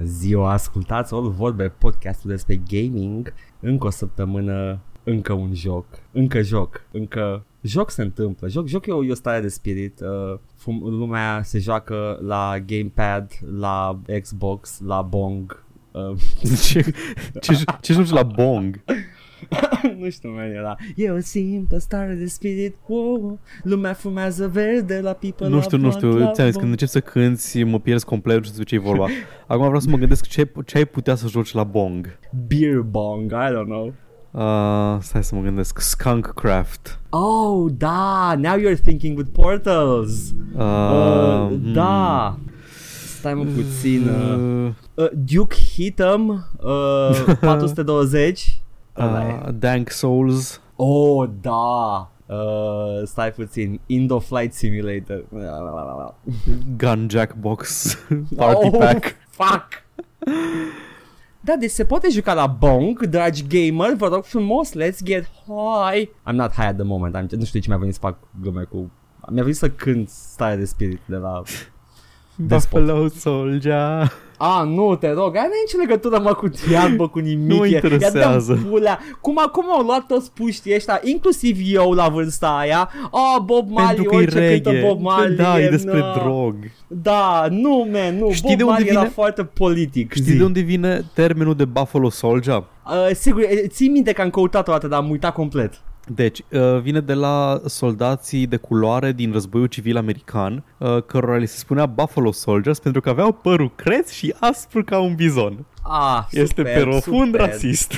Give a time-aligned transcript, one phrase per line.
[0.00, 3.34] Bună ziua, ascultați All Vorbe, podcastul despre gaming.
[3.60, 8.48] Încă o săptămână, încă un joc, încă joc, încă joc se întâmplă.
[8.48, 10.00] Joc, joc e o, e o stare de spirit.
[10.00, 15.64] Uh, fum, lumea se joacă la gamepad, la Xbox, la Bong.
[15.90, 16.18] Uh,
[16.68, 16.92] ce,
[17.40, 18.84] ce, ce joci la Bong?
[20.00, 25.12] nu știu, man, era E o simplă stare de spirit wow, Lumea fumează verde la
[25.12, 26.56] pipă Nu știu, la nu știu, la ți-am zis, bong.
[26.56, 29.06] când încep să cânti, mă pierzi complet, nu știu ce e vorba.
[29.46, 32.18] Acum vreau să mă gândesc ce, ce ai putea să joci la Bong.
[32.48, 33.92] Beer bong, I don't know
[34.32, 35.78] Uh, stai să mă gândesc.
[35.78, 37.00] Skunk Craft.
[37.08, 41.72] Oh, da, now you're thinking with portals Uh, uh, hmm.
[41.72, 42.38] Da
[43.18, 46.28] Stai mă puțin uh, Uh, uh, Duke Hitam
[46.60, 48.69] uh, 420 Ăla e.
[48.96, 50.60] uh, Dank Souls.
[50.76, 55.24] Oh, da uh, Stai puțin Indo Flight Simulator
[56.76, 57.94] Gun Jackbox.
[58.36, 59.16] Party oh, Pack.
[59.28, 59.82] Fuck
[61.40, 66.10] Da, deci se poate juca la Bong, dragi gamer, vă rog frumos, let's get high.
[66.26, 68.18] I'm not high at the moment, I'm, nu știu de ce mi-a venit să fac
[68.40, 68.90] glume cu...
[69.30, 71.42] Mi-a venit să cânt stare de spirit de la...
[72.36, 72.80] Despot.
[72.80, 74.12] Buffalo Soldier.
[74.42, 77.48] A, nu, te rog, ai nicio legătură, mă, cu iarbă, cu nimic.
[77.48, 78.52] Nu mă e- interesează.
[78.52, 78.98] ia-dea pulea.
[79.20, 82.90] Cum, cum au luat toți puștii ăștia, inclusiv eu la vârsta aia.
[83.10, 84.88] Oh, Bob Marley, Pentru că e orice cântă reggae.
[84.88, 85.36] Bob Marley.
[85.36, 86.12] Da, e despre no.
[86.22, 86.54] drog.
[86.86, 88.30] Da, nu, man, nu.
[88.32, 89.12] Știi Bob de unde Marley era vine?
[89.14, 90.12] foarte politic.
[90.12, 90.36] Știi zi.
[90.36, 92.56] de unde vine termenul de Buffalo Soldier?
[92.56, 95.80] Uh, sigur, e, ții minte că am căutat o dată, dar am uitat complet.
[96.06, 101.46] Deci, uh, vine de la soldații de culoare din războiul civil american, uh, cărora li
[101.46, 105.66] se spunea Buffalo Soldiers pentru că aveau părul creț și aspru ca un bizon.
[105.82, 107.40] Ah, Este super, pe profund super.
[107.48, 107.92] rasist.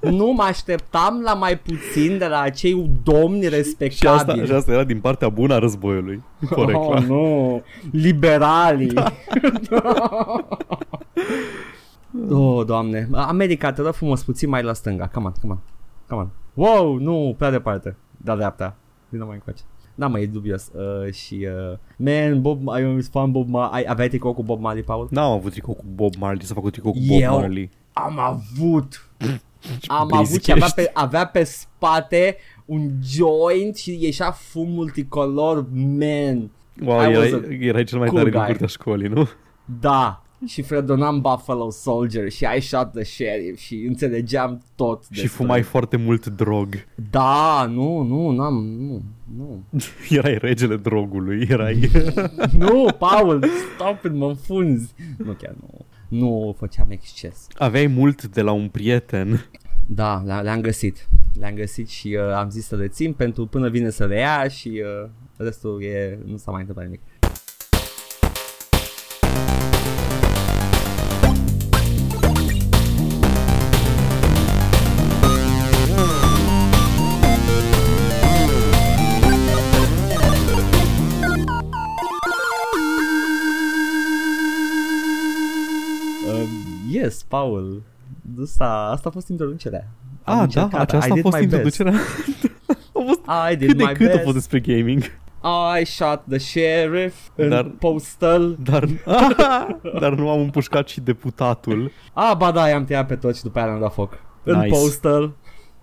[0.00, 4.46] Nu mă așteptam la mai puțin de la acei domni și, asta, respectabili.
[4.46, 6.22] și asta era din partea bună a războiului.
[6.50, 7.00] Corect, oh, la.
[7.00, 8.86] nu, liberalii.
[8.86, 9.12] Da.
[12.30, 13.08] oh, doamne.
[13.12, 15.06] America, te rog frumos, puțin mai la stânga.
[15.06, 15.58] Come on, come on.
[16.08, 16.30] Come on.
[16.54, 17.96] Wow, nu, prea departe.
[18.16, 18.76] Da, dreapta.
[19.08, 19.62] Vino mai încoace.
[19.94, 20.70] Da, mă, e dubios.
[20.74, 23.82] Uh, și, uh, man, Bob, ai un fan Bob Marley.
[23.82, 25.08] Ai, aveai tricou cu Bob Marley, Paul?
[25.10, 27.38] N-am avut tricou cu Bob Marley, să fac un tricou cu Bob Eu?
[27.38, 27.70] Marley.
[27.92, 29.08] Am avut.
[29.86, 30.76] Am basic avut și avea ești.
[30.76, 36.50] pe, avea pe spate un joint și ieșea fum multicolor, man.
[36.84, 38.38] Wow, I was erai, erai cel mai cool tare guy.
[38.38, 39.28] din curtea școlii, nu?
[39.80, 40.22] Da.
[40.46, 45.62] Și fredonam Buffalo Soldier și I shot the sheriff și înțelegeam tot Și despre- fumai
[45.62, 46.68] foarte mult drog.
[47.10, 49.02] Da, nu, nu, n-am, nu,
[49.36, 49.62] nu.
[50.18, 51.90] Erai regele drogului, erai...
[52.58, 53.44] nu, Paul,
[53.74, 54.94] stop it, mă înfunzi.
[55.18, 55.78] Nu, chiar nu.
[56.08, 57.46] Nu făceam exces.
[57.58, 59.46] Aveai mult de la un prieten.
[59.86, 61.08] Da, le- le-am găsit.
[61.40, 64.48] Le-am găsit și uh, am zis să le țin pentru până vine să le ia
[64.48, 67.00] și uh, restul e, nu s-a mai întâmplat nimic.
[87.36, 87.82] Paul.
[88.42, 89.86] Asta, asta a fost introducerea.
[90.22, 91.52] Am Ah, da, încercat, aceasta I a did fost my best.
[91.52, 91.92] introducerea.
[92.96, 93.20] a fost
[93.52, 94.22] I did cât de my cât a best.
[94.22, 95.02] fost despre gaming.
[95.80, 98.56] I shot the sheriff în Dar- postal.
[98.62, 98.88] Dar,
[100.00, 101.90] dar nu am împușcat și deputatul.
[102.12, 104.12] Ah, ba da, i-am tăiat pe toți și după aia le-am dat foc.
[104.42, 104.68] În Nice.
[104.78, 105.32] postal.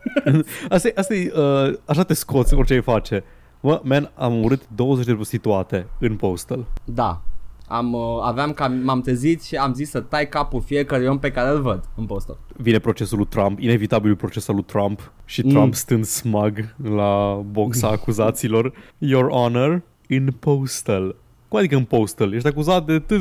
[0.70, 3.24] Asta e, asta e uh, așa te scoți orice ai face.
[3.59, 6.66] Mă, man, am omorât 20 de prostituate în postal.
[6.86, 7.22] Da.
[7.69, 11.31] Am, uh, aveam ca, m-am trezit și am zis să tai capul fiecare om pe
[11.31, 12.38] care îl văd în postal.
[12.57, 15.50] Vine procesul lui Trump, inevitabilul proces al lui Trump și Mm.
[15.50, 18.74] Trump stând smug la boxa acuzaților.
[18.97, 21.16] Your Honor, in postal.
[21.47, 22.34] Cum adică în postal?
[22.34, 23.19] Ești acuzat de t-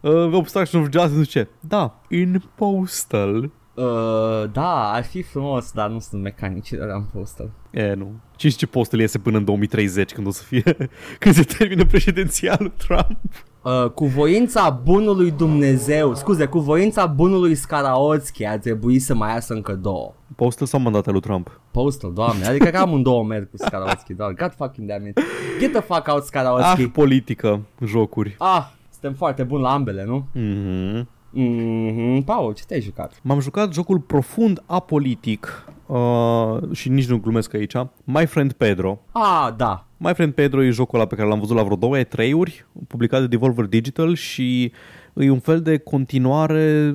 [0.00, 1.48] uh, obstruction of justice, nu știu ce.
[1.60, 3.50] Da, in postal.
[3.74, 7.50] Uh, da, ar fi frumos, dar nu sunt mecanici de la în postal.
[7.70, 8.12] E, nu.
[8.44, 10.62] Cine știe ce postul iese până în 2030 când o să fie,
[11.18, 13.18] când se termină președințialul Trump.
[13.62, 19.54] Uh, cu voința bunului Dumnezeu, scuze, cu voința bunului Scaraotski ar trebui să mai iasă
[19.54, 20.14] încă două.
[20.36, 21.60] Postal sau mandatul lui Trump?
[21.70, 25.20] Postal, doamne, adică că amândouă merg cu Scaraotski, doar, god fucking damn it.
[25.60, 26.82] Get the fuck out, Scaraotski.
[26.82, 28.34] Ah, politică, jocuri.
[28.38, 30.26] Ah, suntem foarte buni la ambele, nu?
[30.36, 31.06] Mm-hmm.
[31.34, 32.24] Mm-hmm.
[32.24, 33.20] Paul, ce te-ai jucat?
[33.22, 37.74] M-am jucat jocul profund apolitic uh, și nici nu glumesc aici.
[38.04, 39.00] My Friend Pedro.
[39.12, 39.86] Ah, da.
[39.96, 43.20] My Friend Pedro e jocul ăla pe care l-am văzut la vreo două E3-uri, publicat
[43.20, 44.72] de Devolver Digital și
[45.14, 46.94] e un fel de continuare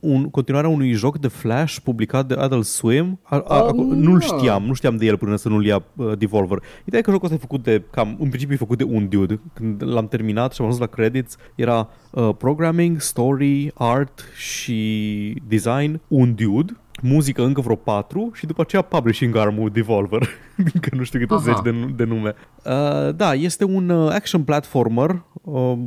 [0.00, 3.18] un, continuarea unui joc de Flash publicat de Adult Swim.
[3.22, 4.20] A, a, Oh, nu-l nu.
[4.20, 6.62] știam, nu știam de el până să nu-l ia uh, Devolver.
[6.84, 9.08] Ideea e că jocul ăsta e făcut de, cam, în principiu e făcut de un
[9.08, 9.40] dude.
[9.54, 16.00] Când l-am terminat și am ajuns la credits, era uh, programming, story, art și design,
[16.08, 20.28] un dude muzică încă vreo patru și după aceea publishing arm Devolver.
[20.74, 21.42] Încă nu știu câte Aha.
[21.42, 22.34] zeci de, de nume.
[22.64, 25.78] Uh, da, este un uh, action platformer uh,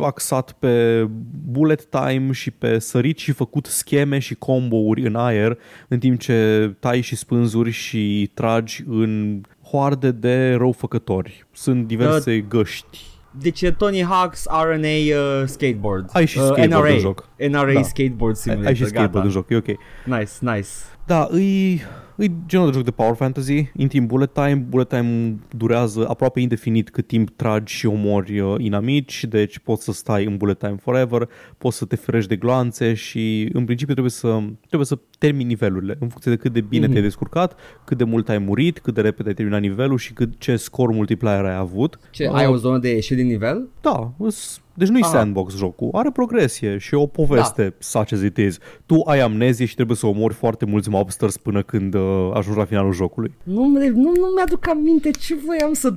[0.00, 1.06] axat pe
[1.50, 5.58] bullet time și pe sărit și făcut scheme și combouri în aer
[5.88, 9.40] în timp ce tai și spânzuri și tragi în
[9.70, 11.46] hoarde de răufăcători.
[11.52, 13.11] Sunt diverse găști.
[13.40, 16.08] Deci e Tony Hawk's RNA uh, skateboard.
[16.12, 16.92] Ai și uh, skateboard NRA.
[16.92, 17.28] în joc.
[17.36, 17.82] NRA Da.
[17.82, 18.66] skateboard Ai, simulator.
[18.68, 18.92] ai și gata.
[18.94, 19.66] skateboard în joc, e ok.
[20.04, 20.68] Nice, nice.
[21.06, 21.82] Da, îi,
[22.16, 24.66] îi genul de joc de power fantasy, în timp bullet time.
[24.68, 29.92] Bullet time durează aproape indefinit cât timp tragi și omori uh, inamici, deci poți să
[29.92, 31.28] stai în bullet time forever,
[31.58, 35.96] poți să te ferești de gloanțe și în principiu trebuie să, trebuie să termini nivelurile
[36.00, 36.90] în funcție de cât de bine Mhm.
[36.92, 40.32] te-ai descurcat, cât de mult ai murit, cât de repede ai terminat nivelul și cât
[40.38, 41.98] ce scor multiplier ai avut.
[42.10, 43.68] Ce, Uh, ai o zonă de ieșit din nivel?
[43.80, 45.10] Da, îs- deci nu-i Aha.
[45.10, 47.74] sandbox jocul, are progresie și o poveste da.
[47.78, 48.58] such as it is.
[48.86, 52.64] Tu ai amnezie și trebuie să omori foarte mulți mobsters până când uh, ajungi la
[52.64, 53.34] finalul jocului.
[53.42, 55.94] Nu, nu, nu mi-aduc aminte ce voiam să...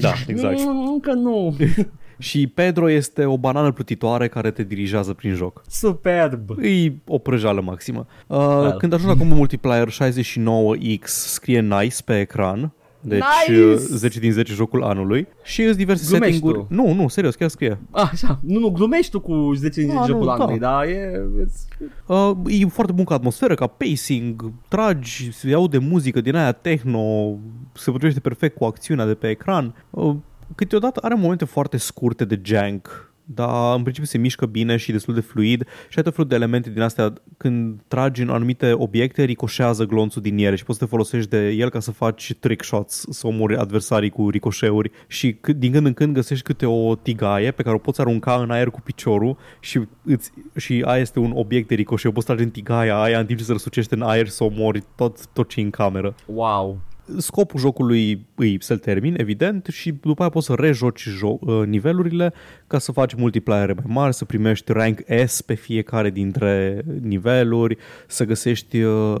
[0.00, 0.60] Da, exact.
[0.60, 1.56] Nu, încă nu.
[2.18, 5.62] Și Pedro este o banană plutitoare care te dirigează prin joc.
[5.68, 6.50] Superb.
[6.62, 8.06] E o prăjală maximă.
[8.26, 8.76] Uh, Well.
[8.78, 12.72] Când ajungi la combo multiplayer 69X scrie nice pe ecran.
[13.06, 13.64] Deci Nice!
[13.64, 16.74] uh, 10 din 10 jocul anului Și îți diverse Glumești setting-uri tu.
[16.74, 20.24] Nu, nu, serios, chiar scrie Așa, nu, nu, glumești tu cu 10 din Ah, jocul
[20.24, 20.70] nu, anului, da.
[20.70, 21.22] dar e...
[21.44, 21.72] it's-
[22.06, 27.34] Uh, e foarte bun ca atmosferă, ca pacing, tragi, se aude muzică din aia techno,
[27.72, 29.74] se potrivește perfect cu acțiunea de pe ecran.
[29.90, 30.14] Uh,
[30.54, 35.14] câteodată are momente foarte scurte de jank, dar în principiu se mișcă bine și destul
[35.14, 37.12] de fluid și ai tot felul de elemente din astea.
[37.36, 41.48] Când tragi în anumite obiecte, ricoșează glonțul din ele și poți să te folosești de
[41.50, 45.86] el ca să faci trick shots, să omori adversarii cu ricoșeuri și cât- din când
[45.86, 49.36] în când găsești câte o tigaie pe care o poți arunca în aer cu piciorul
[49.60, 52.12] și, îți, și aia este un obiect de ricoșeu.
[52.12, 55.26] Poți trage în tigaia aia în timp ce se răsucește în aer să omori tot,
[55.26, 56.78] tot ce e în cameră Wow.
[57.18, 62.32] Scopul jocului îi să-l termin, evident, și după aia poți să rejoci jo- uh, nivelurile
[62.66, 68.24] ca să faci multipliere mai mari, să primești rank S pe fiecare dintre niveluri, să
[68.24, 69.14] găsești uh,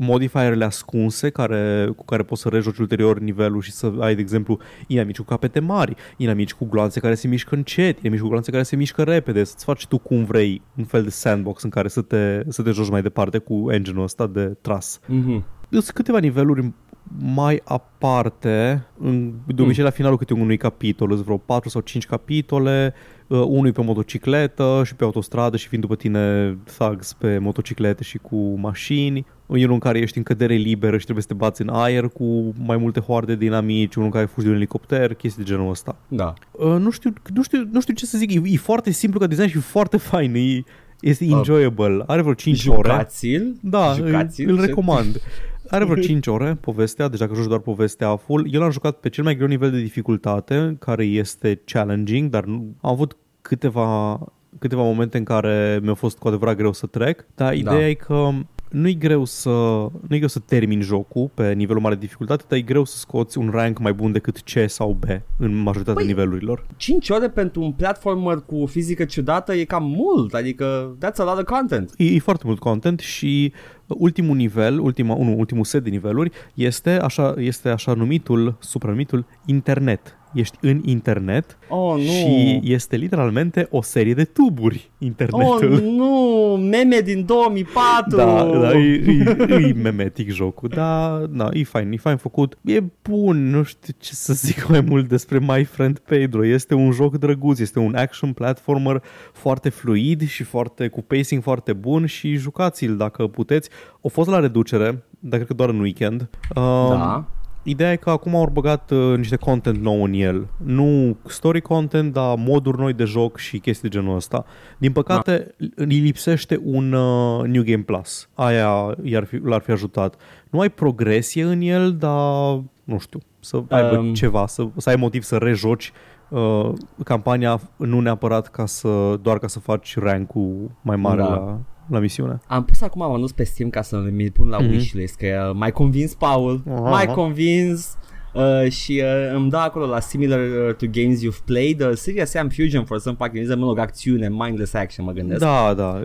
[0.00, 4.58] modifierele ascunse care, cu care poți să rejoci ulterior nivelul și să ai, de exemplu,
[4.86, 8.62] inamici cu capete mari, inamici cu gloanțe care se mișcă încet, inamici cu gloanțe care
[8.62, 12.02] se mișcă repede, să-ți faci tu cum vrei un fel de sandbox în care să
[12.02, 15.00] te, să te joci mai departe cu engine-ul ăsta de tras.
[15.06, 15.44] Mhm.
[15.70, 16.72] Sunt câteva niveluri
[17.18, 22.06] mai aparte, în, de obicei la finalul câte unui capitol, sunt vreo 4 sau 5
[22.06, 22.94] capitole,
[23.26, 28.02] uh, unul e pe motocicletă și pe autostradă și vin după tine thugs pe motociclete
[28.02, 31.62] și cu mașini, unul în care ești în cădere liberă și trebuie să te bați
[31.62, 35.14] în aer cu mai multe hoarde de inamici, unul în care fugi de un elicopter,
[35.14, 35.96] chestii de genul ăsta.
[36.08, 36.34] Da.
[36.50, 39.26] Uh, nu, știu, nu, știu, nu știu ce să zic, e, e foarte simplu ca
[39.26, 40.62] design și e foarte fain, e,
[41.00, 42.76] este enjoyable, are vreo 5 ore.
[42.90, 43.56] Jucați-l.
[43.60, 44.48] Da, Jucați-l.
[44.48, 45.20] îl Ce- recomand.
[45.70, 48.48] Are vreo 5 ore povestea, deci dacă joci doar povestea full.
[48.52, 52.74] Eu l-am jucat pe cel mai greu nivel de dificultate, care este challenging, dar nu,
[52.80, 54.18] am avut câteva,
[54.58, 57.88] câteva momente în care mi-a fost cu adevărat greu să trec, dar ideea Da.
[57.88, 58.30] e că
[58.70, 62.58] nu-i greu să nu e greu să termini jocul pe nivelul mare de dificultate, dar
[62.58, 65.04] e greu să scoți un rank mai bun decât C sau B
[65.36, 66.66] în majoritatea Păi- nivelurilor.
[66.76, 71.38] 5 ore pentru un platformer cu fizică ciudată e cam mult, adică that's a lot
[71.38, 71.92] of content.
[71.96, 73.52] E, e foarte mult content și
[73.86, 80.16] ultimul nivel, ultima, unu, ultimul set de niveluri este așa, este așa numitul, supranumitul internet.
[80.38, 82.00] Ești în internet Oh, nu.
[82.02, 85.72] și este literalmente o serie de tuburi internetul.
[85.72, 88.16] Oh, nu, meme din 2004.
[88.16, 89.04] Da, da, e,
[89.48, 92.58] e, e memetic jocul, dar da, e fain, e fain făcut.
[92.64, 96.44] E bun, nu știu ce să zic mai mult despre My Friend Pedro.
[96.46, 99.02] Este un joc drăguț, este un action platformer
[99.32, 103.70] foarte fluid și foarte cu pacing foarte bun și jucați-l dacă puteți.
[104.00, 106.20] O fost la reducere, dar cred că doar în weekend.
[106.56, 107.26] Um, Da.
[107.62, 110.46] Ideea e că acum au băgat uh, niște content nou în el.
[110.56, 114.44] Nu story content, dar moduri noi de joc și chestii de genul ăsta.
[114.78, 118.28] Din păcate, îi lipsește un uh, New Game Plus.
[118.34, 120.14] Aia i-ar fi, l-ar fi ajutat.
[120.50, 124.14] Nu ai progresie în el, dar nu știu, să aibă Um.
[124.14, 125.92] ceva, să, să ai motiv să rejoci
[126.28, 126.70] uh,
[127.04, 131.28] campania nu neapărat ca să doar ca să faci rank-ul mai mare Da.
[131.28, 131.58] la,
[131.90, 132.40] la misiune.
[132.46, 134.68] Am pus acum anunț pe Steam ca să mi pun la Mhm.
[134.70, 136.80] wishlist, că uh, m-ai convins, Paul, Aha.
[136.80, 137.96] m-ai convins.
[138.34, 142.30] Uh, și uh, îmi dă acolo la similar uh, to games you've played uh, Serious
[142.30, 146.02] Sam Fusion for some fucking reason mă rog acțiune, mindless action mă gândesc Da, da.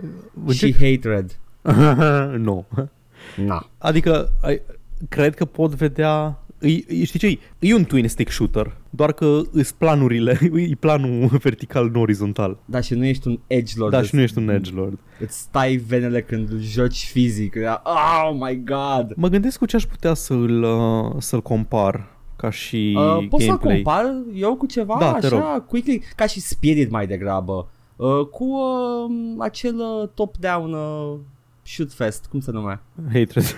[0.52, 1.38] și hatred
[2.46, 2.66] nu.
[3.36, 4.62] Na Adică, ai,
[5.08, 6.38] cred că pot vedea...
[6.64, 7.38] Îi, îi- știi ce e?
[7.58, 10.38] E un twin stick shooter, doar că îs planurile,
[10.70, 12.56] e planul vertical, nu orizontal.
[12.64, 14.98] Da și nu ești un edgelord Da, îți- și nu ești un edgelord.
[15.20, 17.54] Îți stai venele când îl joci fizic
[17.84, 22.06] Oh my god Mă gândesc cu ce aș putea să-l, uh, să-l compar
[22.36, 23.74] ca și uh, Poți să gameplay.
[23.82, 28.44] compar eu cu ceva Da, te așa quickly Ca și Spirit mai degrabă uh, Cu
[28.44, 31.14] uh, acel uh, top-down uh,
[31.62, 32.82] shoot fest Cum se numea?
[33.12, 33.44] Hatred.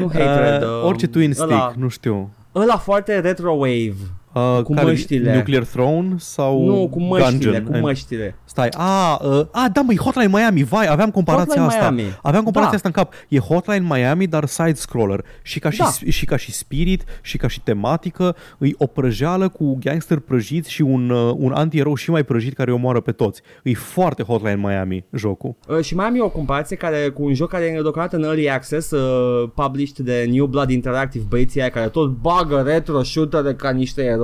[0.00, 2.30] Nu Hatred Uh, uh, orice twin stick, ăla, nu știu.
[2.54, 3.94] ăla foarte retrowave
[4.34, 5.34] Uh, Cu care- măștile.
[5.36, 7.64] Nuclear Throne sau Nu, cu măștile, Gungeon?
[7.64, 11.90] cu măștile Stai, a, uh, a, da măi, Hotline Miami, vai, aveam comparația Hotline asta.
[11.94, 12.18] Miami.
[12.22, 12.88] Aveam comparația Da.
[12.88, 13.12] asta în cap.
[13.28, 15.24] E Hotline Miami, dar side-scroller.
[15.42, 15.90] Și ca și, Da.
[16.08, 20.82] și ca și spirit, și ca și tematică, e o prăjeală cu gangster prăjiți și
[20.82, 23.42] un, uh, un anti-erou și mai prăjit care îi omoară pe toți.
[23.62, 25.54] E foarte Hotline Miami, jocul.
[25.68, 28.22] Uh, și mai am eu o comparație care, cu un joc care e deocamdată în
[28.22, 33.54] Early Access, uh, published de New Blood Interactive, băieții aia care tot bagă retro shooter
[33.54, 34.22] ca niște eroi.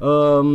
[0.00, 0.46] Um,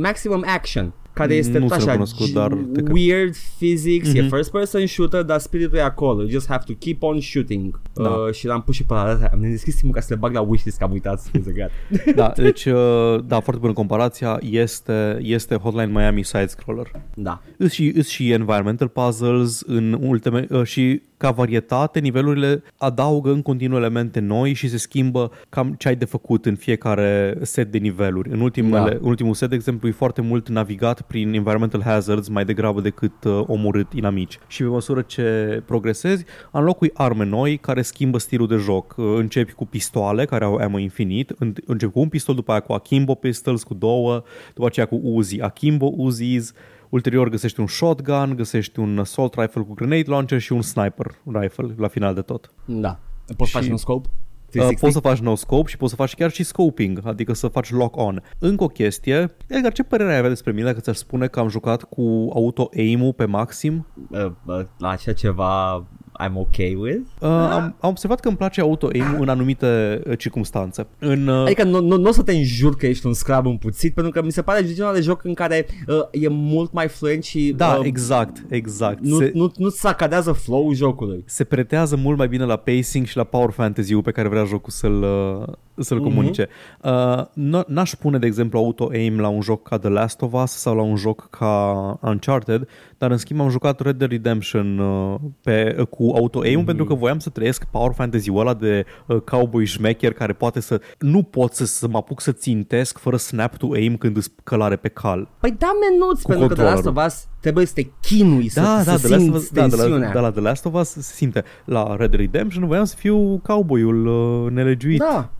[0.00, 2.92] Maximum Action care este Nu tot sunt așa cunoscut, g- dar te cred.
[2.96, 4.16] weird physics, mm-hmm.
[4.16, 4.28] e Mhm.
[4.34, 6.20] first person shooter, dar spiritul e acolo.
[6.20, 7.80] You just have to keep on shooting.
[7.94, 8.08] Da.
[8.08, 10.40] Uh, și l-am pus și pe la am deschis simul ca să le bag la
[10.40, 11.72] wishlist, că am uitat scuze, gata.
[12.14, 14.38] Da, deci, uh, da, foarte bună comparația.
[14.50, 16.90] Este, este Hotline Miami side-scroller.
[17.14, 17.42] da.
[17.56, 23.42] Îs și, îs și environmental puzzles în ultime, uh, și ca varietate nivelurile adaugă în
[23.42, 27.78] continuu elemente noi și se schimbă cam ce ai de făcut în fiecare set de
[27.78, 28.30] niveluri.
[28.30, 28.96] În, ultimele, Da.
[29.00, 33.24] în ultimul set, de exemplu, e foarte mult navigat prin environmental hazards mai degrabă decât
[33.24, 34.38] uh, omorât inamici.
[34.46, 38.94] Și pe măsură ce progresezi, înlocui arme noi care schimbă stilul de joc.
[38.96, 42.60] Uh, Începi cu pistoale care au ammo infinit, în- începi cu un pistol, după aia
[42.60, 44.22] cu akimbo pistols, cu două,
[44.54, 46.52] după aceea cu Uzi, akimbo Uzis,
[46.88, 51.74] Ulterior găsești un shotgun, găsești un assault rifle cu grenade launcher și un sniper rifle
[51.76, 52.50] la final de tot.
[52.64, 52.98] Da.
[53.36, 54.08] Poți Și- face un scope?
[54.46, 54.80] Uh, 360?
[54.80, 57.70] poți să faci no scope și poți să faci chiar și scoping, adică să faci
[57.70, 58.22] lock on.
[58.38, 61.48] Încă o chestie, Edgar, ce părere ai avea despre mine dacă ți-aș spune că am
[61.48, 63.86] jucat cu auto aim-ul pe maxim?
[64.10, 65.84] Uh, uh, la așa ceva
[66.24, 67.00] I'm okay with?
[67.20, 70.86] Uh, am, am observat că îmi place auto aim în anumite uh, circunstanțe.
[70.98, 73.94] În, uh, Adică nu, nu, nu o să te înjur că ești un scrab împuțit
[73.94, 77.24] Pentru că mi se pare genul de joc în care uh, E mult mai fluent
[77.24, 79.00] și da, uh, exact, exact.
[79.00, 83.16] nu, Se, nu, nu sacadează flow-ul jocului se pretează mult mai bine la pacing și
[83.16, 86.06] la power fantasy-ul pe care vrea jocul să-l, uh, să-l Mhm.
[86.06, 86.48] comunice.
[86.82, 90.50] Uh, n- n-aș pune, de exemplu, auto-aim la un joc ca The Last of Us
[90.50, 92.68] sau la un joc ca Uncharted,
[92.98, 96.66] dar în schimb am jucat Red Dead Redemption uh, pe, uh, cu auto-aim Mhm.
[96.66, 100.80] pentru că voiam să trăiesc power fantasy-ul ăla de uh, cowboy șmecher care poate să...
[100.98, 104.76] Nu pot să, să mă apuc să țintesc fără snap to aim când îți călare
[104.76, 105.28] pe cal.
[105.40, 107.06] Păi da menuț Cu Pentru că de Last of controllerul.
[107.16, 109.60] Us Trebuie să te chinui Să, Da, să da, The Last of simți Us, da,
[109.68, 111.44] de la, tensiunea de la The Last of Us se simte.
[111.64, 114.98] La Red Dead Redemption voiam să fiu cowboyul uh, nelegiuit.
[114.98, 115.30] Da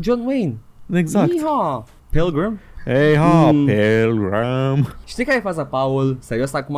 [0.00, 0.54] John Wayne
[0.92, 1.32] Exact.
[1.32, 1.84] Iha.
[2.10, 3.64] Pilgrim Hey ha, Mm.
[3.66, 4.86] Pilgrim.
[5.06, 6.16] Știi care e faza, Paul?
[6.20, 6.74] Serios, acum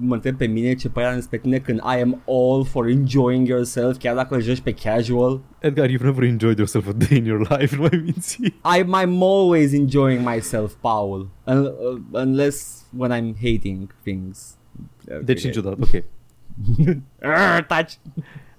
[0.00, 3.48] mă întreb pe mine ce părere am despre tine când I am all for enjoying
[3.48, 5.40] yourself, chiar dacă îl joci pe casual.
[5.58, 8.38] Edgar, you've never enjoyed yourself a day in your life, nu mai minți.
[8.42, 11.28] I'm, I'm always enjoying myself, Paul.
[11.44, 14.56] Un, uh, unless when I'm hating things.
[15.24, 16.02] Deci niciodată, ok.
[17.22, 17.92] Arr, touch.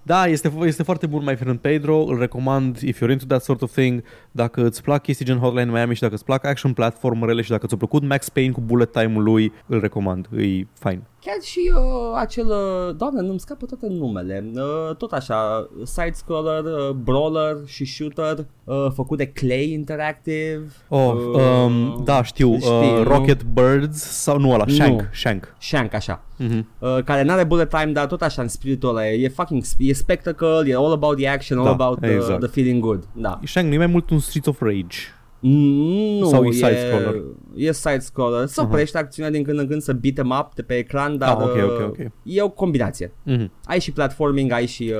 [0.07, 3.61] Da, este, este foarte bun My Friend Pedro, îl recomand if you're into that sort
[3.61, 4.03] of thing.
[4.31, 7.67] Dacă îți plac chestii gen Hotline Miami și dacă îți plac action platformerele și dacă
[7.67, 11.01] ți-a plăcut Max Payne cu bullet time-ul lui, îl recomand, e fine.
[11.27, 11.81] Chiar și uh,
[12.15, 18.45] acel, uh, doamne, nu-mi scapă toate numele, uh, tot așa, side-scroller, uh, brawler și shooter,
[18.63, 20.67] uh, făcut de Clay Interactive.
[20.87, 23.03] Oh, uh, um, da, știu, știi, uh, nu?
[23.03, 24.73] Rocket Birds sau nu ăla, Nu.
[24.73, 25.55] Shank, Shank.
[25.59, 26.23] Shank, așa.
[26.37, 26.67] Mhm.
[26.79, 30.63] Uh, care n-are bullet time, dar tot așa în spiritul ăla, e fucking, e spectacle,
[30.65, 32.39] e all about the action, all Da, about the, exact.
[32.39, 33.03] the feeling good.
[33.13, 33.39] Da.
[33.43, 34.97] Shank nu e mai mult un Streets of Rage.
[35.39, 37.21] Mm, Nu, Sau e e side-scroller?
[37.55, 38.45] E side-scroller.
[38.47, 38.69] Să Aha.
[38.69, 41.43] oprești acțiunea din când în când să beat em up de pe ecran, dar Ah,
[41.43, 41.97] ok, ok, uh, ok.
[42.23, 43.13] e o combinație.
[43.23, 43.51] Mhm.
[43.65, 44.93] Ai și platforming, ai și...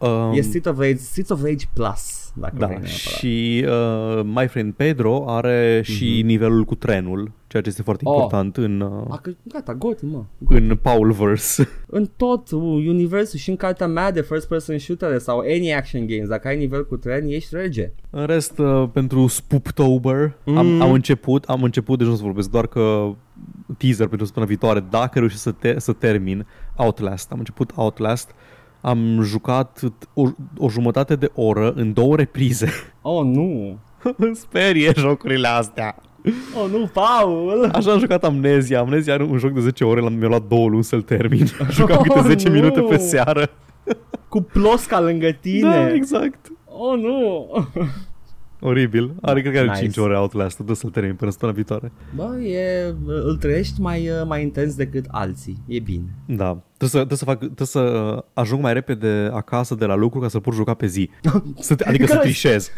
[0.00, 2.96] Uh, Um, e Street of Rage, Streets of Rage Plus, dacă Da, vrei neapărat.
[2.96, 8.12] și uh, My Friend Pedro are și nivelul cu trenul, ceea ce este foarte Mhm.
[8.14, 8.20] Oh.
[8.22, 10.24] important în, uh, A, că, gata, goti, mă.
[10.48, 11.68] în Paulverse.
[11.86, 16.06] În tot uh, universul și în cartea mea de first person shooter sau any action
[16.06, 17.90] games, dacă ai nivel cu tren, ești rege.
[18.10, 20.80] În rest, uh, pentru Spooptober am, Mm.
[20.80, 23.14] am început, am început, deci nu o să vorbesc, doar că
[23.78, 27.32] teaser pentru săptămâna viitoare, dacă reușesc să, te, să termin Outlast.
[27.32, 28.30] Am început Outlast,
[28.84, 29.80] am jucat
[30.14, 32.68] o, o jumătate de oră în două reprize.
[33.02, 33.78] Oh, nu.
[34.16, 35.96] Îmi sperie jocurile astea.
[36.62, 37.70] Oh, nu, Paul!
[37.72, 38.80] Așa am jucat Amnesia.
[38.80, 41.46] Amnesia are un joc de 10 ore, l-am mi-a luat două luni să-l termin.
[41.70, 42.54] Jucam câte Oh, 10 nu!
[42.54, 43.50] minute pe seară.
[44.28, 45.70] Cu plosca lângă tine.
[45.70, 46.52] Da, exact.
[46.66, 47.48] Oh, nu!
[48.60, 49.14] Oribil.
[49.20, 49.80] Are, cred că are Nice.
[49.80, 50.58] 5 ore Outlast.
[50.58, 51.92] Dă să-l termin până săptămâna viitoare.
[52.14, 55.56] Bă, e, îl trăiești mai, mai intens decât alții.
[55.66, 56.04] E bine.
[56.26, 56.62] Da.
[56.86, 60.28] Trebuie să, trebuie să, fac, trebuie să ajung mai repede acasă de la lucru ca
[60.28, 61.10] să pot juca pe zi.
[61.60, 62.72] Să, te- adică să Că- trișez.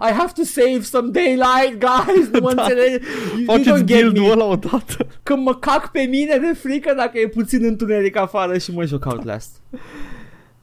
[0.00, 2.28] I have to save some daylight, guys!
[2.32, 2.62] Nu mă Da.
[2.62, 2.92] înțelegi?
[3.04, 4.30] You- you Faceți don't get guild-ul me.
[4.30, 5.06] ăla odată.
[5.22, 9.04] Că mă cac pe mine de frică dacă e puțin întuneric afară și mă joc
[9.06, 9.50] Outlast.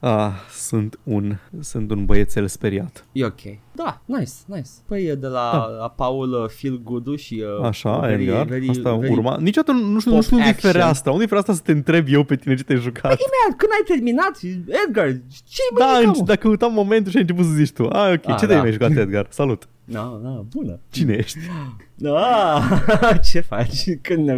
[0.00, 3.04] Ah, sunt un, sunt un băiețel speriat.
[3.12, 3.40] E ok.
[3.72, 4.68] Da, nice, nice.
[4.86, 5.66] Păi e de la, Da.
[5.80, 8.46] la Paul uh, Feel Good și uh, Așa, very, Edgar.
[8.46, 9.12] very, Asta very...
[9.12, 9.36] urma.
[9.40, 10.70] Niciodată nu, nu știu, nu pop știu unde e action.
[10.72, 11.10] fereastra.
[11.12, 13.02] Unde e fereastra să te întreb eu pe tine ce te-ai jucat?
[13.04, 14.38] Imediat, când ai terminat,
[14.86, 15.06] Edgar,
[15.48, 16.24] ce mă Da, jucam, în- mă?
[16.24, 17.82] dacă uitam momentul și ai început să zici tu.
[17.84, 18.28] Ah, ok.
[18.28, 18.46] Ah, ce da.
[18.46, 19.26] te-ai mai jucat, Edgar?
[19.30, 19.68] Salut.
[19.88, 20.80] Da, da, bună.
[20.90, 21.38] Cine ești?
[21.98, 22.60] Da,
[23.30, 23.98] ce faci?
[24.02, 24.30] Când...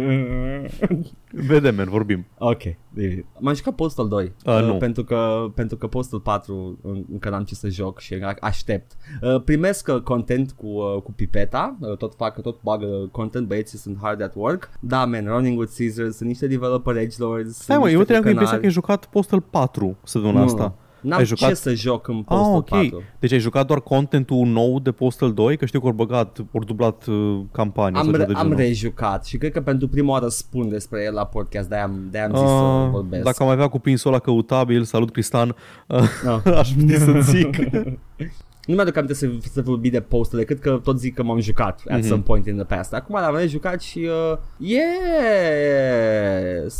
[1.31, 2.25] Vedem, man, vorbim.
[2.37, 2.61] Ok,
[2.93, 3.25] bine.
[3.39, 4.73] m-am jucat Postal 2 Uh, nu.
[4.77, 8.91] pentru, că, pentru că Postal 4 în- încă n-am ce să joc și a- aștept.
[9.21, 13.77] Uh, primesc uh, content cu, uh, cu pipeta, uh, tot fac, tot bagă content, băieții
[13.77, 14.69] sunt hard at work.
[14.79, 17.55] Da, man, Running with Caesar, sunt niște developer edgelords.
[17.59, 20.75] Stai mă, eu te-am cu impresia că ai jucat Postal 4 săptămâna asta.
[21.01, 21.55] N-am Ai ce jucat?
[21.55, 22.69] să joc în Ah, Postal ok.
[22.69, 23.01] 4.
[23.19, 25.57] Deci ai jucat doar contentul nou de Postal 2?
[25.57, 28.43] Că știu că ori băgat, ori dublat uh, campania Am, sau re- ceva de am
[28.47, 28.59] genul.
[28.61, 32.25] rejucat și cred că pentru prima oară spun despre el la podcast, de-aia am, de-aia
[32.27, 33.23] am zis să Uh, vorbesc.
[33.23, 35.55] dacă am avea cuprinsul ăla căutabil, salut Cristan,
[35.87, 36.39] uh, No.
[36.59, 37.57] aș putea să zic.
[38.65, 41.81] Nu mi-aduc aminte să, să vorbi de postele, cred că tot zic că m-am jucat
[41.87, 42.07] at Mhm.
[42.07, 42.93] some point in the past.
[42.93, 43.99] Acum l-am rejucat și
[44.31, 44.75] uh, yes,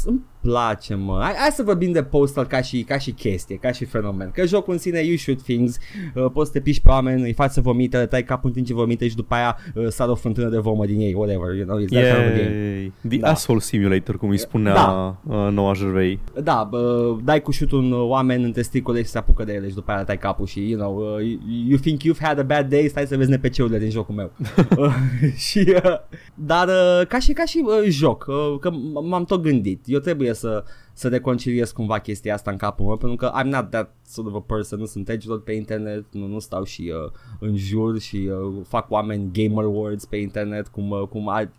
[0.05, 1.19] îmi place mă.
[1.21, 4.31] Hai, hai să vorbim de postal ca și, ca și chestie, ca și fenomen.
[4.33, 5.77] Că jocul în sine, you shoot things,
[6.15, 8.53] uh, poți să te piși pe oameni, îi faci să vomite, le tai capul în
[8.55, 11.55] timp ce vomite și după aia uh, sar o fântână de vomă din ei, whatever,
[11.55, 12.55] you know, it's that kind of a game.
[12.77, 12.91] Yay.
[13.07, 13.29] The Da.
[13.29, 15.17] Asshole Simulator, cum îi spunea Da.
[15.27, 16.17] uh, Noah Gervais.
[16.43, 19.73] Da, bă, dai cu șutul în oameni în testicule și se apucă de ele și
[19.73, 22.87] după aia tai capul și, you know, uh, you think you've had a bad day,
[22.89, 24.31] stai să vezi NPC-urile din jocul meu.
[24.77, 24.93] Uh,
[25.49, 25.93] și, uh,
[26.35, 29.99] dar uh, ca și, ca și uh, joc, uh, că m- m-am tot gândit, eu
[29.99, 33.95] trebuie să să reconciliez cumva chestia asta în capul meu pentru că I'm not that
[34.05, 37.55] sort of a person, nu sunt edgelord pe internet, nu, nu stau și uh, în
[37.55, 41.51] jur și uh, fac oameni gamer words pe internet cum, uh, cum ar,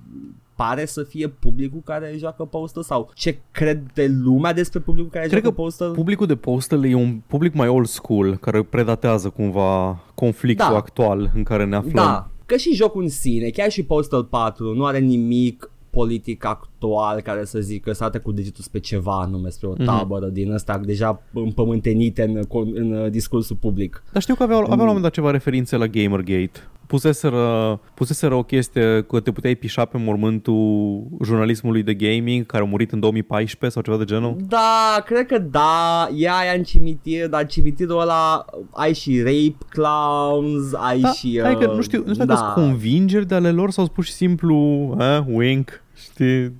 [0.57, 5.43] pare să fie publicul care joacă Postal sau ce crede lumea despre publicul care Cred
[5.43, 5.93] joacă că Postal?
[5.93, 10.77] Publicul de Postal e un public mai old school, care predatează cumva conflictul Da.
[10.77, 11.93] actual în care ne aflăm.
[11.95, 17.21] Da, că și jocul în sine, chiar și Postal 4 nu are nimic politic actual
[17.21, 19.85] care să zică să arate cu degetul spre ceva anume, spre o Mhm.
[19.85, 24.03] tabără din ăsta deja împământenite în, în, în uh, discursul public.
[24.13, 26.69] Dar știu că aveau, aveau la un moment dat ceva referințe la Gamergate.
[26.91, 32.67] Puseseră, puseseră o chestie că te puteai pișa pe mormântul jurnalismului de gaming care a
[32.67, 34.37] murit în 2014 sau ceva de genul.
[34.49, 39.57] Da, cred că da, e aia în cimitir, dar în cimitirul ăla ai și rape
[39.69, 41.41] clowns, ai Da, și...
[41.43, 43.95] hai că uh, nu știu, nu știu dacă sunt convingeri de ale lor sau sunt
[43.95, 44.57] pur și simplu
[44.99, 46.53] eh, wink, știi?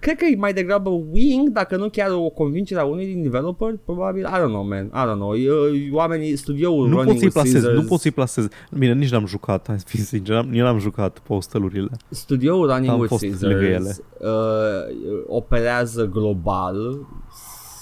[0.00, 3.74] Cred că e mai degrabă wing, dacă nu chiar o convingere a unui din developer,
[3.84, 5.36] probabil, I don't know, man, I don't know.
[5.36, 5.54] Eu,
[5.92, 8.48] oamenii, studioul Nu Running pot să-i with plasez, Caesars, nu pot să-i plasez.
[8.78, 11.90] Bine, nici n-am jucat, hai să fii sincer, n-am- eu n-am jucat postelurile.
[12.10, 13.70] Studioul Running Am with fost lângă ele.
[13.74, 17.06] Caesars uh, operează global,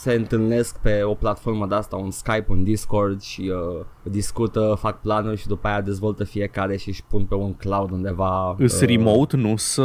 [0.06, 5.00] se întâlnesc pe o platformă de asta, un Skype, un Discord și uh, discută, fac
[5.00, 8.54] planuri și după aia dezvoltă fiecare și își pun pe un cloud undeva.
[8.58, 9.82] Îs uh, remote, nu să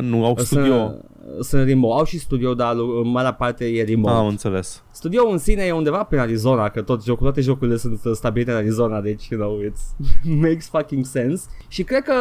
[0.00, 0.86] nu au studio.
[0.86, 1.04] Sunt,
[1.40, 4.12] sunt remote, au și studio, dar în marea parte e remote.
[4.12, 4.82] Ah, am înțeles.
[4.90, 8.56] Studioul în sine e undeva prin Arizona, că tot jocul, toate jocurile sunt stabilite în
[8.56, 10.06] Arizona, deci, you know, it's
[10.42, 11.46] makes fucking sense.
[11.68, 12.14] Și cred că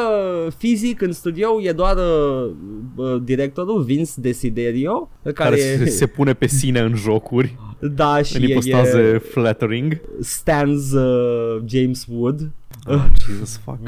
[0.57, 2.51] fizic în studio e doar uh,
[2.95, 7.57] uh, directorul Vince Desiderio, care, Care e, se, se pune pe sine în jocuri,
[7.95, 10.01] da, și în e, ipostaze e flattering.
[10.19, 12.51] Stans uh, James Wood.
[12.87, 13.79] Oh, Jesus fuck.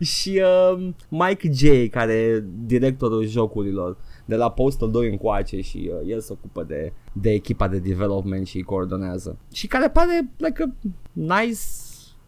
[0.00, 0.42] și
[0.74, 6.20] uh, Mike J, care e directorul jocurilor de la Postal 2 încoace și uh, el
[6.20, 9.38] se ocupă de, de echipa de development și îi coordonează.
[9.52, 11.60] Și care pare like a nice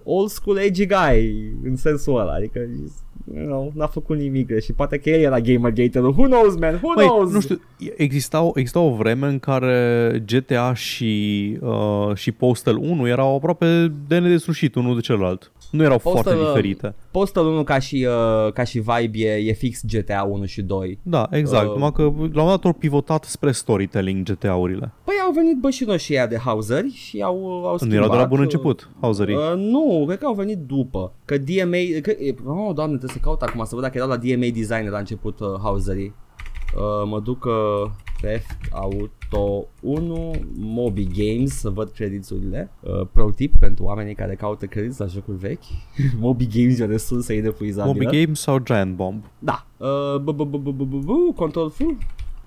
[0.05, 3.01] old school edgy guy în sensul ăla, adică he's
[3.35, 6.08] you know, n-a făcut nimic și poate că el era Gamergate-ul.
[6.11, 6.74] Who knows, man?
[6.82, 7.32] Who Băi, knows?
[7.32, 7.61] nu știu,
[7.96, 13.92] exista, o- exista o vreme în care GTA și, uh, și Postal 1 erau aproape
[14.08, 15.52] de nedeslușit unul de celălalt.
[15.70, 16.94] Nu erau Postal, foarte uh, diferite.
[17.11, 18.06] Postal 1 ca și,
[18.46, 20.98] uh, ca și vibe e, e fix GTA 1 și 2.
[21.02, 21.66] Da, exact.
[21.66, 24.92] uh, Numai că la un moment dat au pivotat spre storytelling GTA-urile.
[25.04, 27.96] Păi au venit bășinoșii ăia de Hauseri și au, au Nu schimbat.
[27.98, 29.35] erau de la bun uh, început, Hauserii.
[29.35, 31.12] Uh, nu, cred că au venit după.
[31.24, 32.00] Că DMA...
[32.02, 34.88] Că, e, oh, doamne, trebuie să caut acum să văd dacă erau la DMA Design
[34.90, 36.14] la început uh, Hauserii.
[36.77, 43.55] Uh, mă duc uh, Theft Auto 1 Moby Games să văd crediturile uh, Pro tip
[43.59, 45.62] pentru oamenii care caută credit la jocuri vechi.
[46.20, 47.92] Moby Games e o resursă inepuizabilă.
[48.03, 49.25] Moby Games sau Giant Bomb?
[49.38, 49.66] Da.
[49.77, 49.88] Uh,
[50.20, 51.81] bu- bu- bu- bu- bu- bu- bu- Control F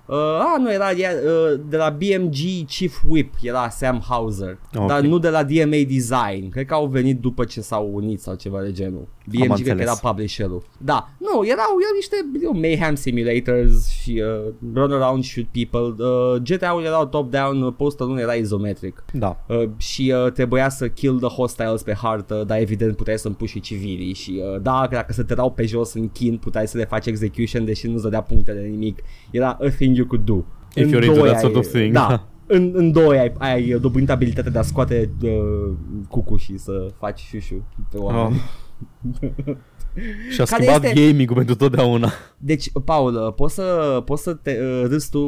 [0.06, 4.86] Uh, a, nu, era ea, uh, de la BMG Chief Whip, era Sam Hauser, Ok.
[4.86, 6.48] dar nu de la DMA Design.
[6.50, 9.08] Cred că au venit după ce s-au unit sau ceva de genul.
[9.26, 9.80] BMG cred că înțeles.
[9.80, 10.62] era publisherul.
[10.78, 16.04] Da, nu, erau, erau niște you know, mayhem simulators și uh, run around shoot people.
[16.04, 19.04] Uh, GTA-ul erau top-down, uh, Postal 1 era izometric.
[19.12, 19.44] Da.
[19.48, 23.52] Uh, și uh, trebuia să kill the hostiles pe hartă, dar evident puteai să împuși
[23.52, 26.84] și civilii și uh, da, dacă se tărau pe jos în chin, puteai să le
[26.84, 28.98] faci execution deși nu-ți dădea punctele nimic.
[29.30, 30.34] Era a thing you could do.
[30.74, 31.92] If În you're into doi that sort ai- of thing.
[31.92, 32.26] Da.
[32.48, 35.30] În, în doi ai, ai dobândit abilitatea de a scoate uh,
[36.08, 38.40] cucu și să faci șușu pe oameni.
[39.14, 39.20] Oh.
[40.30, 42.10] Și a Care schimbat este- gaming-ul pentru totdeauna.
[42.38, 45.22] Deci, Paul, uh, poți să, poți să te uh, râzi tu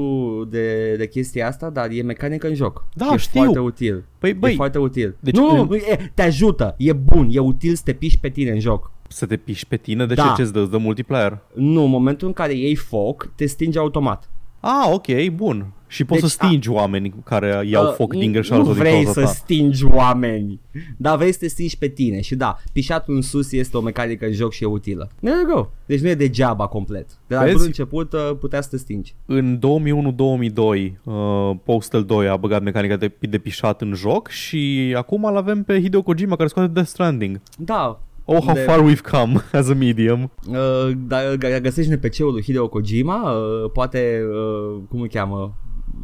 [0.50, 2.84] de, de chestia asta, dar e mecanică în joc.
[2.94, 3.40] Da, e știu.
[3.40, 4.04] foarte util.
[4.18, 5.16] Păi, e băi, foarte util.
[5.20, 8.28] deci nu, în- nu, e, te ajută, e bun, e util să te piși pe
[8.28, 8.90] tine în joc.
[9.08, 10.22] să te piși pe tine, de Da.
[10.36, 10.60] ce ce-ți dă?
[10.60, 11.38] Îți dă multiplayer?
[11.54, 14.30] Nu, în momentul în care iei foc, te stinge automat.
[14.60, 15.72] Ah, ok, bun.
[15.90, 18.74] Și poți Deci, să stingi oameni care iau Uh, foc din nu- greșeală Nu sau
[18.74, 19.32] din vrei cauza să ta.
[19.32, 20.60] stingi oameni,
[20.96, 24.26] dar vrei să te stingi pe tine și da, pișatul în sus este o mecanică
[24.26, 25.10] în joc și e utilă.
[25.22, 25.68] There you go.
[25.86, 27.06] Deci nu e degeaba complet.
[27.26, 27.56] De la Vezi?
[27.56, 29.14] bun început uh, putea să te stingi.
[29.26, 35.24] În 2001-2002, uh, Postal 2 a băgat mecanica de, de pișat în joc și acum
[35.24, 37.40] îl avem pe Hideo Kojima care scoate Death Stranding.
[37.58, 40.30] Da, Oh, how De- far we've come as a medium.
[40.48, 45.56] Uh, dar g- găsești NPC-ul lui Hideo Kojima, uh, poate, uh, cum îl cheamă,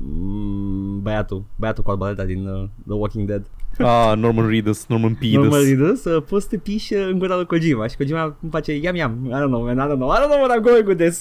[0.06, 3.46] Mm, băiatul, băiatul cu arbaleta din uh, The Walking Dead.
[3.78, 5.40] Ah, Norman Reedus, Norman Peedus.
[5.42, 8.50] Normal Reedus, uh, poți să te piși uh, în gura lui Kojima și Kojima îmi
[8.50, 10.62] face yam yam, I don't know man, I don't know, I don't know what I'm
[10.62, 11.20] going with this.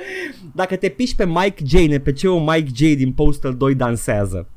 [0.60, 4.48] Dacă te piși pe Mike J, NPC-ul Mike J din Postal 2 dansează.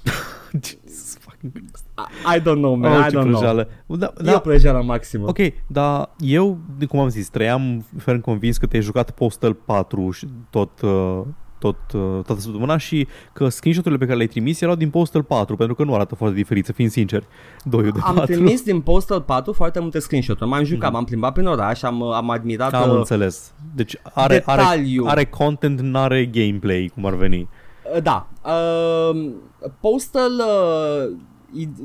[0.63, 1.85] Jesus fucking Christ.
[2.33, 3.31] I, I don't know man, Oh, I ce don't know.
[3.31, 3.67] prăjeală.
[3.85, 4.11] Da, Da.
[4.17, 5.27] E o da, plăjeală maximă.
[5.27, 10.11] Ok, dar eu, de cum am zis, trăiam ferm convins că te-ai jucat Postal 4
[10.11, 11.21] și tot, uh,
[11.59, 15.55] tot, uh, toată săptămâna și că screenshot-urile pe care le-ai trimis erau din Postal 4,
[15.55, 17.25] pentru că nu arată foarte diferit, să fim sinceri.
[17.63, 18.33] Doiul de Am 4.
[18.33, 20.49] trimis din Postal 4 foarte multe screenshot-uri.
[20.49, 20.93] M-am jucat, Mhm.
[20.93, 23.53] m-am plimbat prin oraș, am, am admirat Am uh, înțeles.
[23.75, 25.05] Deci are, are, detaliu.
[25.07, 27.47] are content, n-are gameplay, cum ar veni.
[27.95, 28.27] Uh, Da.
[28.43, 29.29] Uh,
[29.81, 31.17] Postal, uh, i-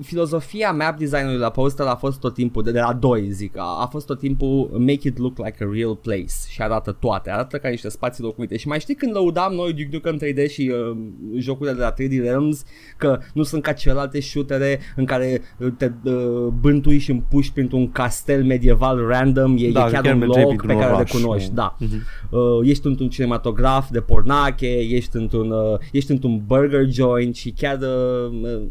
[0.02, 3.78] filozofia map design-ului la Postal a fost tot timpul, de, de la 2 zic, a,
[3.80, 7.56] a fost tot timpul make it look like a real place și arată toate, arată
[7.56, 8.56] ca niște spații locuite.
[8.56, 10.96] Și mai știi când lăudam noi Duke Nukem 3D și uh,
[11.38, 12.64] jocurile de la 3D Realms
[12.96, 17.90] că nu sunt ca celelalte shootere în care uh, te uh, bântui și împuși printr-un
[17.90, 21.12] castel medieval random, e, Da, e chiar, chiar un mergeai loc printr-un pe care oraș,
[21.12, 21.48] le cunoști.
[21.48, 21.54] nu?
[21.54, 21.76] Da.
[21.78, 22.06] Mhm.
[22.30, 27.78] Uh, ești într-un cinematograf de pornache, ești într-un, uh, ești într-un burger joint și chiar
[27.80, 28.62] uh,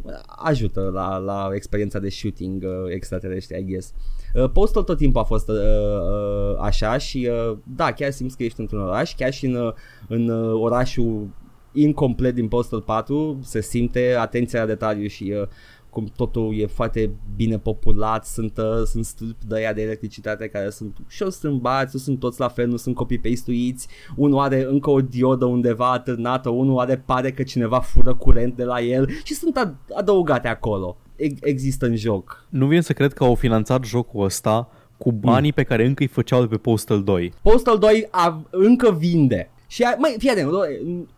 [0.83, 3.93] uh, ajută la, la experiența de shooting uh, extraterestri, I guess.
[4.33, 8.43] Uh, Postal tot timpul a fost uh, uh, așa și uh, da, chiar simți că
[8.43, 9.73] ești într-un oraș, chiar și în, uh,
[10.07, 11.27] în uh, orașul
[11.71, 15.47] incomplet din Postal 4 se simte atenția la detaliu și uh,
[15.93, 20.69] cum totul e foarte bine populat, sunt, uh, sunt stâlpi de aia de electricitate care
[20.69, 25.01] sunt ușor strâmbați, nu sunt toți la fel, nu sunt copy-paste-uiți, unul are încă o
[25.01, 29.59] diodă undeva atârnată, unul are pare că cineva fură curent de la el și sunt
[29.59, 30.97] ad- adăugate acolo.
[31.15, 32.45] E- există în joc.
[32.49, 36.09] Nu vine să cred că au finanțat jocul ăsta cu banii pe care încă îi
[36.09, 37.33] făceau de pe Postal 2.
[37.41, 39.47] Postal 2 a, încă vinde.
[39.67, 40.49] Și ai, măi, fii atent,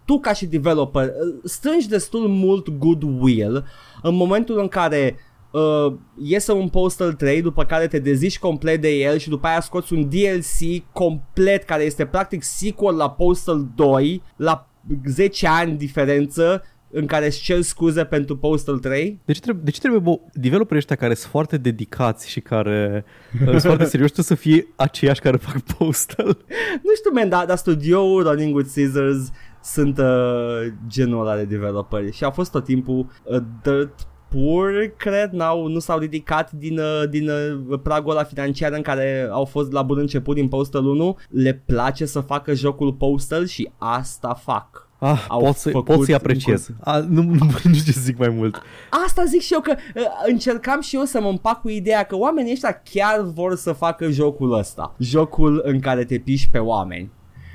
[0.06, 1.12] tu ca și developer
[1.44, 3.66] strângi destul mult goodwill
[4.08, 5.16] în momentul în care
[5.52, 9.60] uh, iese un Postal 3 după care te dezici complet de el și după aia
[9.60, 14.70] scoți un DLC complet care este practic sequel la Postal 2 la
[15.06, 19.72] 10 ani diferență în care îți cer scuze pentru Postal 3 De ce trebuie, de
[19.72, 23.06] ce trebuie bă, developerii ăștia care sunt foarte dedicați și care
[23.42, 26.38] uh, sunt foarte serioși trebuie să fie aceiași care fac Postal?
[26.88, 29.32] Nu știu, man, dar, dar studioul Running with Scissors
[29.66, 35.32] sunt uh, genul ăla de developeri și au fost tot timpul uh, dirt pur, cred,
[35.32, 39.72] n-au, nu s-au ridicat din, uh, din uh, pragul ăla financiar în care au fost
[39.72, 44.90] la bun început din Postal 1, le place să facă jocul Postal și asta fac.
[45.00, 46.70] Ah, Au pot, să, făcut pot să-i apreciez.
[46.80, 48.62] A, nu, nu, nu știu ce să zic mai mult.
[49.06, 52.16] Asta zic și eu că uh, încercam și eu să mă împac cu ideea că
[52.16, 54.96] oamenii ăștia chiar vor să facă jocul ăsta.
[54.98, 57.12] Jocul în care te piși pe oameni.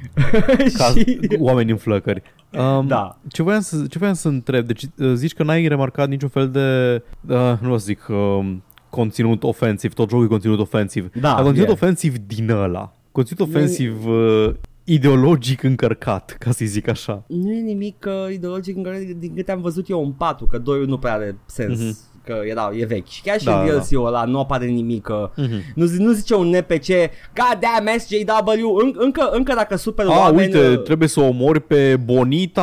[0.78, 1.18] Ca și...
[1.38, 2.22] oameni în flăcări.
[2.52, 3.18] Um, Da.
[3.28, 4.66] Ce voiam, să, ce voiam să întreb?
[4.66, 7.02] Deci uh, zici că n-ai remarcat niciun fel de,
[7.34, 11.10] uh, nu o să zic, um, conținut ofensiv, tot jocul e conținut ofensiv.
[11.14, 11.72] Da, Dar conținut e.
[11.72, 12.92] ofensiv din ăla.
[13.12, 14.50] Conținut Nu- ofensiv uh,
[14.84, 17.24] ideologic încărcat, ca să zic așa.
[17.26, 20.58] Nu e nimic uh, ideologic în care, din câte am văzut eu în 4, că
[20.58, 21.78] 2 nu prea are sens.
[21.80, 21.96] Mhm.
[22.24, 25.08] Că era, e vechi Și chiar și Da, în da, DLC-ul ăla nu apare nimic
[25.08, 25.62] uh, Mhm.
[25.74, 26.86] nu, zi- nu zice un NPC
[27.34, 31.60] God damn SJW în, încă, încă dacă super A, oameni uite, uh, trebuie să omori
[31.60, 32.62] pe Bonita...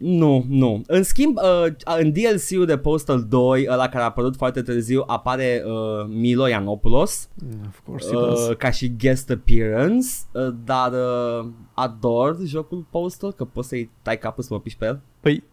[0.00, 0.82] Uh, Nu, nu.
[0.86, 5.62] În schimb, uh, în DLC-ul de Postal 2, ăla care a apărut foarte târziu, apare
[5.66, 7.28] uh, Milo Yiannopoulos
[7.68, 8.48] of course it does.
[8.48, 14.18] uh, ca și guest appearance, uh, dar uh, ador jocul Postal, că poți să-i tai
[14.18, 15.00] capul să mă piși pe el.
[15.20, 15.44] Păi,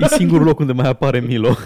[0.00, 1.48] e singurul loc unde mai apare Milo.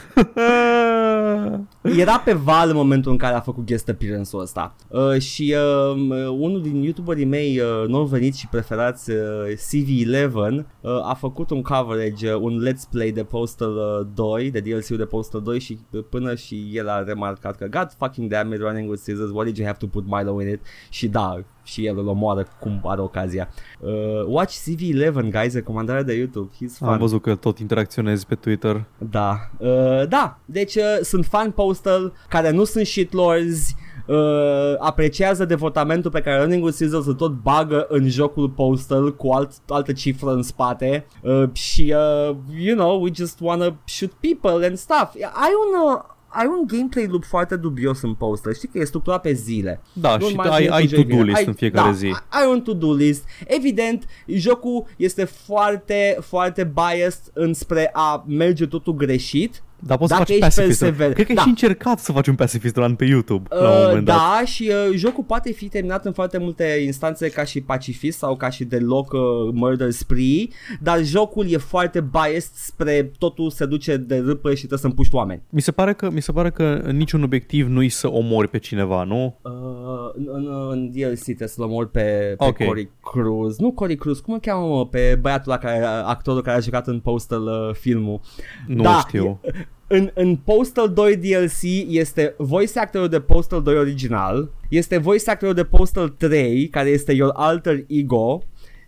[1.82, 6.28] Era pe val în momentul în care a făcut guest appearance-ul ăsta uh, și uh,
[6.28, 9.18] unul din youtuberii mei uh, nou veniți și preferați uh,
[9.54, 14.60] CV11 uh, a făcut un coverage, uh, un let's play de Postal uh, 2, de
[14.60, 18.52] DLC-ul de Postal 2 și uh, până și el a remarcat că God fucking damn
[18.52, 20.60] it running with scissors, why did you have to put Milo in it?
[20.90, 23.48] Și da, și el îl omoară cum are ocazia.
[23.80, 23.90] Uh,
[24.26, 26.88] watch CV11 guys, recomandarea de YouTube, he's fun.
[26.88, 28.84] Am văzut că tot interacționezi pe Twitter.
[28.98, 33.74] Da, uh, da, deci uh, sunt fan Postal care nu sunt shitlords,
[34.06, 39.30] uh, apreciază devotamentul pe care Running with Scissors îl tot bagă în jocul Postal cu
[39.30, 44.66] alt, altă cifră în spate uh, și, uh, you know, we just wanna shoot people
[44.66, 45.14] and stuff.
[45.14, 45.92] Ai un...
[45.92, 46.00] Uh,
[46.32, 49.80] ai un gameplay loop foarte dubios în Postal, știi că e structurat pe zile.
[49.92, 51.14] Da, Nu și mai ai, ține ai cu jocurile.
[51.16, 52.14] to-do list Ai- în fiecare da, zi.
[52.28, 53.24] Ai un to-do list.
[53.46, 59.62] Evident, jocul este foarte, foarte biased înspre a merge totul greșit.
[59.86, 60.80] Dar poți să Dacă faci ești pacifist.
[60.84, 61.40] persever- Cred că da.
[61.40, 64.16] ai și încercat să faci un pacifist run pe YouTube la un Uh, moment dat.
[64.16, 68.36] da, și uh, jocul poate fi terminat în foarte multe instanțe ca și pacifist sau
[68.36, 69.20] ca și deloc uh,
[69.52, 70.46] murder spree,
[70.80, 75.14] dar jocul e foarte biased spre totul se duce de râpă și trebuie să împuști
[75.14, 75.42] oameni.
[75.48, 79.04] Mi se pare că, mi se pare că niciun obiectiv nu-i să omori pe cineva,
[79.04, 79.38] nu?
[79.42, 79.50] Uh,
[80.14, 82.56] în, în, în DLC trebuie să-l omor pe, pe Ok.
[82.64, 83.58] Cory Cruz.
[83.58, 86.86] Nu Cory Cruz, cum îl cheamă mă, pe băiatul la care, actorul care a jucat
[86.86, 88.20] în Postal uh, filmul.
[88.66, 89.40] Nu Da, știu.
[89.86, 95.54] În, în Postal 2 DLC este voice actorul de Postal 2 original, este voice actorul
[95.54, 98.42] de Postal 3, care este your alter ego,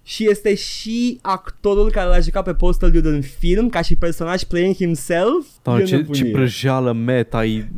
[0.07, 4.43] și este și actorul care l-a jucat pe Postal Dude în film ca și personaj
[4.43, 5.47] playing himself.
[5.63, 6.23] Doamne, E ce, nebunie.
[6.23, 7.69] ce prăjeală meta e...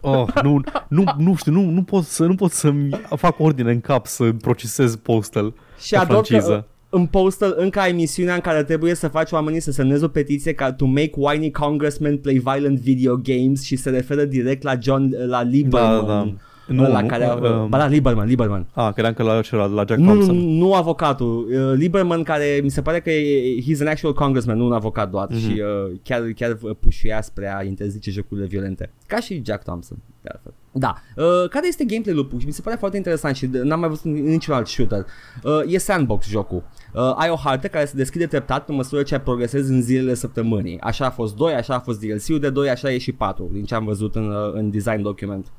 [0.00, 3.80] Oh, nu, nu, nu știu, nu, nu pot să nu pot să-mi fac ordine în
[3.80, 6.66] cap să procesez Postal și ca ador că franciză.
[6.94, 10.52] În Postal încă ai misiunea în care trebuie să faci oamenii să semneze o petiție
[10.52, 15.14] ca to make whiny congressmen play violent video games și se referă direct la John,
[15.26, 16.06] la Lieberman.
[16.06, 16.34] Da, da.
[16.66, 18.66] Nu, Nu, la nu, care, uh, ba da, Lieberman, Lieberman.
[18.72, 20.36] Ah, credeam că la celălalt, la Jack Nu, Thompson.
[20.36, 21.46] nu, nu avocatul.
[21.50, 25.10] Uh, Lieberman care mi se pare că e, he's an actual congressman, nu un avocat
[25.10, 25.38] doar Mhm.
[25.38, 25.40] mm-hmm.
[25.52, 28.90] și uh, chiar, chiar pușuia spre a interzice jocurile violente.
[29.06, 30.52] Ca și Jack Thompson, de altfel.
[30.72, 30.94] Da.
[31.16, 34.04] Uh, care este gameplay loop și mi se pare foarte interesant și n-am mai văzut
[34.04, 35.06] în niciun alt shooter.
[35.42, 36.56] Uh, e sandbox jocul.
[36.56, 40.80] Uh, ai o hartă care se deschide treptat pe măsură ce progresezi în zilele săptămânii.
[40.80, 43.64] Așa a fost 2, așa a fost DLC-ul de 2, așa e și 4, din
[43.64, 45.52] ce am văzut în, uh, în design document.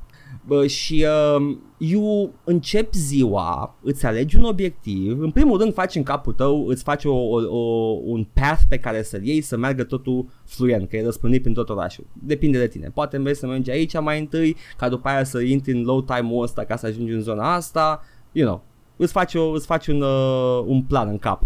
[0.48, 1.06] Bă, și
[1.38, 6.68] uh, you începi ziua, îți alegi un obiectiv, în primul rând faci în capul tău,
[6.68, 10.90] îți faci o, o, o, un path pe care să-l iei, să meargă totul fluent,
[10.90, 12.06] că e răspândit prin tot orașul.
[12.14, 12.92] Depinde de tine.
[12.94, 16.44] Poate vrei să mergi aici mai întâi, ca după aia să intri în low time-ul
[16.44, 18.64] ăsta ca să ajungi în zona asta, you know.
[18.96, 21.44] Îți faci, o, îți faci un, uh, un plan în cap.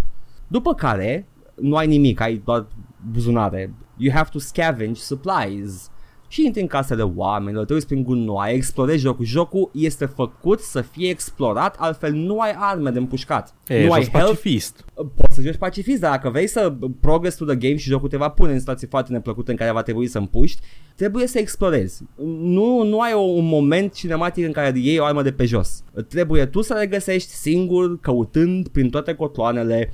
[0.47, 2.67] După care, nu ai nimic, ai doar
[3.11, 3.73] buzunare.
[3.97, 5.91] You have to scavenge supplies
[6.31, 9.25] și intri în casele oamenilor, te uiți prin gunoaie, explorezi jocul.
[9.25, 13.55] Jocul este făcut să fie explorat, altfel nu ai arme de împușcat.
[13.67, 14.85] E, nu ai joci health, pacifist.
[14.93, 18.17] poți să joci pacifist, dar dacă vrei să progress to the game și jocul te
[18.17, 20.61] va pune în situații foarte neplăcute în care va trebui să împuști,
[20.95, 22.01] trebuie să explorezi.
[22.41, 25.83] Nu, nu ai o, un moment cinematic în care iei o armă de pe jos.
[26.07, 29.93] Trebuie tu să le găsești singur, căutând prin toate cotloanele,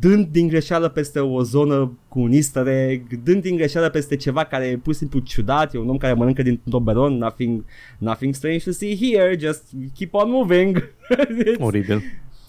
[0.00, 4.44] dând din greșeală peste o zonă cu un easter egg, dând din greșeală peste ceva
[4.44, 7.64] care e pur și simplu ciudat, e un om care mănâncă din toberon, nothing,
[7.98, 10.94] nothing strange to see here, just keep on moving.
[11.58, 12.02] Oribil.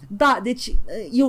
[0.07, 0.67] Da, deci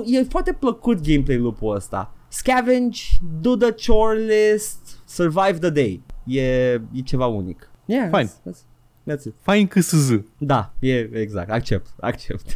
[0.09, 2.13] e, e foarte plăcut gameplay loop-ul ăsta.
[2.27, 3.01] scavenge,
[3.41, 6.01] do the chore list, survive the day.
[6.25, 7.69] E, e ceva unic.
[7.85, 8.29] Yeah, Fine.
[8.29, 8.65] That's, that's,
[9.07, 9.33] that's it.
[9.41, 10.11] Fain KSZ.
[10.37, 12.55] Da, e exact, accept, accept.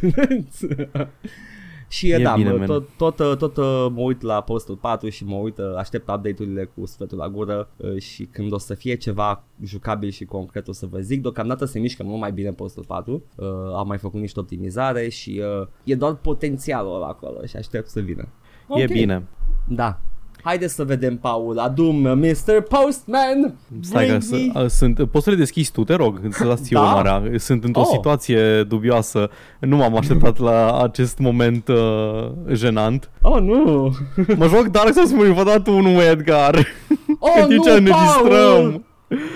[1.88, 2.66] și e, E da, bine, mă, man.
[2.66, 6.08] tot, tot, tot, tot uh, mă uit la postul 4 și mă uit, uh, aștept
[6.08, 10.68] update-urile cu sfetul la gură uh, și când o să fie ceva jucabil și concret
[10.68, 11.22] o să vă zic.
[11.22, 13.46] Deocamdată se mișcă mult mai bine postul 4, uh,
[13.76, 18.00] am mai făcut niște optimizare și uh, e doar potențialul ăla acolo și aștept să
[18.00, 18.28] vină.
[18.76, 18.90] E Ok.
[18.90, 19.26] bine.
[19.68, 20.00] Da.
[20.46, 21.58] Haideți să vedem, Paul.
[21.58, 22.60] Adum, Mr.
[22.68, 23.54] Postman!
[23.80, 26.44] Stai că bring să, me- a, sunt, poți să le deschizi tu, te rog, să
[26.50, 26.86] las eu Da?
[26.92, 27.22] marea.
[27.36, 27.88] Sunt într-o Oh.
[27.92, 29.30] situație dubioasă.
[29.60, 33.10] Nu m-am așteptat la acest moment uh, jenant.
[33.20, 33.96] Oh, nu!
[34.36, 36.66] Mă joc Dark Souls, mă, vă dat unul, Edgar.
[37.18, 38.28] Oh, În timp nu, ce înregistrăm.
[38.28, 38.84] Paul!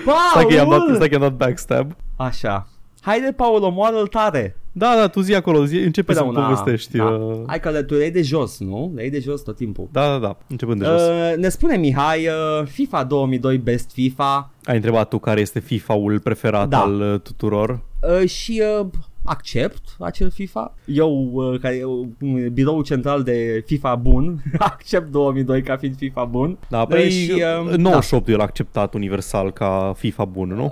[0.05, 0.17] Paul!
[0.31, 1.91] Stai că i-am dat, stai că i-am dat backstab.
[2.15, 2.67] Așa.
[3.01, 4.55] Haide, Paul, omoară-l tare.
[4.73, 6.97] Da, da, tu zi acolo, zi, începe să Păi da, povestești.
[6.97, 7.03] da.
[7.03, 8.91] uh, Hai că le, tu le iei de jos, nu?
[8.95, 9.87] Le iei de jos tot timpul.
[9.91, 11.01] Da, da, da, începând de jos.
[11.01, 16.19] Uh, ne spune Mihai, uh, FIFA 2002 Best FIFA Ai întrebat tu care este FIFA-ul
[16.19, 16.79] preferat Da.
[16.81, 17.79] al uh, tuturor?
[18.21, 18.85] uh, și uh,
[19.23, 20.73] accept acel FIFA.
[20.85, 26.57] Eu, uh, care uh, biroul central de FIFA bun, accept 2002 ca fiind FIFA bun.
[26.69, 30.71] Da, păi și, uh, 98 el acceptat universal ca FIFA bun, nu?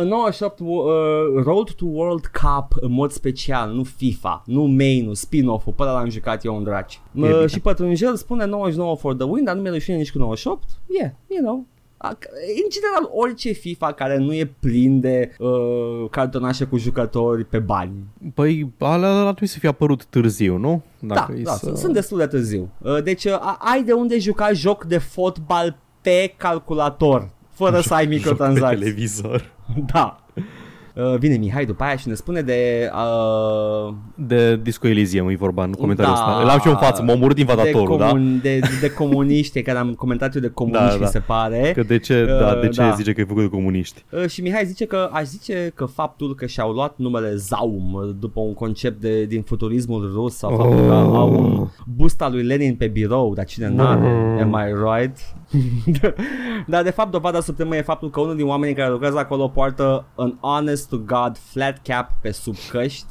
[0.00, 0.66] Uh, 98 uh,
[1.44, 6.10] Road to World Cup în mod special, nu FIFA, nu main-ul, spin-off-ul, pe ăla l-am
[6.10, 7.00] jucat eu în draci.
[7.12, 7.32] bine.
[7.32, 10.62] Uh, și Pătrunjel spune 99 for the win, dar nu mi-e rușine nici cu 98.
[10.86, 11.66] Yeah, you know.
[12.02, 12.18] A-
[12.64, 15.50] În general, orice FIFA care nu e plin de uh,
[16.10, 17.92] cartonașe cu jucători pe bani.
[18.34, 20.82] Păi ala ar trebui să fie apărut târziu, nu?
[20.98, 22.70] Da, e da să- sunt, sunt destul de târziu.
[22.78, 27.94] Uh, deci uh, a- ai de unde juca joc de fotbal pe calculator, fără să
[27.94, 28.78] ai Joc pe microtransacții.
[28.78, 29.52] televizor.
[29.92, 30.24] Da.
[30.94, 35.64] Uh, vine Mihai după aia și ne spune de uh, De Disco Elysium e vorba
[35.64, 36.20] în comentariul Da.
[36.20, 36.42] ăsta.
[36.42, 38.12] Îl am și eu în față, m-a omorât de, invadatorul, da?
[38.42, 41.06] de, de comuniști, care am comentat eu de comuniști, Da, mi da.
[41.06, 41.72] se pare.
[41.74, 42.90] Că de ce, Uh, da, de ce da.
[42.90, 44.04] zice că e făcut de comuniști?
[44.10, 48.14] Uh, și Mihai zice că aș zice că faptul că și-au luat numele Zaum uh,
[48.20, 51.16] după un concept de, din futurismul rus sau faptul că Oh.
[51.16, 55.16] au un bust al lui Lenin pe birou, dar cine n-are, am I right?
[56.66, 60.04] dar de fapt dovada supremă e faptul că unul din oamenii care lucrează acolo poartă
[60.16, 63.06] an honest to God flat cap pe sub căști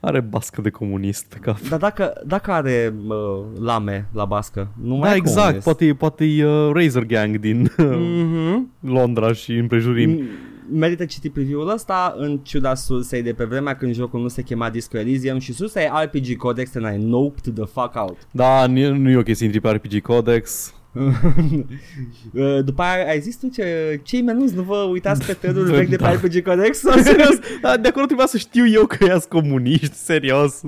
[0.00, 1.60] Are bască de comunist pe cap.
[1.68, 3.14] Dar dacă, dacă are uh,
[3.60, 5.64] lame la bască, nu mai Da, e exact, comunist.
[5.64, 8.70] poate, poate e uh, Razor Gang din Mhm.
[8.80, 10.20] Londra și împrejurim.
[10.20, 14.42] M- Merită citit preview-ul ăsta în ciuda sursei de pe vremea când jocul nu se
[14.42, 18.16] chema Disco Elysium și sursa e RPG Codex and I noped the fuck out.
[18.30, 20.74] Da, nu, nu e ok să intri pe RPG Codex.
[20.94, 25.72] Uh, După aia ai zis tu ce, cei menuți, nu vă uitați pe tădul Da.
[25.76, 26.78] vechi de pe RPG Codex?
[26.78, 30.60] Sau Serios, da, de acolo trebuia să știu eu că ea comuniști, serios.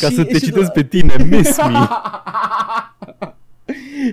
[0.00, 1.72] Ca Și- să te și citesc du- pe tine, miss me.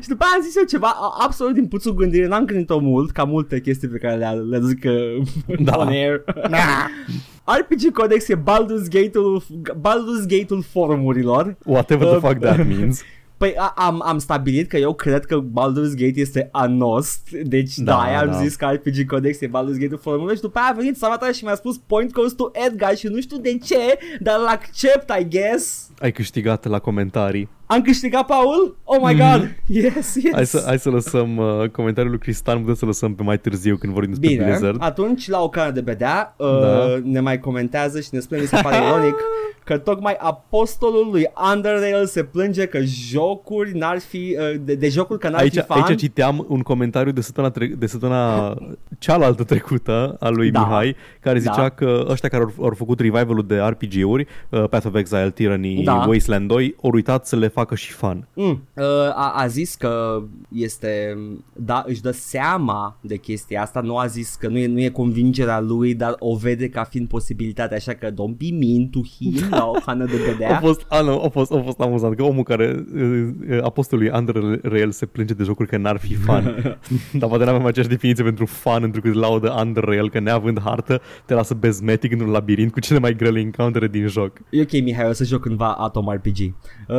[0.01, 3.11] și după aia am zis eu ceva a- absolut din puțul gândire, n-am gândit-o mult,
[3.11, 5.27] ca multe chestii pe care le, le zic uh,
[5.59, 5.77] Da.
[5.77, 6.23] on air.
[7.59, 9.43] RPG Codex e Baldur's Gate-ul,
[9.79, 11.55] Baldur's Gate-ul forumurilor.
[11.65, 13.01] Whatever the Uh, fuck that means.
[13.37, 17.91] Păi a, am, am stabilit că eu cred că Baldur's Gate este anost, deci da,
[17.91, 18.41] Da, da am da.
[18.41, 21.43] zis că RPG Codex e Baldur's Gate-ul forumurilor și după aia a venit Savata și
[21.43, 25.27] mi-a spus point goes to Edgar și nu știu de ce, dar îl accept, I
[25.29, 25.89] guess.
[25.99, 27.49] Ai câștigat la comentarii.
[27.67, 28.77] Am câștigat, Paul?
[28.83, 29.49] Oh my god!
[29.67, 30.15] Yes, yes!
[30.23, 30.33] Mhm.
[30.33, 33.75] Hai să, hai să lăsăm uh, comentariul lui Cristian, putem să lăsăm pe mai târziu
[33.75, 34.77] când vorbim despre Bine, Blizzard.
[34.83, 36.99] atunci la o cană de bedea uh, Da.
[37.03, 39.15] ne mai comentează și ne spune, mi se pare ironic,
[39.63, 45.19] că tocmai apostolul lui Underrail se plânge că jocuri n-ar fi, uh, de, de jocuri
[45.19, 45.81] că n-ar Aici, fi fan.
[45.81, 48.55] aici citeam un comentariu de săptămâna, tre- de săptămâna
[48.99, 50.59] cealaltă trecută a lui Da.
[50.59, 51.69] Mihai, care zicea Da.
[51.69, 56.05] că ăștia care au, au făcut revival-ul de RPG-uri, uh, Path of Exile, Tyranny, Da.
[56.07, 58.27] Wasteland 2, au uitat să le facă și fan.
[58.33, 58.63] Mm.
[58.73, 61.17] Uh, a, a zis că este,
[61.53, 64.89] da, își dă seama de chestia asta, nu a zis că nu e, nu e
[64.89, 69.33] convingerea lui, dar o vede ca fiind posibilitate, așa că don't be mean to him
[69.49, 70.59] la o cană de A bedea.
[70.59, 74.91] fost, a, nu, a, fost, a fost amuzant că omul care uh, uh, apostolului Underrail
[74.91, 76.43] se plânge de jocuri că n-ar fi fan.
[77.19, 81.33] Dar poate n-avem aceeași definiție pentru fan, pentru că laudă Underrail, că neavând hartă te
[81.33, 84.37] lasă bezmetic într-un labirint cu cele mai grele encountere din joc.
[84.49, 86.53] E ok, Mihai, o să joc cândva Atom RPG.
[86.87, 86.95] Uh,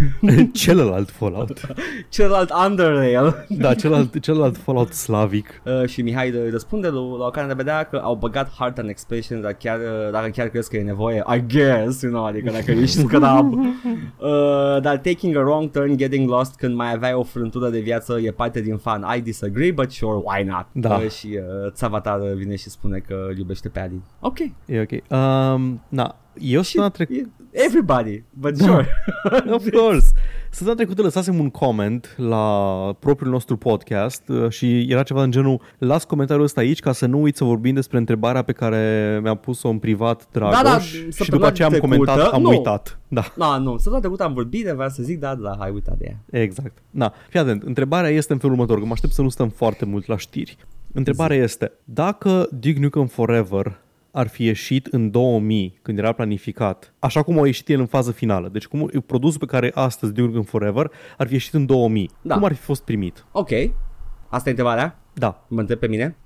[0.52, 1.60] Celălalt Fallout.
[2.08, 3.46] celălalt Underrail.
[3.48, 5.62] Da, celălalt, celălalt Fallout slavic.
[5.64, 8.78] Uh, și Mihai de- răspunde lui, la o care de vedea că au băgat Heart
[8.78, 12.24] and Expansion dar chiar, uh, dacă chiar crezi că e nevoie I guess, you know,
[12.24, 17.12] adică dacă ești scrab uh, dar taking a wrong turn, getting lost când mai aveai
[17.14, 20.94] o frântură de viață e parte din fan I disagree, but sure, why not Da.
[20.96, 24.90] uh, și uh, Țavatar vine și spune că îl iubește pe Adi ok E ok.
[25.10, 27.28] Um, na, eu și săptămâna trecută...
[27.50, 28.86] e- everybody, but sure
[29.56, 30.12] Of course.
[30.50, 32.46] Săptămâna trecută lăsasem un comment la
[32.98, 37.06] propriul nostru podcast uh, și era ceva în genul las comentariul ăsta aici ca să
[37.06, 40.78] nu uit să vorbim despre întrebarea pe care mi-a pus-o în privat Dragoș Da, da,
[40.78, 42.48] și săptămâna după aceea am trecută, comentat, am nu.
[42.48, 42.98] uitat.
[43.08, 45.94] Da, Da, nu, săptămâna trecută am vorbit de vreau să zic, da, da, hai uita
[45.98, 46.40] de ea.
[46.40, 46.78] exact.
[46.90, 49.84] Da, fii atent, întrebarea este în felul următor, că mă aștept să nu stăm foarte
[49.84, 50.56] mult la știri.
[50.92, 53.80] Întrebarea este, dacă Duke Nukem Forever
[54.12, 58.12] ar fi ieșit în 2000, când era planificat, așa cum a ieșit el în fază
[58.12, 62.10] finală, deci cum produsul pe care astăzi Duke Nukem Forever ar fi ieșit în 2000,
[62.22, 62.34] Da.
[62.34, 63.24] cum ar fi fost primit?
[63.32, 63.48] Ok,
[64.28, 64.98] asta e întrebarea?
[65.14, 66.16] Da, Mă întreb pe mine?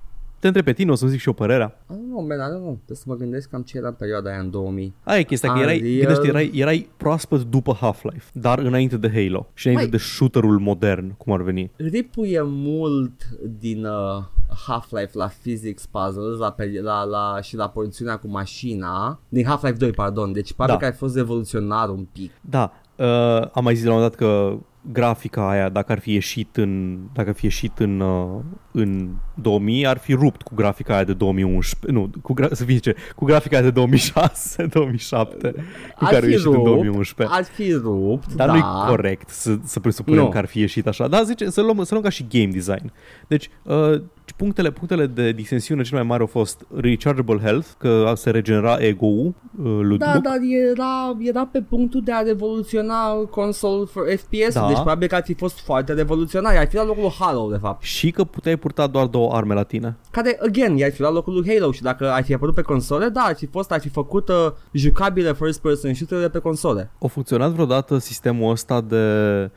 [0.43, 1.83] Te întreb pe tine, o să-mi zic și eu părerea.
[1.87, 4.39] Ah, nu, man, nu, nu, trebuie să mă gândesc cam ce era în perioada aia
[4.39, 4.93] în 2000.
[5.03, 5.97] Aia e chestia, că erai, Unreal.
[5.99, 10.59] gândește, erai, erai proaspăt după Half-Life, dar înainte de Halo și înainte Mai- de shooterul
[10.59, 11.71] modern, cum ar veni.
[11.75, 13.11] Ripuie mult
[13.59, 14.23] din uh,
[14.67, 19.77] Half-Life la physics puzzles la, pe- la, la, și la porțiunea cu mașina, din Half-Life
[19.77, 20.77] 2, pardon, deci pare Da.
[20.77, 22.31] că ai fost revoluționar un pic.
[22.41, 23.05] Da, uh,
[23.53, 24.57] am mai zis la un moment dat că
[24.91, 28.39] grafica aia, dacă ar fi ieșit în, dacă ar fi ieșit în, uh,
[28.71, 32.77] în 2000, ar fi rupt cu grafica aia de 2011, nu, cu, gra- să fie
[32.77, 35.51] ce, cu grafica aia de 2006, 2007,
[35.97, 37.35] cu Ar care a fi ieșit în rupt, 2011.
[37.37, 38.53] Ar fi rupt, Dar da.
[38.53, 40.29] nu e corect să, să presupunem Nu.
[40.29, 41.07] că ar fi ieșit așa.
[41.07, 42.91] Da, zice, să luăm, să luăm ca și game design.
[43.27, 44.01] Deci, uh,
[44.35, 49.25] punctele, punctele de disensiune cele mai mari au fost rechargeable health, că se regenera ego-ul
[49.63, 50.27] uh, lui Da, Duke.
[50.27, 50.37] dar
[50.71, 54.67] era, era pe punctul de a revoluționa console for FPS, Da.
[54.67, 57.57] deci probabil că ar fi fost foarte revoluționar, ar fi la locul lui Halo, de
[57.57, 57.83] fapt.
[57.83, 59.95] Și că puteai purta doar două arme la tine.
[60.11, 63.07] Care, again, i-ar fi la locul lui Halo și dacă ar fi apărut pe console,
[63.09, 64.35] da, ar fi fost, ar fi făcut uh,
[64.71, 66.91] jucabile first person shooter pe console.
[67.01, 69.03] A funcționat vreodată sistemul ăsta de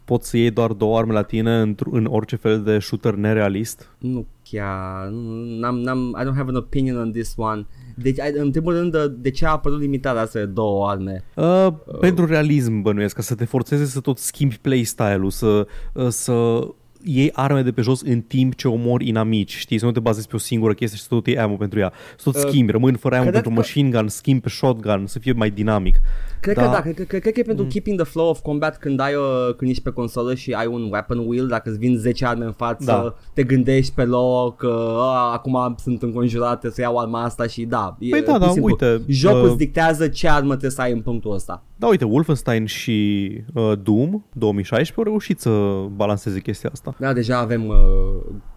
[0.04, 3.90] poți să iei doar două arme la tine în, în orice fel de shooter nerealist?
[3.98, 7.66] Nu chiar, nu- n-am, n-am, I don't have an opinion on this one.
[7.96, 11.24] Deci, ai- în primul rând, de, de ce a apărut limitarea asta de două arme?
[11.34, 11.66] Uh,
[12.00, 16.60] pentru realism bănuiesc, ca să te forțeze să tot schimbi playstyle-ul, să, uh, să
[17.08, 20.28] iei arme de pe jos în timp ce omori inamici, știi, să nu te bazezi
[20.28, 21.92] pe o singură chestie și să tot iei ammo pentru ea.
[22.16, 25.06] Să tot Uh, schimbi, rămâni fără ammo cred pentru că- machine gun, schimbi pe shotgun,
[25.06, 25.96] să fie mai dinamic.
[26.40, 26.62] Cred Da.
[26.62, 29.00] că da, cred, că- cred, cred că e pentru keeping the flow of combat când
[29.00, 32.26] ai uh, când ești pe consolă și ai un weapon wheel, dacă îți vin 10
[32.26, 33.14] arme în față, Da.
[33.32, 37.62] te gândești pe loc că uh, acum sunt înconjurat, trebuie să iau arma asta și
[37.64, 37.96] da.
[37.98, 38.70] e Păi da, pur da, și simplu.
[38.70, 41.64] uite, Jocul uh, îți dictează ce armă trebuie să ai în punctul ăsta.
[41.78, 45.50] Da, uite, Wolfenstein și uh, Doom 2016 au reușit să
[45.94, 46.94] balanceze chestia asta.
[46.98, 47.74] Da, deja avem uh,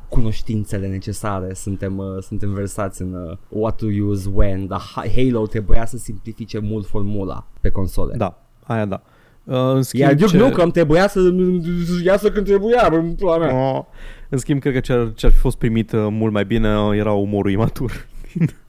[0.09, 5.47] cunoștințele necesare, suntem, uh, suntem versați în uh, what to use when, dar Ha- Halo
[5.47, 8.13] trebuia să simplifice mult formula pe console.
[8.17, 9.01] Da, aia da.
[9.43, 11.33] Uh, în schimb, Iar Duke ce- Nukem trebuia să
[12.05, 13.75] iasă când trebuia, bă, în pula mea.
[13.77, 13.83] Oh.
[14.29, 16.79] În schimb, cred că ce ar, ce ar fi fost primit uh, mult mai bine
[16.79, 18.07] uh, era umorul imatur.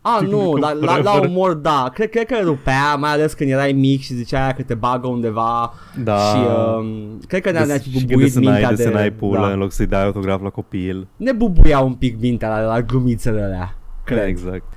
[0.00, 1.28] A, Duke nu, Nukem la, la, la Forever.
[1.28, 1.90] umor, da.
[1.94, 5.06] Cred, cred că rupea, mai ales când erai mic și zicea aia că te bagă
[5.06, 5.74] undeva.
[6.02, 6.16] Da.
[6.16, 6.36] Și
[6.78, 8.74] um, cred că ne-a, ne-a și când bubuit desenai, mintea de...
[8.74, 9.52] desenai pula da.
[9.52, 11.06] în loc să-i dai autograf la copil.
[11.16, 13.76] Ne bubuia un pic mintea la, la glumițele alea.
[14.04, 14.26] Cred.
[14.26, 14.72] Exact.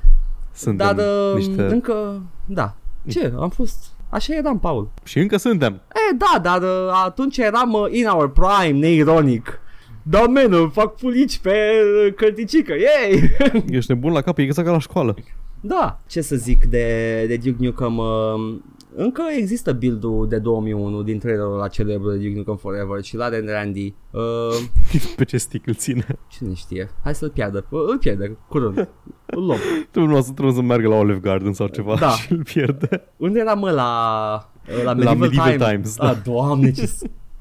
[0.53, 1.61] Suntem Dar uh, niște...
[1.61, 2.75] încă, da.
[3.09, 3.85] Ce, am fost...
[4.09, 4.89] Așa eram, Paul.
[5.03, 5.73] Și încă suntem.
[5.73, 9.59] E, da, dar uh, atunci eram uh, in our prime, neironic.
[10.03, 11.49] Da, menă, fac pulici pe
[12.05, 13.31] uh, cărticică, yay!
[13.77, 15.15] Ești nebun la cap, e exact ca la școală.
[15.61, 16.85] Da, ce să zic de,
[17.27, 18.55] de Duke Nukem uh,
[18.95, 23.29] Încă există build-ul de 2001 din trailerul la celebru de Duke Nukem Forever și la
[23.29, 24.21] Dan Randy uh,
[25.15, 26.05] Pe ce stick îl ține.
[26.27, 28.77] Cine știe, hai să-l pierdă, Uh, îl pierde curând
[29.25, 29.57] Îl luăm
[29.91, 32.09] Trebuie, să, trebuie să meargă la Olive Garden sau ceva Da.
[32.09, 33.03] și îl pierde.
[33.17, 33.91] Unde era mă la,
[34.77, 36.09] uh, la Medieval, Medieval Times, Times, da.
[36.09, 36.89] Ah, doamne ce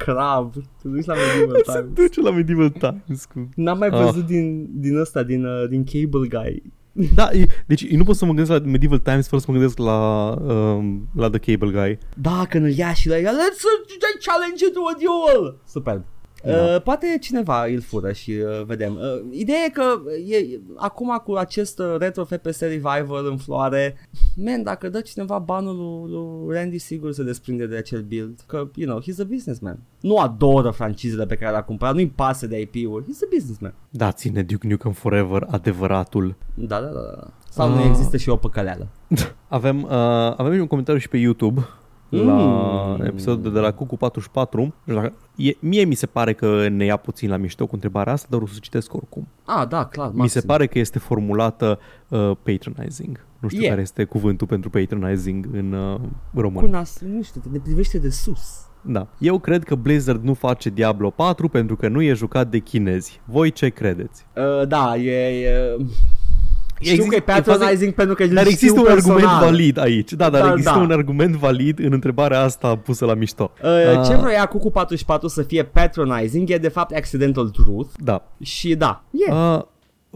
[0.03, 3.49] scrav Te duci la Medieval Se Times duce la Medieval Times cu...
[3.55, 4.05] N-am mai Ah.
[4.05, 6.63] văzut din, din ăsta, din, uh, din Cable Guy
[7.19, 9.57] Da, e, deci eu nu pot să mă gândesc la Medieval Times fără să mă
[9.57, 11.99] gândesc la, um, la The Cable Guy.
[12.17, 15.57] Da, când îl ia și la ea, let's uh, challenge it to a duel!
[15.67, 16.03] Superb.
[16.45, 16.75] Da.
[16.75, 18.95] Uh, poate cineva îl fură și uh, vedem.
[18.95, 19.83] Uh, ideea e că
[20.29, 23.97] e, acum cu acest uh, retro FPS revival în floare,
[24.37, 26.11] man, dacă dă cineva banul lui,
[26.47, 28.41] lui Randy, sigur se desprinde de acel build.
[28.47, 29.79] Că, you know, he's a businessman.
[30.01, 33.75] Nu adoră francizele pe care le-a cumpărat, nu-i pasă de IP-uri, he's a businessman.
[33.91, 36.35] Da, ține Duke Nukem Forever adevăratul.
[36.55, 37.01] Da, da, da.
[37.21, 37.31] da.
[37.51, 37.75] Sau Ah.
[37.75, 38.89] nu există și o păcăleală.
[39.49, 39.91] Avem, uh,
[40.37, 41.67] avem și un comentariu și pe YouTube
[42.21, 42.97] Mm.
[42.99, 44.61] la episodul de la Cucu 44.
[44.63, 47.75] Nu știu dacă- E, mie mi se pare că ne ia puțin la mișto cu
[47.75, 49.29] întrebarea asta, dar o să citesc oricum.
[49.45, 50.11] Ah, da, clar.
[50.15, 53.27] Mi se pare că este formulată uh, patronizing.
[53.39, 53.69] Nu știu E.
[53.69, 56.01] care este cuvântul pentru patronizing în uh,
[56.35, 56.71] Cu român.
[56.71, 58.67] nas, nu știu, te ne privește de sus.
[58.85, 59.07] Da.
[59.19, 63.21] Eu cred că Blizzard nu face Diablo 4 pentru că nu e jucat de chinezi.
[63.25, 64.27] Voi ce credeți?
[64.37, 65.11] Uh, da, e,
[65.43, 65.77] e,
[66.83, 69.17] Știu că e patronizing pentru că Dar există un personal.
[69.17, 70.13] argument valid aici.
[70.13, 70.81] Da, dar Da, există da.
[70.81, 73.51] un argument valid în întrebarea asta pusă la mișto.
[73.63, 73.69] Uh,
[74.07, 74.19] ce Ah.
[74.19, 78.23] vroia cu 44 să fie patronizing e de fapt accidental truth Da.
[78.43, 79.25] și da, e.
[79.33, 79.57] Yeah.
[79.59, 79.63] Uh,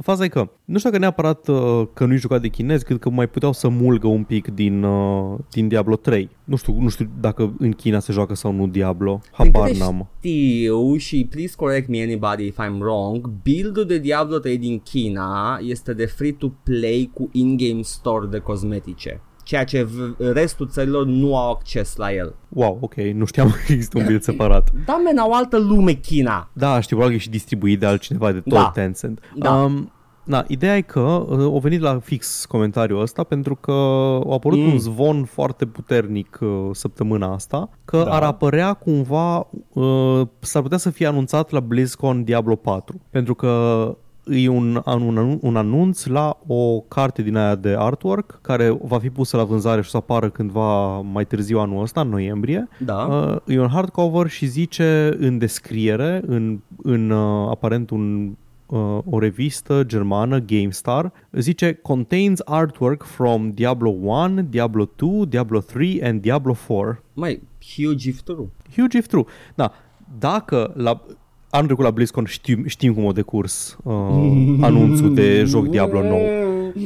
[0.02, 3.10] faza e că, nu știu dacă neapărat uh, că nu-i jucat de chinez, cred că
[3.10, 6.30] mai puteau să mulgă un pic din, uh, din Diablo 3.
[6.44, 9.20] Nu știu, nu știu dacă în China se joacă sau nu Diablo.
[9.32, 10.08] Habar Din câte n-am.
[10.18, 15.58] Știu și please correct me anybody if I'm wrong, build-ul de Diablo 3 din China
[15.62, 19.20] este de free-to-play cu in-game store de cosmetice.
[19.46, 22.34] Ceea ce v- restul țărilor nu au acces la el.
[22.48, 24.70] Wow, ok, nu știam că există un build separat.
[24.86, 26.48] Da, men, au altă lume China.
[26.52, 28.70] Da, știu, probabil că e și distribuit de altcineva de tot Da.
[28.74, 29.20] Tencent.
[29.34, 29.54] Da.
[29.54, 29.90] Um,
[30.24, 33.70] Na, ideea e că uh, au venit la fix comentariul ăsta pentru că
[34.26, 34.72] a apărut Mm.
[34.72, 38.10] un zvon foarte puternic uh, săptămâna asta că Da.
[38.14, 43.48] ar apărea cumva, uh, s-ar putea să fie anunțat la BlizzCon Diablo 4 pentru că
[44.30, 49.10] e un, un, un anunț la o carte din aia de artwork care va fi
[49.10, 52.68] pusă la vânzare și o să apară cândva mai târziu anul ăsta, în noiembrie.
[52.78, 52.94] Da.
[52.94, 59.18] Uh, e un hardcover și zice în descriere, în, în uh, aparent un, uh, o
[59.18, 66.52] revistă germană, GameStar, zice Contains artwork from Diablo 1, Diablo 2, Diablo 3 and Diablo
[66.66, 67.02] 4.
[67.12, 67.42] Mai,
[67.76, 68.48] huge if true.
[68.76, 69.24] Huge if true.
[69.54, 69.72] Da,
[70.18, 71.02] dacă la
[71.50, 73.94] anul trecut la BlizzCon știm, știm cum o decurs uh,
[74.60, 76.20] anunțul de joc Diablo nou.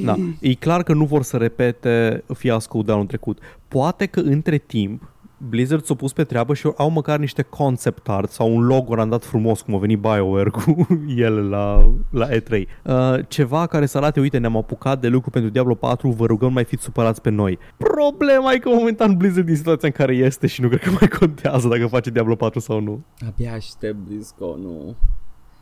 [0.05, 3.39] Da, e clar că nu vor să repete fiasco de anul trecut.
[3.69, 5.11] Poate că între timp
[5.49, 9.25] Blizzard s-a pus pe treabă și au măcar niște concept art sau un logo randat
[9.25, 10.87] frumos cum a venit BioWare cu
[11.17, 12.51] el la, la E3.
[12.85, 16.53] Uh, ceva care să arate, uite, ne-am apucat de lucru pentru Diablo 4, vă rugăm
[16.53, 17.59] mai fiți supărați pe noi.
[17.77, 21.09] Problema e că momentan Blizzard din situația în care este și nu cred că mai
[21.19, 23.05] contează dacă face Diablo 4 sau nu.
[23.27, 24.97] Abia aștept BlizzCon, nu.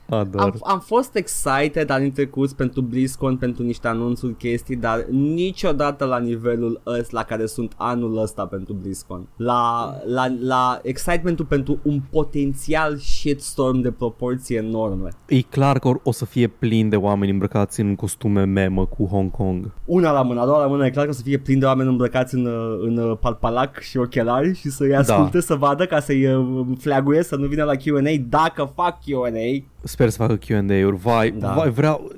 [0.09, 0.41] Ador.
[0.41, 6.19] Am, am fost excited anii trecuți pentru BlizzCon, pentru niște anunțuri, chestii, dar niciodată la
[6.19, 9.27] nivelul ăsta la care sunt anul ăsta pentru BlizzCon.
[9.35, 15.09] La, la, la excitementul pentru un potențial shitstorm de proporție enorme.
[15.27, 19.05] E clar că or- o să fie plin de oameni îmbrăcați în costume memă cu
[19.05, 19.71] Hong Kong.
[19.85, 21.65] Una la mână, a doua la mână, e clar că o să fie plin de
[21.65, 22.45] oameni îmbrăcați în,
[22.81, 25.39] în palpalac și ochelari și să-i asculte, da.
[25.39, 29.63] să vadă ca să-i uh, flaguie, să nu vină la Q&A dacă fac Q&A.
[29.83, 30.97] Sper să facă Q&A-uri.
[30.97, 31.53] Vai, Da.
[31.53, 32.11] vai, vreau...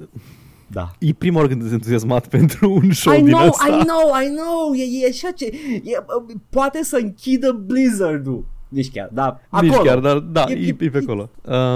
[0.67, 0.91] Da.
[0.99, 3.67] E prima oară când sunt entuziasmat pentru un show I din know, ăsta.
[3.67, 5.45] I know, I know, e, e așa ce,
[5.83, 8.45] e, uh, poate să închidă Blizzard-ul.
[8.67, 9.71] Nici chiar, da, acolo.
[9.71, 11.29] Nici chiar, dar da, E- e, e, e- pe acolo.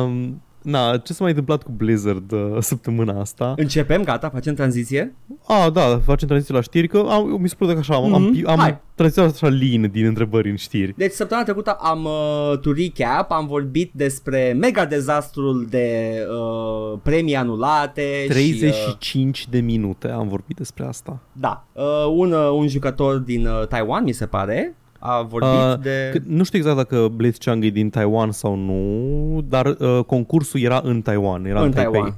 [0.05, 3.53] Um, na, ce s-a mai întâmplat cu Blizzard uh, săptămâna asta?
[3.57, 5.15] Începem, gata, facem tranziție?
[5.47, 8.21] Ah, da, facem tranziție la știri, că am, mi se pare că așa, am, am,
[8.23, 8.77] Mhm, am hai.
[8.95, 10.93] tranziționat așa lin din întrebări în știri.
[10.97, 17.35] Deci săptămâna trecută am, uh, to recap, am vorbit despre mega dezastrul de uh, premii
[17.35, 21.19] anulate și, uh, 35 de minute am vorbit despre asta.
[21.31, 21.83] da, uh,
[22.15, 26.09] un, uh, un jucător din uh, Taiwan, mi se pare, a vorbit Uh, de...
[26.11, 30.81] Că, nu știu exact dacă Blitzchung e din Taiwan sau nu, dar uh, concursul era
[30.83, 31.91] în Taiwan, era în, în Taipei.
[31.91, 32.15] Taiwan.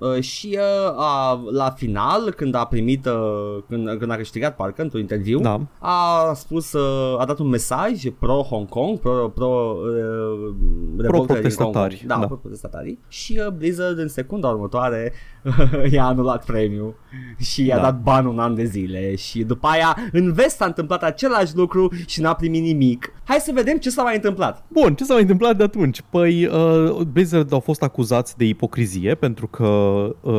[0.00, 4.82] Uh, și uh, a, la final, când a primit, uh, când, când a câștigat parcă
[4.82, 5.60] într-un interviu, Da.
[5.78, 10.54] a spus, uh, a dat un mesaj pro Hong Kong, pro, pro, uh,
[10.98, 11.26] revoltele din Hong Kong.
[11.26, 12.26] protestatari, Da, da.
[12.26, 12.98] pro protestatarii.
[13.08, 15.12] Și uh, Blizzard în secunda următoare
[15.92, 16.94] i-a anulat premiul
[17.38, 17.82] și i-a Da.
[17.82, 21.92] dat ban un an de zile și după aia în vest s-a întâmplat același lucru
[22.06, 23.12] și n-a primit nimic.
[23.24, 24.64] Hai să vedem ce s-a mai întâmplat.
[24.68, 26.02] Bun, ce s-a mai întâmplat de atunci?
[26.10, 29.88] Păi uh, Blizzard au fost acuzați de ipocrizie pentru că uh,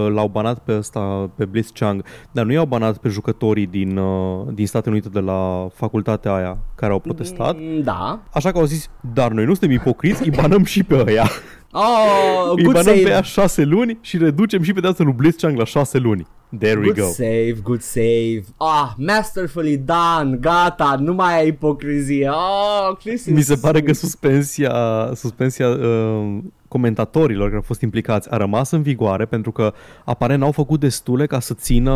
[0.09, 4.67] l-au banat pe ăsta, pe Blitzchung, dar nu i-au banat pe jucătorii din, uh, din
[4.67, 7.55] Statele Unite de la facultatea aia care au protestat.
[7.59, 8.19] Mm, Da.
[8.33, 11.25] Așa că au zis, dar noi nu suntem ipocriți, îi banăm și pe ăia.
[11.72, 13.03] Oh, îi good banăm save.
[13.03, 16.28] pe ea șase luni și reducem și pedeapsa lui Blitzchung la șase luni.
[16.59, 17.05] There we Good go.
[17.05, 18.43] save, good save.
[18.57, 20.38] Ah, masterfully done.
[20.39, 22.30] Gata, nu mai ai ipocrizie.
[22.30, 24.74] Oh, this is Mi se pare că suspensia,
[25.15, 29.74] suspensia uh, comentatorilor care au fost implicați a rămas în vigoare pentru că
[30.05, 31.91] aparent n-au făcut destule ca să țină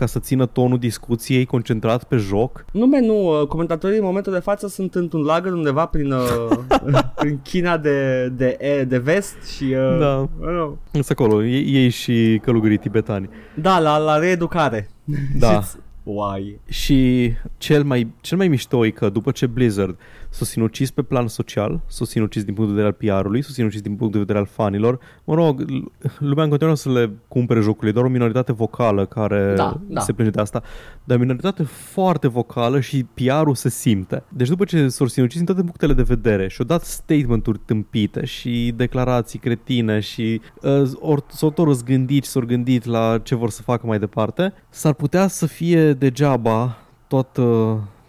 [0.00, 2.64] ca să țină tonul discuției concentrat pe joc.
[2.72, 6.58] Nu, me, nu, uh, comentatorii în momentul de față sunt într-un lagăr undeva prin, uh,
[7.20, 9.64] prin China de, de, e- de vest și...
[9.64, 10.28] Uh, Da.
[10.40, 10.78] I don't know.
[10.92, 13.28] Sunt acolo, ei, ei și călugării tibetani.
[13.54, 14.90] Da, la, la reeducare.
[15.38, 15.62] Da.
[16.02, 16.58] Why?
[16.68, 19.98] Și cel mai, cel mai mișto e că după ce Blizzard
[20.30, 23.80] s-o sinucis pe plan social, s-o sinucis din punct de vedere al PR-ului, s-o sinucis
[23.80, 24.98] din punct de vedere al fanilor.
[25.24, 29.54] Mă rog, l- lumea în continuare să le cumpere jocurile, doar o minoritate vocală care
[29.56, 30.00] Da, da.
[30.00, 30.62] se plânge de asta,
[31.04, 34.22] dar o minoritate foarte vocală și PR-ul se simte.
[34.28, 38.24] Deci după ce s-au sinucis din toate punctele de vedere și au dat statement-uri tâmpite
[38.24, 43.50] și declarații cretine și uh, or, s-au tot răzgândit și s-au gândit la ce vor
[43.50, 46.76] să facă mai departe, s-ar putea să fie degeaba
[47.06, 47.42] toată,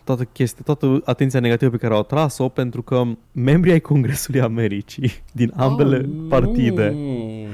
[0.04, 5.12] toată chestia, toată atenția negativă pe care au atras-o pentru că membrii ai Congresului Americii
[5.32, 7.46] din ambele Oh, partide nu.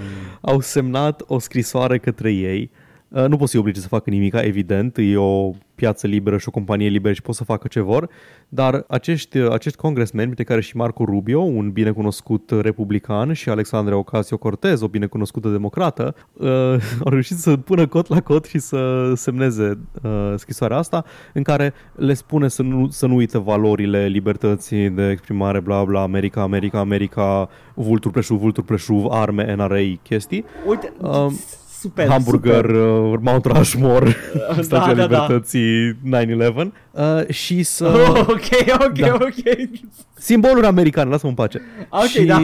[0.41, 2.69] au semnat o scrisoare către ei.
[3.09, 6.51] Uh, Nu pot să-i oblige să facă nimic, evident, e o piață liberă și o
[6.51, 8.09] companie liberă și pot să facă ce vor,
[8.49, 14.81] dar acești, acești congresmeni, printre care și Marco Rubio, un binecunoscut republican, și Alexandria Ocasio-Cortez,
[14.81, 16.47] o binecunoscută democrată, uh,
[17.05, 21.73] au reușit să pună cot la cot și să semneze uh, scrisoarea asta, în care
[21.95, 26.79] le spune să nu, să nu uită valorile libertății de exprimare, bla bla, America, America,
[26.79, 30.45] America, vulturi preșuv, vulturi preșuv, arme, NRA, chestii.
[30.67, 31.33] Uite, Um,
[31.79, 32.75] super, Hamburger, super.
[32.75, 34.15] uh, Mount Rushmore,
[34.55, 35.21] Da, Stația da, da.
[35.21, 37.85] Libertății 9-11 uh, și să...
[37.87, 39.13] Oh, ok, ok, Da.
[39.13, 39.69] ok.
[40.15, 41.61] Simboluri americane, lasă-mă în pace.
[41.89, 42.39] Ok, și da.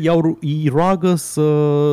[0.00, 1.42] i-au, ru- îi roagă să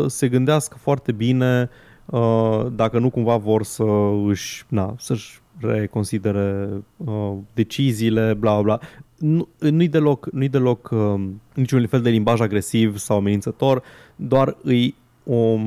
[0.08, 1.70] se gândească foarte bine
[2.06, 3.84] uh, dacă nu cumva vor să
[4.28, 6.68] își, na, să-și reconsidere
[6.98, 8.80] uh, deciziile, bla bla.
[9.18, 11.22] Nu, nu-i deloc, nu-i deloc uh,
[11.54, 13.84] niciun fel de limbaj agresiv sau amenințător,
[14.16, 14.96] doar îi
[15.26, 15.58] o,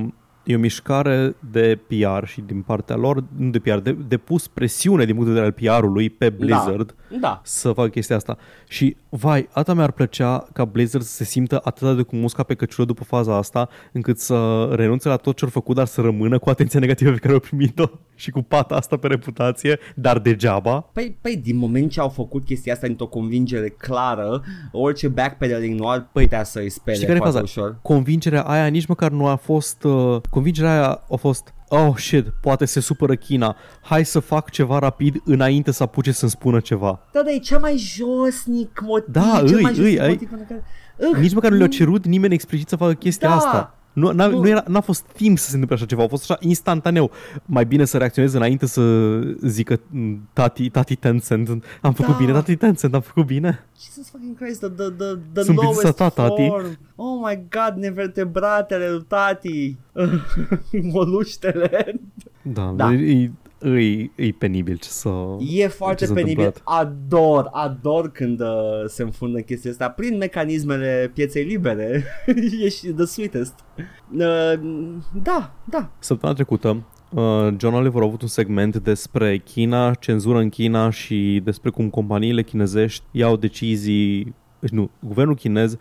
[0.49, 4.47] e o mișcare de PR și din partea lor, nu de PR, de, de pus
[4.47, 7.41] presiune din punct de vedere al PR-ului pe Blizzard Da.
[7.45, 8.37] să fac chestia asta.
[8.69, 12.55] Și, vai, atâta mi-ar plăcea ca Blizzard să se simtă atât de cu musca pe
[12.55, 16.39] căciulă după faza asta, încât să renunțe la tot ce au făcut, dar să rămână
[16.39, 17.85] cu atenția negativă pe care au primit-o
[18.15, 20.81] și cu pata asta pe reputație, dar degeaba.
[20.81, 24.43] Păi, păi, din moment ce au făcut chestia asta într-o convingere clară,
[24.73, 27.51] orice backpedaling nu ar putea să-i spere Știi care e foarte faza?
[27.61, 27.79] ușor.
[27.83, 29.85] Convingerea aia nici măcar nu a fost...
[29.85, 33.57] Uh, convingerea aia a fost Oh shit, poate se supără China.
[33.83, 37.01] Hai să fac ceva rapid înainte să apuce să-mi spună ceva.
[37.13, 40.29] Da, dar e cea mai josnic motiv, Da, cel îi, mai josnic îi, ai- motiv
[40.29, 40.65] pentru care...
[41.13, 43.35] Uh, Nici măcar nu le-a cerut nimeni explicit să facă chestia Da.
[43.35, 43.78] asta.
[43.99, 44.39] Nu, n-a, Nu.
[44.41, 47.11] nu era, n-a fost timp să se întâmple așa ceva, a fost așa instantaneu.
[47.45, 48.83] Mai bine să reacționeze înainte să
[49.43, 51.49] zică "Mm, tati, tati Tencent,
[51.81, 52.19] am făcut Da.
[52.19, 53.65] bine, tati Tencent, am făcut bine.
[53.85, 56.47] Jesus fucking Christ, the, the, the, the Sunt lowest pizza ta, tati.
[56.49, 56.79] form.
[56.97, 59.77] Oh my god, nevertebratele lui tati.
[60.93, 62.01] Moluștele.
[62.43, 62.87] Da, Da.
[62.87, 62.93] da.
[62.93, 63.31] E,
[63.63, 65.11] e, e penibil ce să...
[65.39, 66.45] E foarte s-a penibil.
[66.45, 66.81] întâmplat.
[66.81, 68.47] Ador, ador când uh,
[68.87, 72.05] se înfundă în chestia asta prin mecanismele pieței libere.
[72.65, 73.55] Ești the sweetest.
[74.13, 74.53] Uh,
[75.23, 75.91] da, da.
[75.99, 81.41] Săptămâna trecută, uh, John Oliver a avut un segment despre China, cenzură în China și
[81.45, 85.79] despre cum companiile chinezești iau decizii, nu, guvernul chinez uh,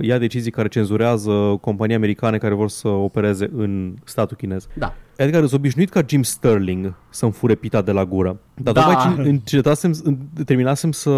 [0.00, 4.66] ia decizii care cenzurează companii americane care vor să opereze în statul chinez.
[4.74, 4.94] Da.
[5.16, 8.38] Edgar, sunt obișnuit ca Jim Sterling să-mi fure pita de la gură.
[8.54, 8.80] Dar Da.
[8.80, 8.86] da.
[9.08, 11.10] după ce încetasem, în- terminasem să,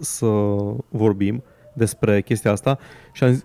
[0.00, 0.26] să
[0.88, 1.42] vorbim
[1.74, 2.78] despre chestia asta
[3.12, 3.44] și am zis,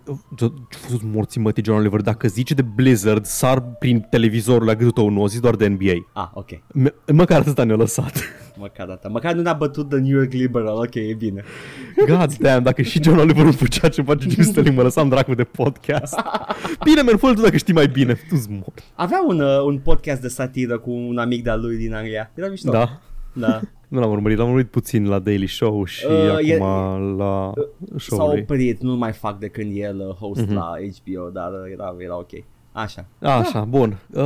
[0.68, 5.08] fost morții mătii John Oliver, dacă zice de Blizzard, sar prin televizorul la gâtul tău,
[5.08, 6.22] nu, o zis doar de NBA.
[6.22, 6.50] Ah, ok.
[6.54, 8.18] M- măcar atâta ne-a lăsat.
[8.58, 9.08] Măcar data.
[9.08, 10.76] Măcar nu ne-a bătut The New York Liberal.
[10.76, 11.42] Ok, e bine.
[12.06, 15.34] God damn, dacă și John Oliver nu făcea ce face Jim Sterling, mă lăsam dracu
[15.34, 16.14] de podcast.
[16.84, 18.14] Bine, man, fă tu dacă știi mai bine.
[18.28, 18.72] Tu-ți mor.
[18.94, 22.30] Avea un, uh, un podcast de satiră cu un amic de-al lui din Anglia.
[22.34, 22.70] Era mișto.
[22.70, 23.00] Da.
[23.32, 23.60] Da.
[23.88, 27.52] Nu l-am urmărit, l-am urmărit puțin la Daily Show și Uh, uh, e- acum la
[27.90, 28.40] S-a show-uri.
[28.40, 30.54] oprit, nu mai fac de când el uh, host Mhm.
[30.54, 30.72] la
[31.04, 32.30] HBO, dar uh, era, era ok.
[32.72, 33.04] Așa.
[33.22, 33.98] Așa, bun.
[34.14, 34.22] Uh,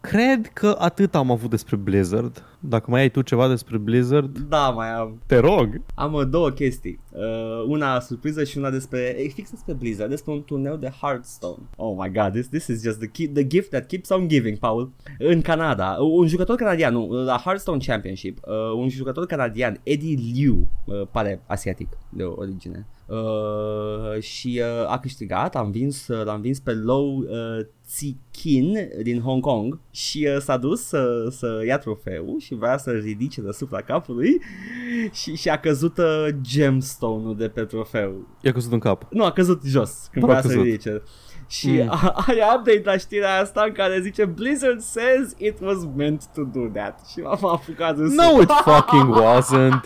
[0.00, 2.44] cred că atât am avut despre Blizzard.
[2.60, 5.20] Dacă mai ai tu ceva despre Blizzard, Da, mai am.
[5.26, 5.80] te rog.
[5.94, 7.00] Am uh, două chestii.
[7.10, 7.20] Uh,
[7.66, 11.62] una surpriză și una despre, e, fix despre Blizzard, despre un turneu de Hearthstone.
[11.76, 14.58] Oh my god, this, this is just the, keep, the gift that keeps on giving,
[14.58, 14.90] Paul.
[15.18, 20.68] În Canada, un jucător canadian, nu, la Hearthstone Championship, uh, un jucător canadian, Eddie Liu,
[20.84, 22.99] uh, pare asiatic de origine, uh,
[24.20, 27.26] și uh, a câștigat, am vins, uh, l-am vins pe Low uh,
[27.86, 32.90] Tsikin din Hong Kong și uh, s-a dus să, să ia trofeul și vrea să
[32.90, 34.40] ridice deasupra capului
[35.12, 38.26] și, și a căzut uh, gemstone-ul de pe trofeu.
[38.40, 39.06] I-a căzut în cap.
[39.10, 40.64] Nu, a căzut jos când Mă rog, vrea să căzut.
[40.64, 41.02] ridice.
[41.48, 41.76] Și Mm.
[41.84, 41.90] mm.
[42.26, 46.60] are update la știrea asta în care zice Blizzard says it was meant to do
[46.72, 47.00] that.
[47.12, 49.80] Și m-am apucat în No, it fucking wasn't.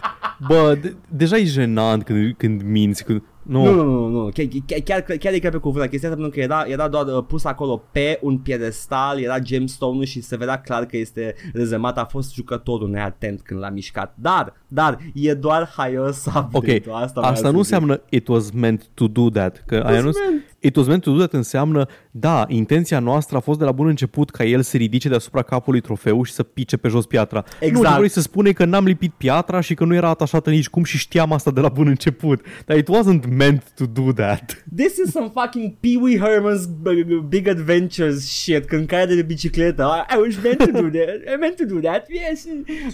[0.47, 3.05] Bă, de- deja e jenant când, când minți.
[3.05, 3.65] Când, Nu.
[3.65, 4.29] Nu, nu, nu, nu.
[4.35, 6.89] Chiar, chiar, chiar, chiar e chiar pe cuvânt la chestia asta pentru că era, era
[6.89, 11.35] doar uh, pus acolo pe un piedestal, era gemstone-ul și se vedea clar că este
[11.53, 14.15] rezemat, a fost jucătorul neatent când l-a mișcat.
[14.19, 17.73] Dar, dar, e doar haios Ok, update-ul, asta, vreau asta să nu zic.
[17.73, 19.63] înseamnă it was meant to do that.
[19.67, 20.54] Că aia nu, meant.
[20.65, 23.87] It was meant to do that înseamnă, da, intenția noastră a fost de la bun
[23.87, 27.45] început ca el să ridice deasupra capului trofeu și să pice pe jos piatra.
[27.61, 27.85] Exact.
[27.85, 30.69] Nu, ce vrei să spune că n-am lipit piatra și că nu era atașată nici
[30.69, 32.45] cum și știam asta de la bun început.
[32.67, 34.65] Dar it wasn't meant to do that.
[34.77, 40.07] This is some fucking Pee Wee Herman's b- Big Adventures shit Când cade de bicicletă
[40.11, 42.47] I, I was meant to do that I meant to do that Yes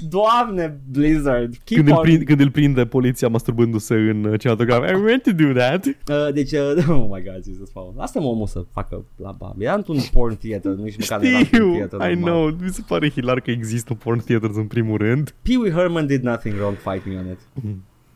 [0.08, 4.90] Doamne Blizzard Keep Când îl, on prind, când îl prinde poliția masturbându-se în uh, cinematograf.
[4.90, 5.86] I meant to do that.
[5.86, 7.92] Uh, deci, uh, oh my god, Jesus, Paul.
[7.96, 9.54] Lasă-mă omul să facă la bam.
[9.58, 12.32] Era într-un porn theater, nu nici măcar era într-un Știu, theater I normal.
[12.52, 12.56] know.
[12.62, 15.34] Mi se pare hilar că există porn theaters în primul rând.
[15.42, 17.38] Pee Wee Herman did nothing wrong, fight me on it.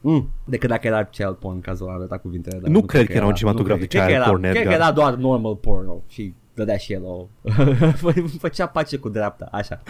[0.01, 0.28] Mm.
[0.45, 2.59] Decât dacă era child porn, cazul ăla arăta cuvintele.
[2.59, 3.88] dar Nu cred că era un nu cinematograf cred.
[3.90, 4.74] de Cred că child era- porn, Cred că Edgar.
[4.80, 7.26] era doar normal porno și dădea și el o...
[8.03, 9.82] Fă- Făcea pace cu dreapta, așa.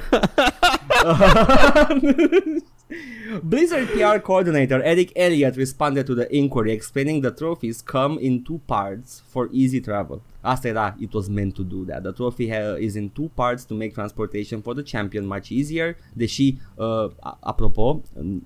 [3.42, 8.60] Blizzard PR coordinator Eric Elliott responded to the inquiry explaining the trophies come in two
[8.66, 10.22] parts for easy travel.
[10.40, 12.02] Asta era, it was meant to do that.
[12.02, 15.96] The trophy ha- is in two parts to make transportation for the champion much easier.
[16.12, 16.84] Deși, uh,
[17.20, 18.02] a- apropo,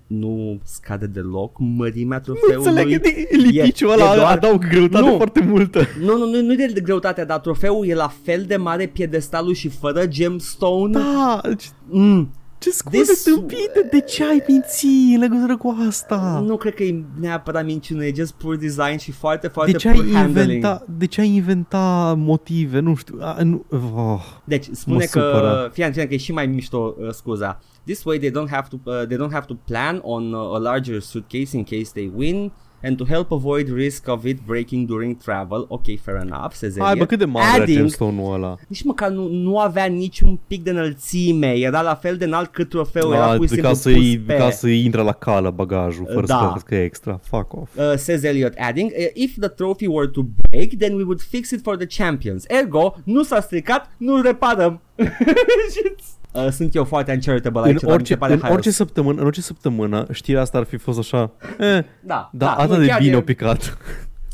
[0.07, 2.65] nu scade deloc mărimea trofeului.
[2.65, 5.15] Înțeleg, e, E- lipiciul e ăla doar- adaug greutate Nu.
[5.15, 5.81] foarte multă.
[5.99, 9.53] Nu, nu, nu, nu e de greutate, dar trofeul e la fel de mare piedestalul
[9.53, 10.91] și fără gemstone.
[10.99, 12.29] Da, ce, Mm.
[12.59, 16.43] Ce scuze This- tâmpite, de ce ai mințit în legătură cu asta?
[16.45, 19.91] Nu cred că e neapărat minciună, e just poor design și foarte, foarte De ce,
[19.91, 20.47] poor ai handling.
[20.49, 22.79] inventa, de ce ai inventa motive?
[22.79, 23.17] Nu știu.
[23.21, 24.21] A, nu, oh.
[24.43, 25.69] Deci, spune Mă că, supără.
[25.73, 27.59] fie fie că e și mai mișto uh, scuza.
[27.83, 30.57] This way they don't have to uh, they don't have to plan on uh, a
[30.57, 32.51] larger suitcase in case they win
[32.83, 35.65] and to help avoid risk of it breaking during travel.
[35.67, 38.55] Ok, fair enough, se Hai bă, cât de mare era Adding, gemstone-ul ăla?
[38.67, 42.69] nici măcar nu, nu avea niciun pic de înălțime, era la fel de înalt cât
[42.69, 44.35] trofeul, era A, pur și simplu ca, pus să-i, pe...
[44.35, 46.33] ca să-i intre la cală bagajul, fără Da.
[46.33, 47.19] să plătească extra.
[47.23, 47.77] Fuck off.
[47.77, 51.49] Uh, says Elliot adding, "Uh, if the trophy were to break, then we would fix
[51.51, 52.43] it for the champions.
[52.47, 54.81] Ergo, nu s-a stricat, nu reparăm.
[56.31, 58.55] uh, sunt eu foarte uncharitable În aici, dar mi se orice, pare în, haios.
[58.55, 62.51] orice săptămână, în orice săptămână știrea asta ar fi fost așa eh, Da, Da, da,
[62.53, 63.77] atât nu, de chiar bine e- o picat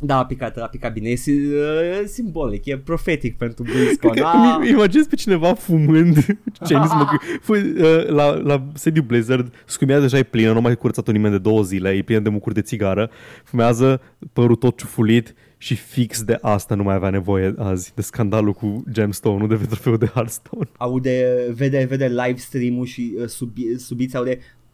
[0.02, 4.12] Da, a picat, a picat bine, e si- uh, simbolic, e profetic pentru BlizzCon.
[4.12, 4.56] Că Da.
[4.60, 6.14] îmi imaginez pe cineva fumând
[6.66, 7.16] Chinese smoke.
[7.42, 11.34] Fă- uh, la, la sediu Blizzard Scumia deja e plină, nu a mai curățat-o nimeni
[11.34, 13.10] de două zile E plină de mucuri de țigară
[13.44, 14.02] Fumează
[14.34, 18.84] părul tot ciufulit și fix de asta nu mai avea nevoie azi De scandalul cu
[18.92, 24.16] gemstone-ul de pe trofeul de Hearthstone Aude, vede, vede live stream-ul și uh, sub, subiți
[24.18, 24.32] aude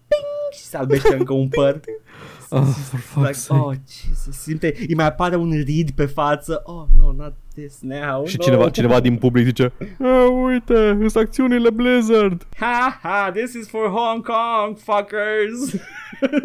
[0.08, 1.80] ping și se albește încă un păr.
[2.50, 3.60] oh, for fuck's Like, sake.
[3.62, 3.74] oh,
[4.08, 6.62] Jesus, simte, îi mai apare un rid pe față.
[6.66, 8.26] Oh, no, not this now.
[8.26, 8.44] Și no.
[8.44, 13.88] cineva, cineva din public zice "Ah, Uite, sunt acțiunile Blizzard Ha ha, this is for
[13.88, 15.82] Hong Kong, fuckers.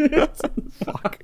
[0.84, 1.16] Fuck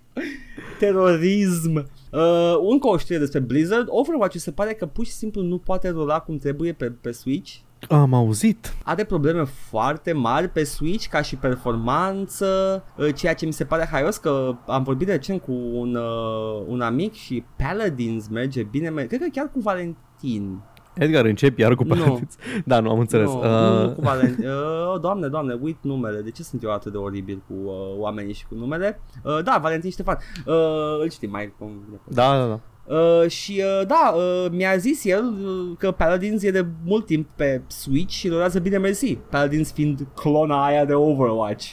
[0.79, 1.87] Terorism.
[2.13, 3.87] Uh, încă o știre despre Blizzard.
[3.89, 7.55] Overwatch se pare că pur și simplu nu poate rula cum trebuie pe, pe Switch.
[7.89, 13.53] Am auzit Are probleme foarte mari pe Switch ca și performanță, uh, ceea ce mi
[13.53, 18.63] se pare haios că am vorbit recent cu un, uh, un amic și Paladins merge
[18.63, 20.61] bine, mer- cred că chiar cu Valentin.
[20.95, 21.95] Edgar, începi iar cu Nu.
[21.95, 24.47] Paladins Da, nu, am înțeles Nu, uh, nu, nu cu Valentin.
[24.93, 26.21] Uh, doamne, doamne, uit numele.
[26.21, 29.01] De ce sunt eu atât de oribil cu uh, oamenii și cu numele?
[29.23, 30.19] Uh, da, Valentin Ștefan.
[30.47, 30.55] Uh,
[31.03, 32.01] îl știi mai cum...
[32.09, 36.51] Da, da, da Uh, și uh, da, uh, mi-a zis el uh, că Paladins e
[36.51, 39.19] de mult timp pe Switch și durează bine mersi.
[39.31, 41.73] Paladins fiind clona aia de Overwatch.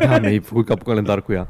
[0.00, 1.48] Da, mi-ai făcut capul calendar cu ea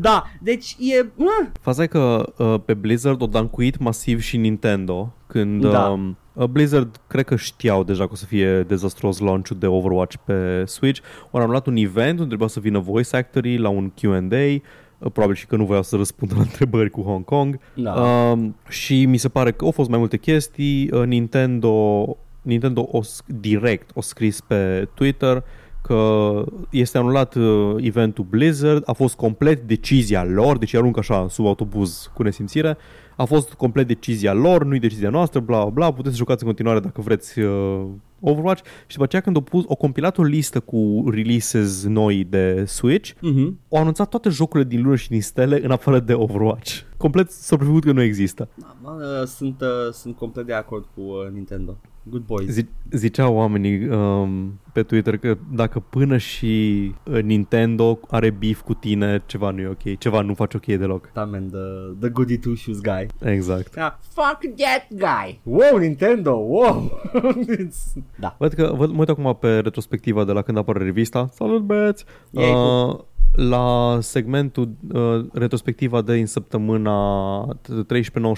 [0.00, 1.06] Da, deci e...
[1.16, 1.26] Uh,
[1.60, 5.88] Faza e că uh, pe Blizzard o dancuit masiv și Nintendo când Da.
[5.88, 10.16] um, uh, Blizzard cred că știau deja că o să fie dezastruos launch-ul de Overwatch
[10.24, 11.00] pe Switch.
[11.30, 14.60] Ori am luat un event unde trebuia să vină voice actorii la un Q&A uh,
[14.98, 17.92] probabil și că nu voiau să răspundă la întrebări cu Hong Kong Da.
[17.92, 22.04] um, și mi se pare că au fost mai multe chestii uh, Nintendo
[22.42, 25.44] Nintendo o, sc- direct o scris pe Twitter
[25.86, 31.46] că este anulat uh, eventul Blizzard, a fost complet decizia lor, deci aruncă așa sub
[31.46, 32.76] autobuz cu nesimțire,
[33.16, 36.46] a fost complet decizia lor, nu-i decizia noastră, bla bla bla, puteți să jucați în
[36.46, 37.84] continuare dacă vreți uh,
[38.20, 42.64] Overwatch și după aceea când au pus, o compilat o listă cu releases noi de
[42.64, 43.52] Switch, uh-huh.
[43.70, 46.80] au anunțat toate jocurile din lună și din stele în afară de Overwatch.
[46.96, 48.48] complet s-a prefăcut că nu există.
[48.54, 51.76] Da, mă, uh, sunt, uh, sunt complet de acord cu uh, Nintendo.
[52.10, 52.48] Good boys.
[52.48, 58.74] Zi- ziceau oamenii um, pe Twitter că dacă până și uh, Nintendo are beef cu
[58.74, 61.10] tine, ceva nu e ok, ceva nu faci ok deloc.
[61.12, 61.58] Da, man, the,
[62.00, 63.06] the goody two shoes guy.
[63.30, 63.74] Exact.
[63.76, 65.40] Yeah, fuck that guy.
[65.42, 66.90] Wow, Nintendo, wow.
[68.16, 68.34] It's- da.
[68.38, 71.28] Văd că văd, mă uit acum pe retrospectiva de la când apare revista.
[71.32, 72.04] Salut, băieți!
[72.30, 72.98] Yay, Uh,
[73.32, 77.48] la segmentul uh, retrospectiva de în săptămâna 13-19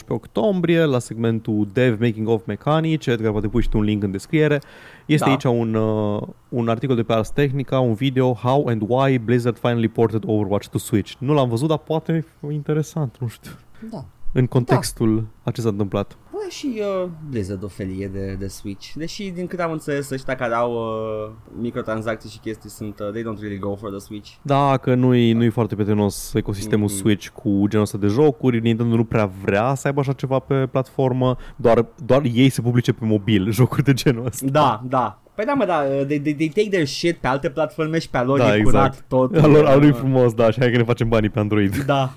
[0.08, 4.10] octombrie, la segmentul Dev Making of Mecanice, care poate pui și tu un link în
[4.10, 4.60] descriere,
[5.06, 5.30] este Da.
[5.30, 9.58] aici un, uh, un articol de pe Ars Technica, un video How and Why Blizzard
[9.58, 11.12] Finally Ported Overwatch to Switch.
[11.18, 13.50] Nu l-am văzut, dar poate e interesant, nu știu,
[13.90, 14.04] Da.
[14.32, 16.16] în contextul a ce s-a întâmplat.
[16.48, 18.92] Bă, și uh, Blizzard o felie de, de Switch.
[18.94, 21.30] Deși, din câte am înțeles, ăștia care au uh,
[21.60, 24.30] microtransacții și chestii sunt, uh, they don't really go for the Switch.
[24.42, 26.94] Da, că nu-i, nu-i foarte prietenos ecosistemul Mhm.
[26.96, 28.60] Switch cu genul ăsta de jocuri.
[28.60, 31.36] Nintendo nu prea vrea să aibă așa ceva pe platformă.
[31.56, 34.46] Doar, doar ei se publice pe mobil jocuri de genul ăsta.
[34.50, 35.22] Da, da.
[35.38, 38.10] Păi da, mă, da, uh, they, they, they take their shit pe alte platforme și
[38.10, 38.64] pe a lor Da, e exact.
[38.70, 39.36] curat tot.
[39.44, 41.76] Al lor, al lui Uh, frumos, da, și hai că ne facem banii pe Android.
[41.84, 42.12] Da.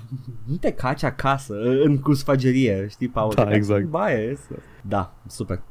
[0.46, 1.54] Nu te caci acasă,
[1.84, 3.32] în cu sfagerie, știi, Paul?
[3.34, 3.80] Da, Te caci exact.
[3.82, 5.62] în Baie, să- da, super.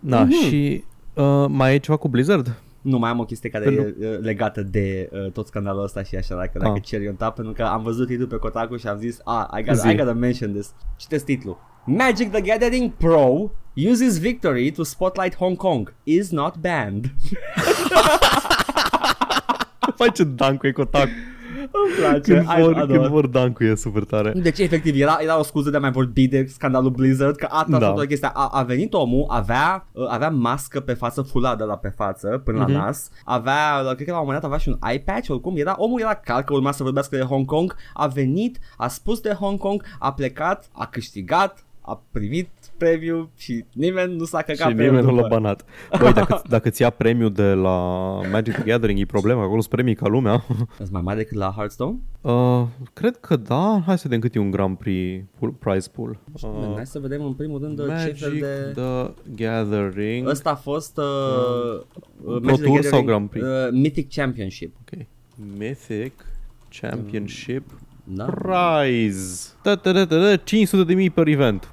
[0.00, 0.30] Da, Mhm.
[0.32, 0.84] și
[1.14, 2.60] uh, mai e ceva cu Blizzard?
[2.80, 6.02] Nu mai am o chestie care Păi e uh, legată de uh, tot scandalul ăsta
[6.02, 6.82] și așa, dacă, dacă Ah.
[6.82, 9.62] cer un tap, pentru că am văzut titlul pe Kotaku și am zis, ah, I
[9.62, 9.88] gotta, Zi.
[9.88, 10.74] I gotta mention this.
[10.96, 11.58] Citesc titlul.
[11.84, 15.92] Magic the Gathering Pro uses victory to spotlight Hong Kong.
[16.04, 17.04] Is not banned.
[19.96, 21.08] Face Dancu e cotac.
[21.72, 22.96] Îmi place, Când I vor, ador.
[22.98, 24.32] când vor Dancu e super tare.
[24.36, 27.70] Deci, efectiv, era, era o scuză de a mai vorbi de scandalul Blizzard, că asta
[27.70, 27.78] Da.
[27.78, 27.92] da.
[27.92, 28.28] o chestia.
[28.34, 32.58] A, a venit omul, avea, uh, avea mască pe față, fuladă la pe față, până
[32.62, 32.72] Mhm.
[32.72, 35.30] la nas, avea, uh, cred că la un moment dat avea și un eye patch,
[35.30, 38.88] oricum, era, omul era cal că urma să vorbească de Hong Kong, a venit, a
[38.88, 44.42] spus de Hong Kong, a plecat, a câștigat, a primit premiu și nimeni nu s-a
[44.42, 45.28] căcat Și pe el nimeni nu l-a după.
[45.34, 45.64] banat.
[46.00, 47.76] Băi, dacă, dacă ți ia premiul de la
[48.30, 50.44] Magic the Gathering, e problema, acolo sunt premii ca lumea.
[50.76, 51.96] Sunt mai mare decât la Hearthstone?
[52.20, 52.62] Uh,
[52.92, 53.82] cred că da.
[53.86, 56.18] Hai să vedem cât e un Grand Prix pool, prize pool.
[56.32, 58.72] Uh, Uh, Hai să vedem în primul rând ce Magic fel de...
[58.80, 59.10] the
[59.44, 60.28] Gathering.
[60.28, 61.82] Ăsta a fost uh, uh,
[62.24, 63.44] Pro Magic the Tour sau Gathering, Grand Prix?
[63.46, 64.74] Uh, Mythic Championship.
[64.80, 65.06] Ok.
[65.58, 66.12] Mythic
[66.80, 67.62] Championship
[68.08, 68.24] Da?
[68.24, 69.48] Prize.
[69.62, 71.70] Da, da, da, da, da, 500 de mii per event.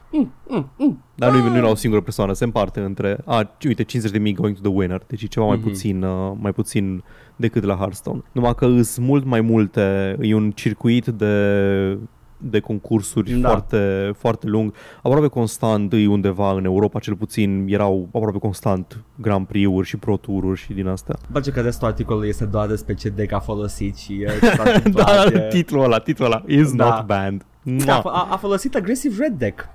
[1.15, 3.17] Dar nu, nu e la o singură persoană, se împarte între...
[3.25, 5.67] A, uite, 50 de mii going to the winner, deci e ceva mai Mhm.
[5.67, 7.03] puțin, uh, mai puțin
[7.35, 8.21] decât la Hearthstone.
[8.31, 11.97] Numai că îs mult mai multe, e un circuit de
[12.43, 13.49] de concursuri Da.
[13.49, 14.73] foarte, foarte lung.
[15.03, 20.17] Aproape constant e undeva în Europa, cel puțin erau aproape constant Grand Prix-uri și Pro
[20.17, 21.15] Tour-uri și din astea.
[21.19, 24.45] Îmi place că restul articolului este doar despre ce deck a folosit și uh, ce
[24.57, 25.31] s-a întâmplat.
[25.31, 26.85] da, e- titlul ăla, titlul ăla is Da.
[26.85, 27.45] not banned.
[27.85, 28.11] Da, Mua.
[28.13, 29.69] a, a folosit aggressive red deck.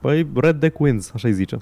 [0.00, 1.56] Păi Red Deck Wins, așa îi zice.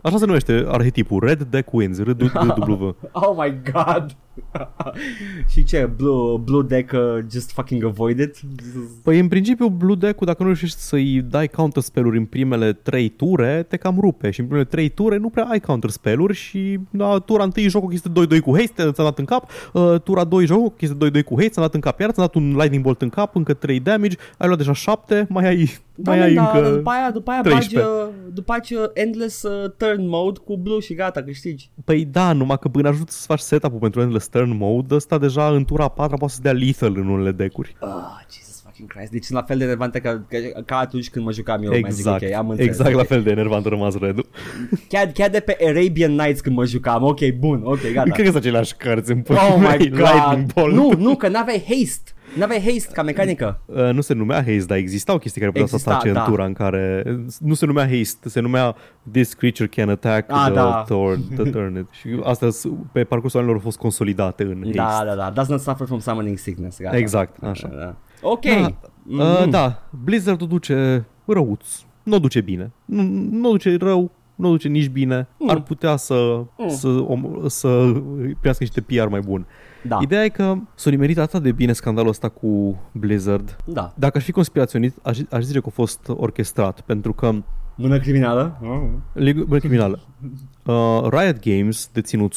[0.00, 2.96] Așa se numește arhetipul, Red Deck Wins, RDW.
[3.12, 4.16] Oh my god.
[5.52, 8.40] și ce, blue, blue deck uh, just fucking avoid it?
[9.02, 13.08] Păi în principiu Blue Deck-ul dacă nu reușești să-i dai counter spell-uri în primele 3
[13.08, 16.78] ture, te cam rupe și în primele 3 ture nu prea ai counter spell-uri și
[16.90, 20.46] la tura 1 jocul este 2-2 cu haste, ți-a dat în cap, uh, tura 2
[20.46, 23.02] jocul este 2-2 cu haste, ți-a dat în cap, iar ți-a dat un lightning bolt
[23.02, 26.70] în cap, încă 3 damage, ai luat deja 7, mai ai, mai ai da, încă...
[26.70, 27.90] după aia, după aia bagi, 13.
[27.90, 31.70] uh, după aia uh, endless uh, turn mode cu blue și gata, câștigi.
[31.84, 35.48] Păi da, numai că până ajut să faci setup-ul pentru Endless Turn Mode, ăsta deja
[35.48, 37.76] în tura 4 poate să dea lethal în unele deckuri.
[37.80, 37.88] Oh,
[38.32, 39.10] Jesus fucking Christ.
[39.10, 42.20] Deci sunt la fel de relevante ca, ca, ca atunci când mă jucam eu Exact,
[42.20, 42.28] Magic.
[42.28, 42.70] Ok, am înțeles.
[42.76, 43.06] exact la Ok.
[43.06, 44.16] fel de enervant a rămas red
[44.88, 47.02] Chiar, chiar de pe Arabian Nights când mă jucam.
[47.02, 48.02] Ok, bun, ok, gata.
[48.10, 49.98] Cred că sunt aceleași cărți în Oh my god.
[49.98, 50.74] Lightning Bolt.
[50.74, 52.10] Nu, nu, că n-aveai haste.
[52.34, 53.60] N-aveai haste ca mecanică.
[53.66, 56.22] Uh, nu se numea haste, dar existau chestii care puteau să Exista, atace da.
[56.22, 57.02] în tura în care
[57.40, 58.74] nu se numea haste, se numea
[59.12, 60.84] this creature can attack Ah, the, da.
[60.88, 61.88] turn, the turn.
[61.92, 64.76] și astea s- pe parcursul anilor au fost consolidate în haste.
[64.76, 65.30] Da, da, da.
[65.30, 66.80] Does not suffer from summoning sickness.
[66.80, 66.96] Gata.
[66.96, 67.68] Exact, așa.
[67.68, 67.94] Da, da.
[68.22, 68.44] Ok.
[68.44, 68.72] Da.
[69.02, 69.20] Mhm.
[69.20, 71.66] Uh, da, Blizzard o duce răuț,
[72.02, 75.50] nu o duce bine, nu, nu o duce rău, nu o duce nici bine, Mm.
[75.50, 76.68] ar putea să, Mm.
[76.68, 77.68] să, om, să
[78.12, 79.46] primească niște PR mai bun.
[79.88, 79.98] Da.
[80.00, 83.56] Ideea e că s-a nimerit atât de bine scandalul ăsta cu Blizzard.
[83.64, 83.92] Da.
[83.96, 87.32] Dacă aș fi conspiraționist, aș, aș zice că a fost orchestrat, pentru că
[87.78, 88.58] Mână criminală?
[88.62, 89.22] Oh.
[89.24, 90.00] Lig- criminală.
[90.66, 92.34] Uh, Riot Games, deținut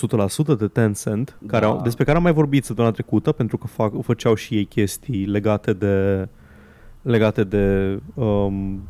[0.55, 1.71] 100% de Tencent, care Da.
[1.71, 5.25] au, despre care am mai vorbit săptămâna trecută, pentru că fac, făceau și ei chestii
[5.25, 6.27] legate de
[7.01, 8.81] legate de um,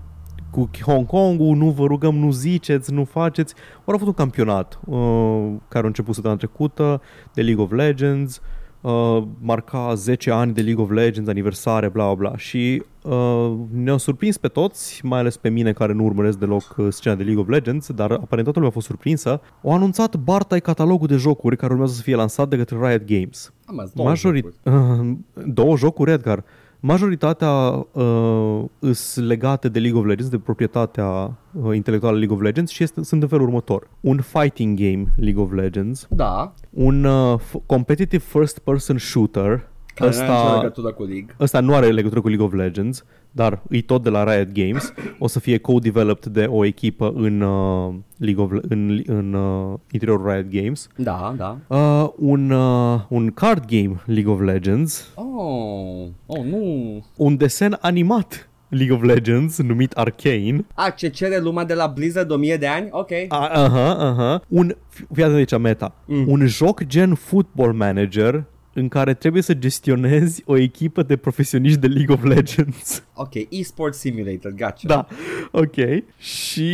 [0.52, 3.54] cu Hong Kong-ul, nu vă rugăm, nu ziceți, nu faceți.
[3.86, 7.02] Au avut un campionat uh, care a început săptămâna trecută
[7.34, 8.42] de League of Legends
[8.82, 13.98] uh, marca 10 ani de League of Legends, aniversare, bla bla bla și uh, ne-au
[13.98, 17.42] surprins pe toți, mai ales pe mine care nu urmăresc deloc uh, scena de League
[17.42, 19.42] of Legends, dar aparent toată lumea a fost surprinsă.
[19.64, 23.54] Au anunțat Bartai catalogul de jocuri care urmează să fie lansat de către Riot Games.
[23.66, 24.56] Am azi două Majorit- jocuri.
[24.64, 25.16] uh,
[25.60, 26.44] două jocuri, Edgar.
[26.82, 27.50] Majoritatea
[27.92, 32.84] uh, sunt legate de League of Legends, de proprietatea uh, intelectuală League of Legends și
[32.84, 33.90] este, sunt în felul următor.
[34.00, 39.69] Un fighting game League of Legends, Da, un uh, f- competitive first person shooter,
[40.00, 41.36] care nu are nicio ăsta, legătură cu League.
[41.40, 44.94] ăsta nu are legătură cu League of Legends, dar e tot de la Riot Games,
[45.20, 49.78] o să fie co-developed de o echipă în, uh, League of, Le- în, în uh,
[49.92, 50.88] interiorul Riot Games.
[50.96, 51.58] Da, da.
[51.68, 57.06] Uh, un, uh, un card game League of Legends, Oh, oh, nu.
[57.16, 60.66] un desen animat League of Legends numit Arcane.
[60.74, 62.88] A, ce cere lumea de la Blizzard 1000 de ani?
[62.92, 63.10] Ok.
[63.28, 64.42] A- Aha, aha.
[64.48, 64.76] Un,
[65.14, 65.96] fii atent aici, meta.
[66.06, 66.26] Mm.
[66.28, 68.44] Un joc gen Football Manager
[68.74, 73.04] în care trebuie să gestionezi o echipă de profesioniști de League of Legends.
[73.14, 74.88] Ok, eSport Simulator, gotcha.
[74.88, 75.08] Da,
[75.52, 75.76] ok.
[76.18, 76.72] Și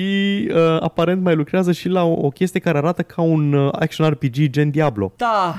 [0.50, 4.10] uh, aparent mai lucrează și la o, o chestie care arată ca un uh, action
[4.10, 5.14] RPG gen Diablo.
[5.18, 5.56] Da,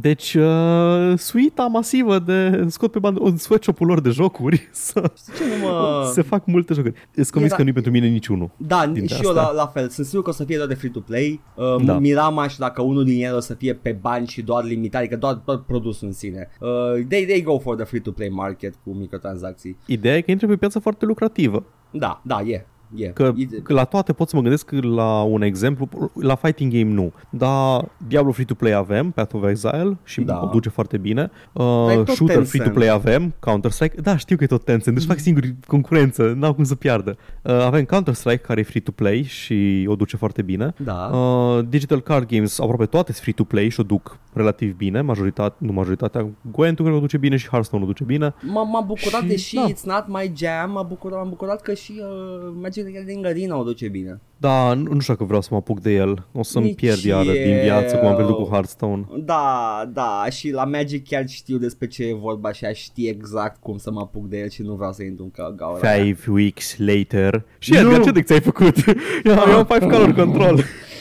[0.00, 5.32] Deci, uh, suita masivă de scot pe bandă, un sweatshop-ul lor de jocuri să, știi
[5.34, 6.10] ce nu mă...
[6.12, 7.08] se fac multe jocuri.
[7.14, 8.50] Îți convins Era- că nu-i pentru mine niciunul.
[8.56, 9.42] Da, dintre și eu astea.
[9.42, 9.88] la, la fel.
[9.88, 11.40] Sunt sigur că o să fie doar de free-to-play.
[11.54, 11.84] Uh, Da.
[11.92, 11.98] da.
[11.98, 15.16] Miram și dacă unul din ele o să fie pe bani și doar limitat, adică
[15.16, 16.48] doar, doar produsul în sine.
[16.60, 16.68] Uh,
[17.08, 19.76] they, they go for the free-to-play market cu microtransacții.
[19.86, 21.64] Ideea e că intră pe piață foarte lucrativă.
[21.90, 22.66] Da, da, e.
[22.96, 23.06] E.
[23.08, 25.88] Că, E- că la toate pot să mă gândesc la un exemplu,
[26.20, 30.40] la fighting game nu, dar Diablo Free-to-Play avem, Path of Exile și Da.
[30.42, 31.30] o duce foarte bine.
[31.52, 32.48] Dar Uh, e tot shooter Tencent.
[32.48, 36.64] Free-to-Play avem, Counter-Strike, da știu că e tot Tencent, deci fac singuri concurență, n-au cum
[36.64, 37.16] să piardă.
[37.42, 40.74] Uh, avem Counter-Strike care e Free-to-Play și o duce foarte bine.
[40.76, 40.92] Da.
[41.12, 45.72] Uh, Digital Card Games, aproape toate sunt free-to-play și o duc relativ bine, majoritatea, nu
[45.72, 48.28] majoritatea, Gwent cred că o duce bine și Hearthstone o duce bine.
[48.30, 49.66] M- m-a bucurat, Și- deși da.
[49.68, 53.56] It's Not My Jam, m-a bucurat, m-am bucurat că și uh, Magic the Gathering Arena
[53.58, 54.20] o duce bine.
[54.36, 56.26] Da, nu, nu știu dacă vreau să mă apuc de el.
[56.32, 57.62] O să-mi Nici pierd iară din eu.
[57.62, 59.06] viață cum am pierdut cu Hearthstone.
[59.24, 63.60] Da, da, și la Magic chiar știu despre ce e vorba și aș ști exact
[63.62, 66.02] cum să mă apuc de el și nu vreau să intru în ca- gaura aia.
[66.04, 67.44] Five weeks later.
[67.58, 67.78] Și Nu.
[67.78, 68.74] Edgar, ce de ți-ai făcut?
[69.24, 70.60] Eu am eu five color control.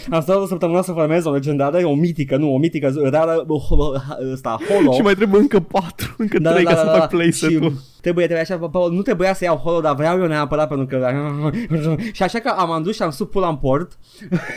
[0.09, 3.45] Am stat o săptămână să farmez o legendară, o mitică, nu, o mitică rară,
[4.31, 4.91] ăsta, holo.
[4.91, 7.25] și mai trebuie încă patru, încă Da, trei da, ca da, să da, fac play
[7.25, 7.73] și set-ul.
[8.01, 10.85] trebuie, trebuie așa, bă, bă, nu trebuia să iau holo, dar vreau eu neapărat pentru
[10.85, 11.07] că...
[12.11, 13.97] și așa că am adus și am sub pull port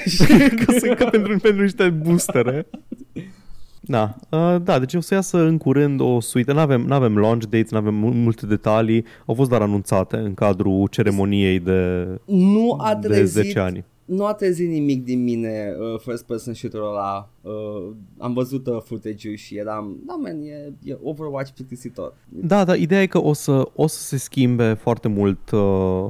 [0.06, 0.24] și
[0.64, 2.66] Ca să încă pentru, pentru niște boostere.
[3.86, 6.52] Da, uh, da, deci o să iasă în curând o suite.
[6.52, 9.04] N-avem, n-avem launch dates, n-avem mu- multe detalii.
[9.26, 13.84] Au fost doar anunțate în cadrul ceremoniei de, nu a de trezit 10 ani.
[14.04, 17.30] Nu a trezit nimic din mine uh, first person shooter-ul ăla.
[17.40, 22.14] Uh, am văzut uh, footage-ul și eram, da man, e, e Overwatch plictisitor.
[22.28, 26.06] Da, da, ideea e că o să, o să se schimbe foarte mult uh,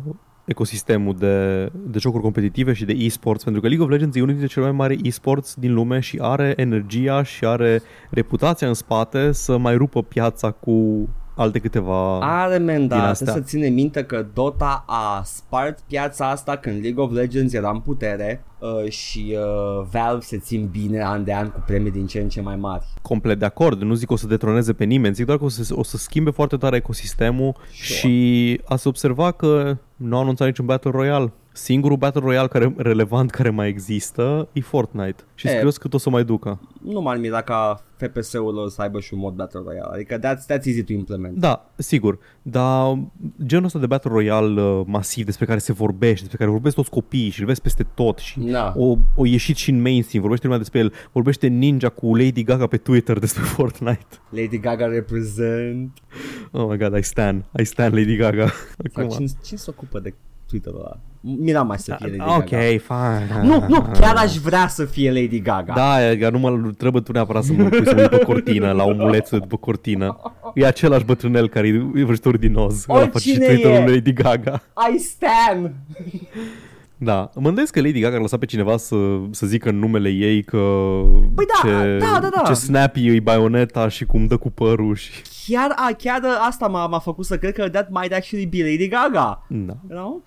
[0.46, 4.34] ecosistemul de, de jocuri competitive și de e-sports, pentru că League of Legends e unul
[4.34, 9.32] dintre cele mai mari e-sports din lume și are energia și are reputația în spate
[9.32, 12.18] să mai rupă piața cu alte câteva...
[12.18, 13.26] Are man, din da, astea.
[13.26, 17.70] trebuie să ține minte că Dota a spart piața asta când League of Legends era
[17.70, 18.44] în putere
[18.82, 22.28] uh, și uh, Valve se țin bine an de an cu premii din ce în
[22.28, 22.84] ce mai mari.
[23.02, 25.48] complet de acord, nu zic că o să detroneze pe nimeni, zic doar că o
[25.48, 27.98] să, o să schimbe foarte tare ecosistemul Sure.
[27.98, 31.32] și ați observa că nu au anunțat niciun Battle Royale.
[31.56, 35.48] Singurul Battle Royale care, relevant care mai există e Fortnite și E.
[35.48, 36.60] sunt curios cât o să mai ducă.
[36.82, 40.42] Nu m-ar mira ca FPS-ul lor să aibă și un mod Battle Royale, adică that's,
[40.44, 41.36] that's easy to implement.
[41.38, 42.98] Da, sigur, dar
[43.46, 46.90] genul ăsta de Battle Royale uh, masiv despre care se vorbește, despre care vorbesc toți
[46.90, 48.72] copiii și îl vezi peste tot și Da.
[48.76, 52.66] o, o ieșit și în mainstream, vorbește lumea despre el, vorbește Ninja cu Lady Gaga
[52.66, 54.06] pe Twitter despre Fortnite.
[54.30, 55.98] Lady Gaga represent.
[56.50, 58.46] Oh my god, I stand, I stand Lady Gaga.
[58.94, 59.08] Sau Acum.
[59.16, 60.14] cine, cine se ocupă de
[60.48, 60.98] Twitter-ul ăla?
[61.20, 62.66] Mira mai să fie Lady Ok, Gaga.
[62.66, 63.40] fine.
[63.42, 65.72] Nu, nu, chiar aș vrea să fie Lady Gaga.
[65.74, 68.24] Da, e că nu mă trebuie tu neapărat să mă pui să mă uit după
[68.24, 70.16] cortină, la omulețul de după cortină.
[70.54, 72.84] E același bătrânel care e vrăjitor din oz.
[72.88, 73.94] Ăla face și Oricine Twitter-ul e.
[73.94, 74.62] Lady Gaga.
[74.94, 75.72] I stand!
[76.98, 78.96] Da, mă îndoiesc că Lady Gaga a lăsat pe cineva să,
[79.30, 80.58] să zică în numele ei că
[81.34, 82.42] Păi da, ce, da, da, da.
[82.46, 85.10] ce snappy e baioneta și cum dă cu părul și...
[85.46, 88.88] chiar, a, chiar asta m-a, m-a făcut să cred că that might actually be Lady
[88.88, 89.46] Gaga.
[89.48, 89.76] Da.
[89.90, 90.26] Era ok.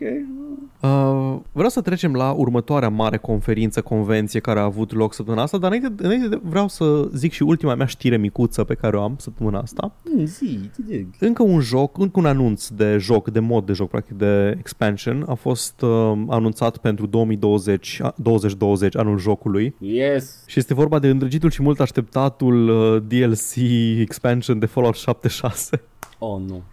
[0.81, 5.57] Uh, vreau să trecem la următoarea mare conferință, convenție care a avut loc săptămâna asta,
[5.57, 9.01] dar înainte, înainte de, vreau să zic și ultima mea știre micuță pe care o
[9.01, 9.91] am săptămâna asta.
[10.03, 11.07] Mm, zi, te dig.
[11.19, 15.25] Încă un joc, încă un anunț de joc, de mod de joc, practic de expansion,
[15.27, 19.75] a fost uh, anunțat pentru 2020, a- 2020, anul jocului.
[19.79, 20.43] Yes.
[20.45, 23.55] Și este vorba de îndrăgitul și mult așteptatul uh, DLC
[23.99, 25.81] expansion de Fallout 76.
[26.21, 26.63] Oh, nu.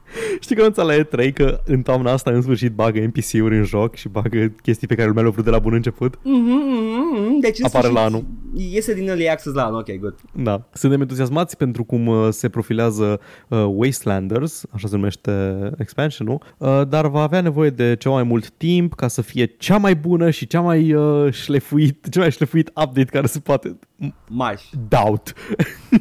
[0.40, 3.94] Știi că anunța la E3 că în toamna asta în sfârșit bagă NPC-uri în joc
[3.94, 6.16] și bagă chestii pe care lumea le-a vrut de la bun început?
[6.16, 8.24] Mm-hmm, deci în Apare la sfârșit anul.
[8.56, 10.14] Iese din early access la anul, ok, good.
[10.32, 10.68] Da.
[10.72, 17.08] Suntem entuziasmați pentru cum uh, se profilează uh, Wastelanders, așa se numește expansionul, uh, dar
[17.08, 20.46] va avea nevoie de ceva mai mult timp ca să fie cea mai bună și
[20.46, 23.78] cea mai uh, șlefuit, cea mai șlefuit update care se poate.
[24.28, 24.62] Marș.
[24.88, 25.32] Doubt.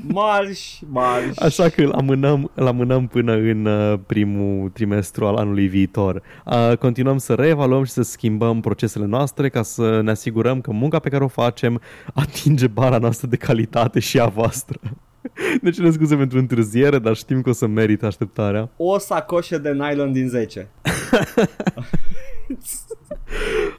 [0.07, 1.37] Marș, marș.
[1.37, 6.21] Așa că îl amânăm, îl amânăm până în uh, primul trimestru al anului viitor.
[6.45, 10.99] Uh, continuăm să reevaluăm și să schimbăm procesele noastre ca să ne asigurăm că munca
[10.99, 11.81] pe care o facem
[12.13, 14.79] atinge bara noastră de calitate și a voastră.
[15.61, 18.69] Deci ne scuze pentru întârziere, dar știm că o să merită așteptarea.
[18.77, 20.67] O sacoșă de nylon din 10.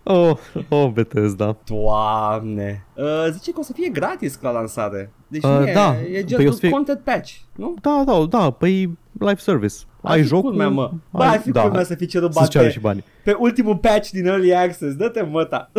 [0.03, 0.37] Oh,
[0.69, 1.57] oh Bethesda.
[1.65, 2.87] Doamne.
[2.95, 5.13] Uh, zice că o să fie gratis la lansare.
[5.29, 5.97] Deci Uh, nu e, da.
[6.13, 7.75] e just Păi o un să fie- content patch, nu?
[7.81, 9.75] Da, da, da, păi live service.
[10.03, 10.91] Ar Ai fi jocul, culmea, mă.
[11.11, 13.05] Bă, ar fi da, culmea să fi cerut să-ți ceară bani și pe, bani.
[13.25, 14.95] pe ultimul patch din Early Access.
[14.97, 15.71] Dă-te măta.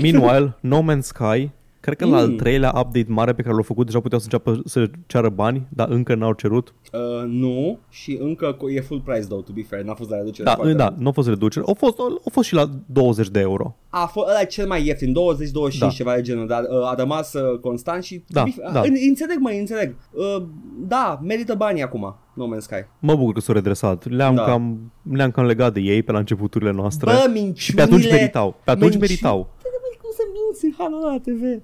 [0.00, 1.50] Meanwhile, No Man's Sky,
[1.84, 2.36] cred că la al Mm.
[2.36, 5.88] treilea update mare pe care l-au făcut deja puteau să înceapă să ceară bani, dar
[5.88, 6.74] încă n-au cerut.
[6.92, 10.16] Uh, nu, și încă co- e full price though, to be fair, n-a fost la
[10.16, 10.44] reducere.
[10.44, 11.00] Da, foarte da, mult.
[11.00, 11.64] nu a fost reducere.
[11.68, 13.76] Au fost, au fost și la 20 de euro.
[13.88, 15.88] A fost ăla e cel mai ieftin, 20-25 Da.
[15.88, 18.80] ceva de genul, dar uh, a rămas uh, constant și Da, to be fair- da.
[18.80, 19.94] În- înțeleg, mă, înțeleg.
[20.12, 20.42] Uh,
[20.86, 22.84] da, merită banii acum, No Man's Sky.
[23.00, 24.08] Mă bucur că s-au redresat.
[24.10, 24.42] Le-am, Da.
[24.44, 27.10] cam, le-am cam legat de ei pe la începuturile noastre.
[27.12, 27.54] Bă, minciunile...
[27.58, 28.50] și pe atunci meritau.
[28.64, 29.50] Pe atunci minciu- meritau.
[29.62, 31.62] Băi, cum să minți în halul la TV?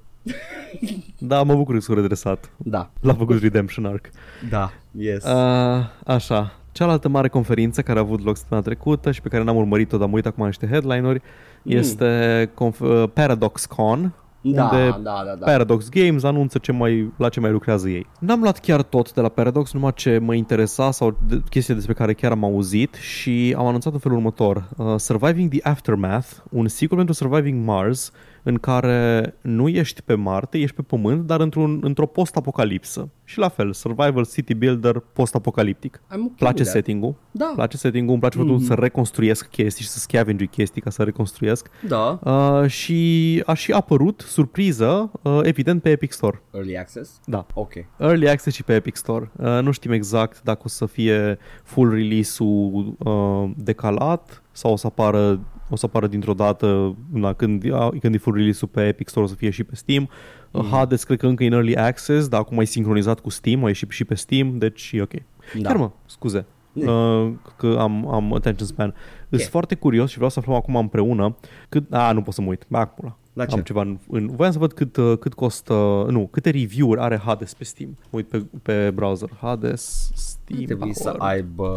[1.18, 2.50] Da, mă bucur că s-au redresat.
[2.56, 4.10] Da, L-a făcut Redemption Arc.
[4.50, 5.24] da, yes.
[5.24, 6.54] Uh, așa.
[6.72, 10.06] Cealaltă mare conferință care a avut loc săptămâna trecută și pe care n-am urmărit-o, dar
[10.06, 11.20] am uitat acum niște headline-uri,
[11.62, 11.72] Mm.
[11.76, 15.44] este conf- uh, Paradox Con, da, unde da, da, da.
[15.44, 18.06] Paradox Games anunță ce mai, la ce mai lucrează ei.
[18.20, 21.92] N-am luat chiar tot de la Paradox, numai ce mă interesa sau de, chestii despre
[21.94, 24.68] care chiar am auzit și am anunțat în felul următor.
[24.76, 28.12] Uh, Surviving the Aftermath, un sequel pentru Surviving Mars,
[28.42, 33.08] în care nu ești pe Marte, ești pe Pământ, dar într-un, într-o post-apocalipsă.
[33.24, 35.96] Și la fel, Survival City Builder post-apocaliptic.
[35.96, 36.66] I'm okay Place with that.
[36.74, 38.64] setting-ul, Da, place setting-ul, îmi place faptul Mhm.
[38.64, 41.70] să reconstruiesc chestii și să scavenge chestii ca să reconstruiesc.
[41.88, 46.42] da, Uh, și a și apărut, surpriză, uh, evident pe Epic Store.
[46.50, 47.20] Early Access.
[47.24, 47.46] Da.
[47.54, 47.72] Ok.
[47.98, 49.30] Early Access și pe Epic Store.
[49.36, 54.86] Uh, nu știm exact dacă o să fie full release-ul uh, decalat sau o să
[54.86, 55.40] apară
[55.70, 59.24] o să apară dintr-o dată la când, a, când e full release-ul pe Epic Store
[59.24, 60.08] o să fie și pe Steam.
[60.50, 60.64] Mm.
[60.70, 63.66] Hades cred că încă e în Early Access, dar acum e sincronizat cu Steam, a
[63.66, 65.12] ieșit și pe Steam, deci e ok.
[65.58, 65.68] Da.
[65.68, 66.46] Chiar mă, scuze.
[66.72, 68.94] Uh, că am, am attention span.
[69.28, 71.36] Sunt foarte curios și vreau să aflăm acum împreună
[71.68, 71.92] cât...
[71.92, 72.66] A, nu pot să mă uit.
[72.68, 73.16] Ba, acum.
[73.40, 73.54] La ce?
[73.54, 74.30] Am ceva în, în...
[74.36, 76.06] Voiam să văd cât, uh, cât costă...
[76.08, 77.90] Nu, câte review-uri are Hades pe Steam.
[78.00, 79.30] Mă uit pe, pe browser.
[79.40, 80.60] Hades, Steam...
[80.60, 81.24] Nu trebuie să acolo.
[81.24, 81.68] aibă,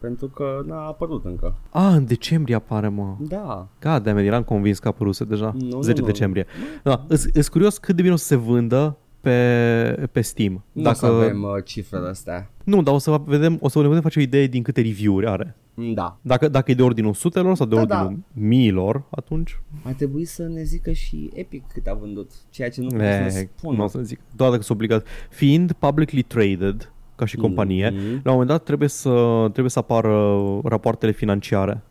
[0.00, 1.54] pentru că n-a apărut încă.
[1.70, 3.16] A, în decembrie apare, mă.
[3.18, 3.68] Da.
[3.80, 5.54] God damn it, eram convins că a apăruse deja.
[5.58, 6.06] Nu, nu, 10 nu.
[6.06, 6.46] decembrie.
[6.82, 10.64] Da, îs curios cât de bine o să se vândă pe, pe Steam.
[10.72, 10.96] Nu Dacă...
[11.06, 12.50] o să avem uh, cifrele astea.
[12.64, 15.26] Nu, dar o să vedem, o să ne putem face o idee din câte review-uri
[15.26, 15.56] are.
[15.94, 16.18] Da.
[16.22, 20.42] Dacă, dacă e de ordinul sutelor sau de Da, ordinul miilor, atunci Ar trebui să
[20.42, 23.48] ne zică și Epic cât a vândut, ceea ce nu pot să e, ne nu
[23.56, 23.82] spună.
[23.82, 24.20] o să zic.
[24.36, 25.06] Doar dacă sunt obligat.
[25.30, 28.02] Fiind publicly traded, ca și companie, Mhm.
[28.02, 29.10] la un moment dat trebuie să,
[29.50, 31.82] trebuie să apară rapoartele financiare.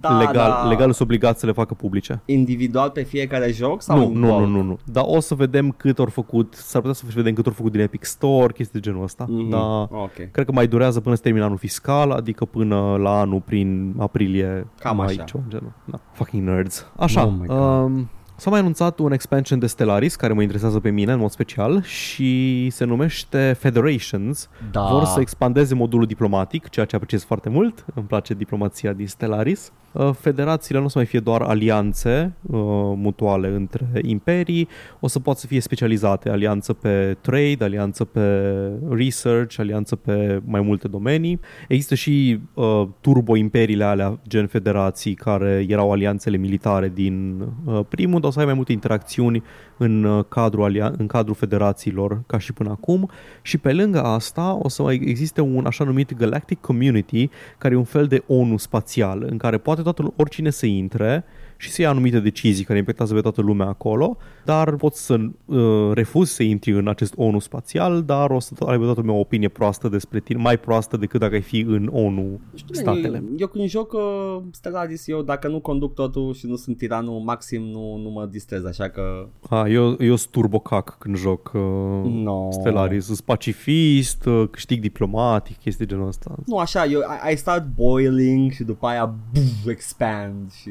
[0.00, 0.68] Da, legal, da.
[0.68, 2.22] legal sunt obligați să le facă publice.
[2.24, 4.48] Individual pe fiecare joc sau Nu, în nu, nu, bulk?
[4.48, 4.78] nu, nu.
[4.84, 7.80] Dar o să vedem cât au făcut, s-ar putea să vedem cât au făcut din
[7.80, 9.26] Epic Store, chestii de genul ăsta.
[9.28, 9.48] Mhm.
[9.48, 9.60] Dar
[9.90, 10.30] Ok.
[10.30, 14.66] cred că mai durează până să termină anul fiscal, adică până la anul prin aprilie,
[14.78, 15.22] Cam mai, așa.
[15.22, 15.72] ceva în genul.
[15.84, 16.00] Da.
[16.12, 16.86] Fucking nerds.
[16.96, 17.58] Așa, Oh my God.
[17.58, 18.08] um,
[18.40, 21.82] S-a mai anunțat un expansion de Stellaris care mă interesează pe mine în mod special
[21.82, 24.48] și se numește Federations.
[24.70, 24.88] Da.
[24.90, 27.84] Vor să expandeze modulul diplomatic, ceea ce apreciez foarte mult.
[27.94, 29.72] Îmi place diplomația din Stellaris.
[29.92, 32.58] Uh, Federațiile nu o să mai fie doar alianțe uh,
[32.96, 34.68] mutuale între imperii,
[35.00, 38.50] o să poată să fie specializate, alianță pe trade, alianță pe
[38.90, 41.40] research, alianță pe mai multe domenii.
[41.68, 48.29] Există și uh, turbo-imperiile alea, gen federații, care erau alianțele militare din uh, primul, dar
[48.30, 49.42] o o să ai mai multe interacțiuni
[49.76, 53.10] în uh, cadrul, alia- în cadrul federațiilor ca și până acum.
[53.42, 57.76] Și pe lângă asta o să mai existe un așa numit Galactic Community care e
[57.76, 61.24] un fel de ONU spațial în care poate toată oricine să intre
[61.60, 65.90] și să ia anumite decizii care impactează pe toată lumea acolo, dar poți să uh,
[65.92, 69.48] refuzi să intri în acest ONU spațial, dar o să aibă toată lumea o opinie
[69.48, 72.40] proastă despre tine, mai proastă decât dacă ai fi în ONU
[72.70, 73.16] statele.
[73.16, 77.20] Eu, eu când joc uh, Stellaris, eu dacă nu conduc totul și nu sunt tiranul
[77.20, 79.28] maxim, nu, nu mă distrez, așa că...
[79.48, 81.60] A, eu, eu sunt turbocac când joc uh,
[82.04, 82.50] No.
[82.50, 86.34] Stellaris, sunt pacifist, uh, câștig diplomatic, chestii genul ăsta.
[86.46, 90.70] Nu, așa, eu, I, I start boiling și după aia buf, expand și...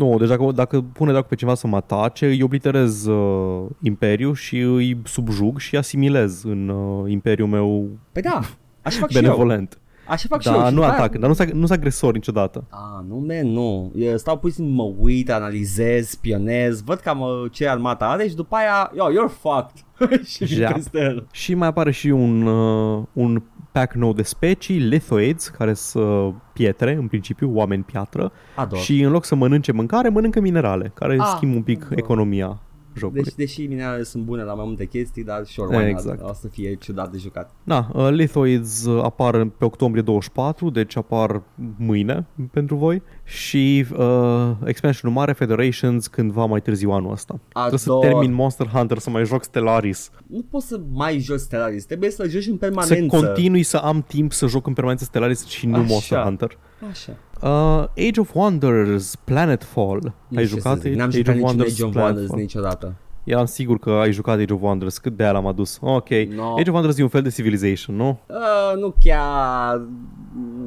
[0.00, 4.34] Nu, deci dacă, dacă pune dacă pe cineva să mă atace, îi obliterez uh, imperiul
[4.34, 8.40] și îi subjug și asimilez în uh, imperiul meu Păi da,
[8.82, 9.22] așa fac și eu.
[9.22, 9.78] benevolent.
[10.08, 10.54] Așa fac și eu.
[10.54, 12.64] Da, și nu după aia- atac, dar nu sunt nu sunt agresor niciodată.
[12.68, 13.92] A, nu, man, nu.
[13.96, 18.56] Eu stau puțin, mă uit, analizez, spionez, văd cam uh, ce armată are și după
[18.56, 19.84] aia, yo, you're fucked.
[20.32, 20.72] și vin Jap.
[20.72, 21.26] peste el.
[21.32, 26.94] Și mai apare și un, uh, un pack nou de specii, lithoids, care sunt pietre,
[26.94, 28.78] în principiu, oameni piatră, Ador.
[28.78, 31.98] și în loc să mănânce mâncare, mănâncă minerale, care Ah, schimbă un pic ador.
[31.98, 32.58] economia
[32.96, 33.22] jocului.
[33.22, 36.20] Deci, deși minerale sunt bune la mai multe chestii, dar sure, why Exact.
[36.20, 36.30] not?
[36.30, 37.50] O să fie ciudat de jucat.
[37.64, 41.42] Da, uh, Lithoids uh, apar pe octombrie 24, deci apar
[41.76, 47.40] mâine pentru voi și uh, expansionul mare Federations cândva mai târziu anul ăsta.
[47.52, 48.04] Trebuie să Ador.
[48.04, 52.28] termin Monster Hunter, să mai joc Stellaris, Nu poți să mai joci Stellaris, trebuie să
[52.28, 53.16] joci în să permanență.
[53.16, 55.84] continui să am timp să joc în permanență Stellaris și nu Așa.
[55.88, 56.58] Monster Hunter.
[56.90, 57.12] Așa.
[57.42, 60.14] Uh, Age of Wonders, Planetfall.
[60.28, 61.94] Nu ai știu ce jucat să zic, N-am Age jucat of niciun Wonders, Age of
[61.94, 62.40] Wonders Planetfall?
[62.40, 62.94] niciodată.
[63.24, 65.78] Eram sigur că ai jucat Age of Wonders, cât de aia l-am adus.
[65.80, 66.08] Ok.
[66.08, 66.54] No.
[66.58, 68.20] Age of Wonders e un fel de Civilization, nu?
[68.26, 69.82] Uh, nu chiar...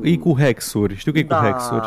[0.02, 0.95] E cu hexuri.
[0.95, 1.85] Știu că e da, cu hexuri.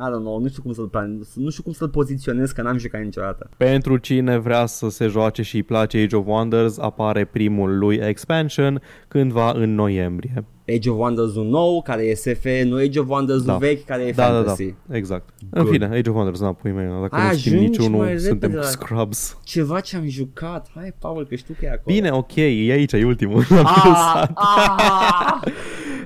[0.00, 2.78] I don't know, nu știu cum să-l plan, nu știu cum să-l poziționez că n-am
[2.78, 3.48] jucat niciodată.
[3.56, 7.96] Pentru cine vrea să se joace și îi place Age of Wonders, apare primul lui
[7.96, 10.44] expansion cândva în noiembrie.
[10.76, 13.52] Age of Wonders un nou, care e SF, nu Age of Wonders Da.
[13.52, 14.74] un vechi, care e Da, da, da, fantasy.
[14.90, 15.28] exact.
[15.50, 15.64] Good.
[15.66, 18.18] În fine, Age of Wonders, na, pui mei, dacă Ai, nu știm ajungi niciunul, mai
[18.18, 19.38] suntem repede la- scrubs.
[19.44, 21.94] Ceva ce am jucat, hai Paul că știu că e acolo.
[21.96, 23.44] Bine, ok, e aici, e ultimul.
[23.64, 25.40] Ah, ah,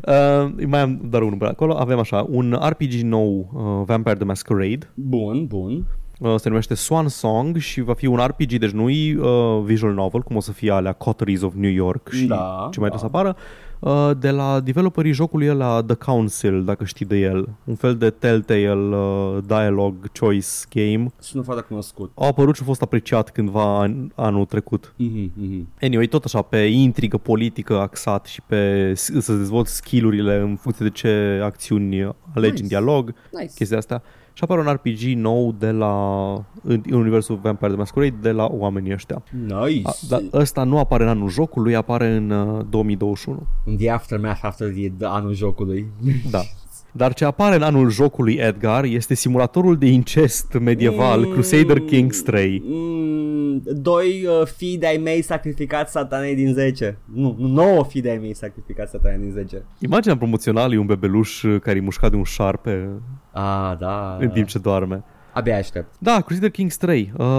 [0.07, 1.77] Uh, mai am doar unul pe acolo.
[1.79, 4.91] Avem așa, un RPG nou, uh, Vampire the Masquerade.
[4.95, 5.85] bun, bun.
[6.19, 9.93] Uh, se numește Swan Song și va fi un RPG, deci nu e uh, visual
[9.93, 12.97] novel, cum o să fie alea Coteries of New York și Da, ce mai da.
[12.97, 13.37] trebuie să apară.
[13.85, 17.49] Uh, de la developerii jocului la The Council, dacă știi de el.
[17.65, 21.07] Un fel de Telltale uh, dialogue choice game.
[21.19, 22.11] Sună foarte cunoscut.
[22.15, 24.95] Au apărut și a fost apreciat cândva an, anul trecut.
[24.97, 25.69] Mhm, mhm.
[25.81, 30.87] Anyway, tot așa, pe intrigă politică axat și pe s- să dezvolți skill-urile în funcție
[30.87, 32.03] de ce acțiuni
[32.35, 32.63] alegi Nice.
[32.63, 33.53] în dialog, Nice.
[33.55, 34.03] chestia asta.
[34.33, 36.33] Și apare un RPG nou de la,
[36.63, 39.23] în, în universul Vampire the Masquerade de la oamenii ăștia.
[39.47, 39.89] Nice.
[39.89, 43.47] A, dar ăsta nu apare în anul jocului, apare în uh, 2021.
[43.65, 45.87] In the aftermath after the, the anul jocului.
[46.31, 46.41] Da.
[46.95, 51.33] Dar ce apare în anul jocului Edgar este simulatorul de incest medieval Mm.
[51.33, 52.63] Crusader Kings 3.
[52.65, 56.99] Mm, doi uh, fii de-ai mei sacrificați satanei din 10.
[57.15, 59.65] Nu, nu, nouă fii de-ai mei sacrificați satanei din 10.
[59.79, 62.89] Imaginea promoțională e un bebeluș uh, care e mușcat de un șarpe
[63.33, 64.17] Ah, da.
[64.21, 65.05] în timp ce doarme.
[65.33, 65.95] Abia aștept.
[65.99, 67.13] Da, Crusader Kings 3.
[67.17, 67.39] Uh,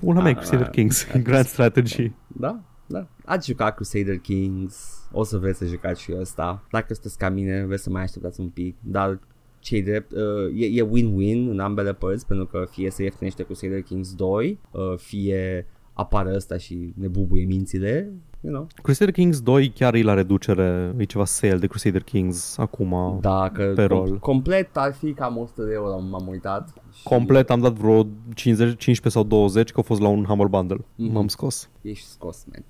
[0.00, 2.12] una mea, Ah, Crusader ah, Kings, ah, Grand Strategy.
[2.26, 3.06] Da, da.
[3.24, 4.99] Ați jucat Crusader Kings.
[5.12, 6.64] O să vreți să jucați și ăsta.
[6.70, 8.76] Dacă sunteți ca mine, vreți să mai așteptați un pic.
[8.80, 9.18] Dar
[9.58, 10.20] ce drept, uh,
[10.60, 14.80] e, e win-win în ambele părți pentru că fie se ieftinește Crusader Kings 2, uh,
[14.96, 18.66] fie apare ăsta și ne bubuie mințile, you know.
[18.82, 23.18] Crusader Kings 2 chiar e la reducere, e ceva sale de Crusader Kings acum.
[23.20, 24.18] Dacă Pe rol.
[24.18, 26.72] complet ar fi cam 100 de euro, m-am uitat.
[26.92, 30.48] Și Complet am dat vreo 50, 15 sau 20 că au fost la un Humble
[30.48, 30.84] Bundle.
[30.96, 31.12] Mhm.
[31.12, 31.70] M-am scos.
[31.82, 32.64] Ești scos, man.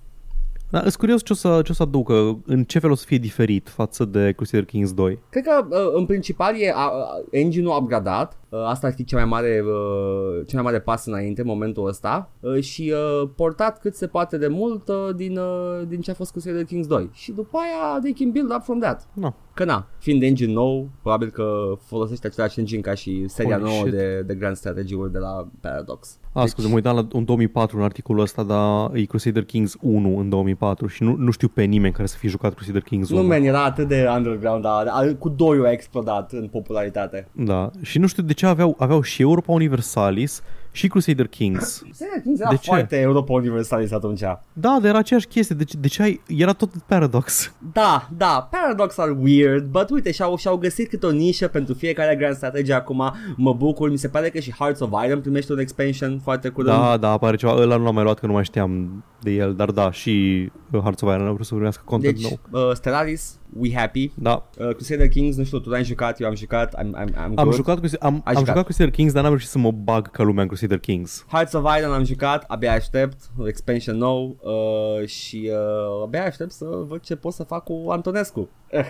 [0.71, 3.05] Da, sunt curios ce o, să, ce o să aducă, în ce fel o să
[3.05, 5.19] fie diferit față de Crusader Kings 2.
[5.29, 6.91] Cred că uh, în principal e a, a,
[7.31, 8.40] engine-ul upgradat.
[8.51, 11.87] Uh, asta ar fi cea mai mare uh, cea mai mare pas înainte în momentul
[11.87, 16.11] ăsta uh, și uh, portat cât se poate de mult uh, din uh, din ce
[16.11, 17.09] a fost Crusader Kings 2.
[17.13, 19.07] Și după aia they can build up from that.
[19.13, 19.33] No.
[19.53, 23.81] Că na, fiind engine nou, probabil că folosește același engine ca și seria Holy nouă
[23.81, 23.91] shit.
[23.91, 26.19] de, de Grand Strategy-uri de la Paradox.
[26.33, 30.17] A, scuze, mă uitam la un 2004 în articolul ăsta, dar e Crusader Kings 1
[30.17, 33.21] în 2004 și nu, nu știu pe nimeni care să fi jucat Crusader Kings 1.
[33.21, 37.27] Nu, man, era atât de underground, dar a- cu doi a explodat în popularitate.
[37.31, 41.77] Da, și nu știu de ce aveau, aveau și Europa Universalis și Crusader Kings.
[41.79, 42.69] Crusader Kings era De ce?
[42.69, 44.19] foarte Europa Universalis atunci.
[44.19, 45.55] Da, dar era aceeași chestie.
[45.55, 46.21] De ce, de ce ai...
[46.27, 47.53] Era tot Paradox.
[47.73, 52.15] Da, da, Paradox are weird, but uite, și-au, și-au găsit câte o nișă pentru fiecare
[52.15, 55.59] Grand Strategy acum, mă bucur, mi se pare că și Hearts of Iron primește un
[55.59, 56.77] expansion foarte curând.
[56.79, 57.53] Da, da, apare ceva.
[57.55, 61.01] Ăla nu l-am mai luat că nu mai știam de el, dar da, și Hearts
[61.01, 62.67] of Iron au vrut să primească content Deci, nou.
[62.69, 64.11] uh, Stellaris, we happy.
[64.15, 67.17] Da, Uh, Crusader Kings, nu știu, tu n-ai jucat, eu am jucat, I'm, I'm, I'm
[67.17, 67.53] am good.
[67.53, 68.45] jucat, cu, am, am jucat.
[68.47, 71.25] jucat Crusader Kings, dar n-am reușit să mă bag ca lumea în Crusader Kings.
[71.27, 73.17] Hearts of Iron am jucat, abia aștept,
[73.47, 78.49] expansion nou uh, și uh, abia aștept să văd ce pot să fac cu Antonescu.
[78.67, 78.85] Eh,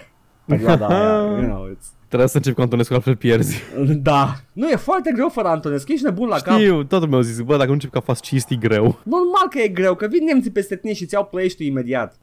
[0.46, 2.00] perioada aia, you know, it's...
[2.08, 3.62] Trebuie să încep cu Antonescu, altfel pierzi.
[4.02, 6.58] Da, nu e foarte greu fără Antonescu, ești nebun la cap.
[6.58, 8.84] Știu, toată mi-au zis, bă, dacă nu încep ca fascist, e greu.
[9.04, 12.20] Normal că e greu, că vin nemții peste tine și îți iau play imediat.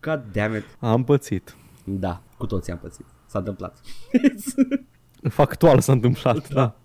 [0.00, 0.64] God damn it.
[0.78, 1.56] Am pățit.
[1.84, 3.06] Da, cu toții am pățit.
[3.26, 3.80] S-a întâmplat.
[5.28, 6.54] Factual s-a întâmplat, da.
[6.54, 6.76] da,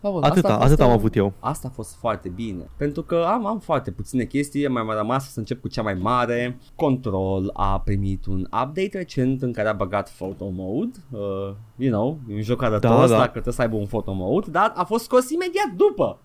[0.00, 1.32] Paul, Atâta, asta a fost, atâta am uh, avut eu.
[1.40, 5.32] Asta a fost foarte bine, pentru că am, am foarte puține chestii, mai mai rămas
[5.32, 6.58] să încep cu cea mai mare.
[6.74, 12.18] Control a primit un update recent în care a băgat photo mode, uh, you know,
[12.28, 13.16] e un joc arătos Da, da, da.
[13.16, 16.18] dacă trebuie să aibă un photo mode, dar a fost scos imediat după.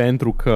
[0.00, 0.50] Pentru că...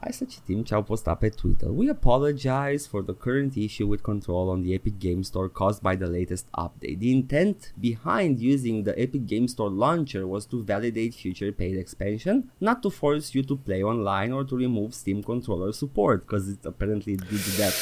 [0.00, 1.68] Hai să citim ce au postat pe Twitter.
[1.74, 5.96] We apologize for the current issue with control on the Epic Game Store caused by
[5.96, 6.96] the latest update.
[6.98, 12.52] The intent behind using the Epic Game Store launcher was to validate future paid expansion,
[12.58, 16.64] not to force you to play online or to remove Steam controller support, because it
[16.64, 17.72] apparently did that.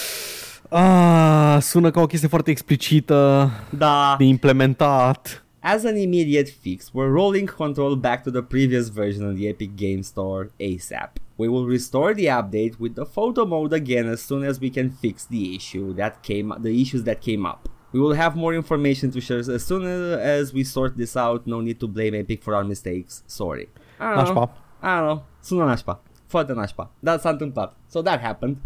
[0.69, 4.15] Ah, sună ca o chestie foarte explicită Da.
[4.19, 5.45] de implementat.
[5.65, 9.77] As an immediate fix, we're rolling control back to the previous version on the Epic
[9.77, 11.11] Game Store ASAP.
[11.37, 14.91] We will restore the update with the photo mode again as soon as we can
[14.91, 17.69] fix the issue that came the issues that came up.
[17.93, 21.47] We will have more information to share as soon as we sort this out.
[21.47, 23.23] No need to blame Epic for our mistakes.
[23.29, 23.69] Sorry.
[24.01, 24.51] I don't know.
[24.83, 25.23] I don't know.
[25.41, 26.03] Sună nașpa.
[26.27, 26.91] Foarte nașpa.
[26.99, 27.77] Dar s-a întâmplat.
[27.87, 28.57] So that happened.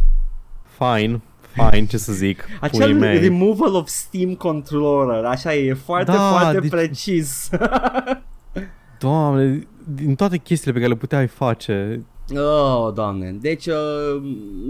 [0.79, 1.21] Fine,
[1.71, 2.43] fine, ce să zic.
[2.43, 3.19] Puii Acel mei.
[3.19, 7.49] removal of Steam controller, așa e, e foarte, Da, foarte deci- precis.
[8.99, 12.05] Doamne, din toate chestiile pe care le puteai face,
[12.35, 13.37] Oh, doamne.
[13.41, 14.23] Deci, uh,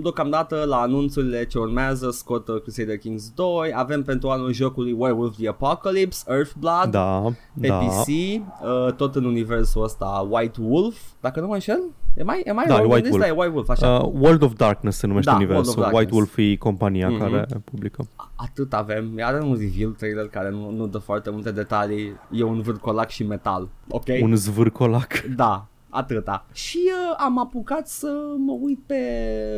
[0.03, 5.37] deocamdată, la anunțurile ce urmează, scot uh, Crusader Kings 2, avem pentru anul jocului Werewolf
[5.37, 7.23] the Apocalypse, Earthblood, da,
[7.61, 7.77] pe da.
[7.79, 11.81] PC, uh, tot în universul ăsta White Wolf, dacă nu mă înșel.
[12.15, 13.31] E mai, e mai Da, e rău, White ăsta Wolf.
[13.31, 13.89] e White Wolf, așa.
[13.99, 15.83] Uh, World of Darkness se numește Da, World universul.
[15.83, 16.37] of White Darkness.
[16.37, 17.19] Wolf e compania Mhm.
[17.19, 18.07] care publică.
[18.35, 19.13] Atât avem.
[19.21, 22.13] Are un reveal trailer care nu, nu dă foarte multe detalii.
[22.31, 23.69] E un vârcolac și metal.
[23.91, 24.05] Ok?
[24.23, 25.13] Un zvârcolac.
[25.37, 25.67] Da,
[25.97, 26.47] atâta.
[26.53, 29.03] Și uh, am apucat să mă uit pe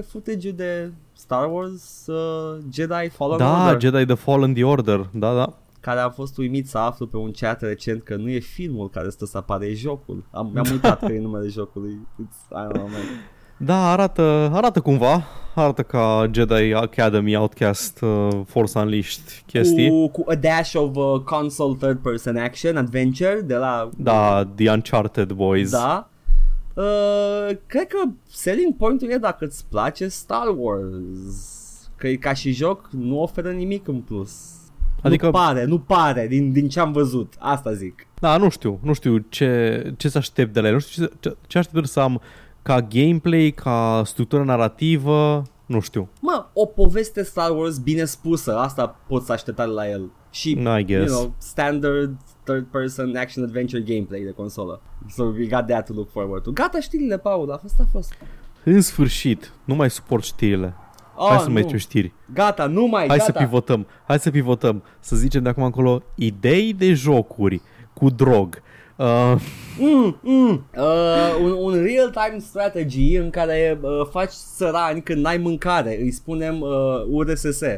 [0.08, 5.10] footage de Star Wars uh, Jedi Fallen Da, Order, Jedi The Fallen The Order.
[5.12, 5.54] Da, da.
[5.80, 9.08] care a fost uimit să aflu pe un chat recent că nu e filmul care
[9.08, 10.24] stă să apare, e jocul.
[10.30, 11.98] Am, mi-am uitat că e numele jocului.
[12.22, 13.00] It's, I don't know, man.
[13.60, 15.22] Da, arată, arată cumva.
[15.54, 19.88] Arată ca Jedi Academy, Outcast, uh, Force Unleashed chestii.
[19.88, 24.70] Cu, cu a dash of uh, console third person action adventure de la Da, The
[24.70, 25.70] Uncharted Boys.
[25.70, 26.08] Da.
[26.82, 27.98] Uh, cred că
[28.28, 31.90] selling point-ul e dacă îți place Star Wars.
[31.96, 34.32] Că ca și joc nu oferă nimic în plus.
[35.02, 37.34] Adică- Nu pare, nu pare din, din ce am văzut.
[37.38, 38.06] Asta zic.
[38.20, 41.12] Da, nu știu, nu știu ce, ce să aștept de la el, nu știu ce,
[41.20, 42.20] ce, ce aștept să am
[42.62, 46.08] ca gameplay, ca structură narrativă, nu știu.
[46.20, 50.10] Mă, o poveste Star Wars bine spusă, asta poți să aștepta de la el.
[50.30, 51.12] Și, I you guess.
[51.12, 52.16] know, standard
[52.52, 54.80] third person action adventure gameplay de consolă.
[55.10, 56.50] So we got that to look forward to.
[56.50, 58.14] Gata știrile, Paul, a fost, a fost.
[58.64, 60.74] În sfârșit, nu mai suport știrile.
[61.16, 61.52] Oh, Hai să nu.
[61.52, 62.12] mai zicem știri.
[62.34, 63.32] Gata, nu mai, Hai gata.
[63.32, 63.86] să pivotăm.
[64.06, 64.82] Hai să pivotăm.
[65.00, 67.60] Să zicem de acum încolo idei de jocuri
[67.92, 68.62] cu drog.
[68.96, 69.34] Uh,
[69.80, 70.64] Mm, mm.
[70.76, 76.60] Uh, un, un real-time strategy în care uh, faci sărani când n-ai mâncare, îi spunem
[76.60, 76.68] uh,
[77.08, 77.60] URSS.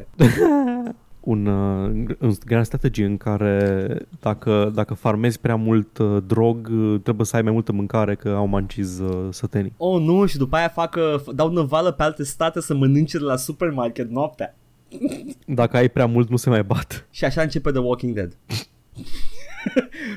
[1.21, 7.01] un, uh, un grand strategy în care dacă, dacă farmezi prea mult uh, drog, uh,
[7.03, 9.73] trebuie să ai mai multă mâncare că au manciz uh, sătenii.
[9.77, 13.19] Oh nu, și după aia fac, uh, f- dau năvală pe alte state să mănânce
[13.19, 14.55] de la supermarket noaptea.
[15.47, 17.07] Dacă ai prea mult, nu se mai bat.
[17.11, 18.37] Și așa începe The Walking Dead.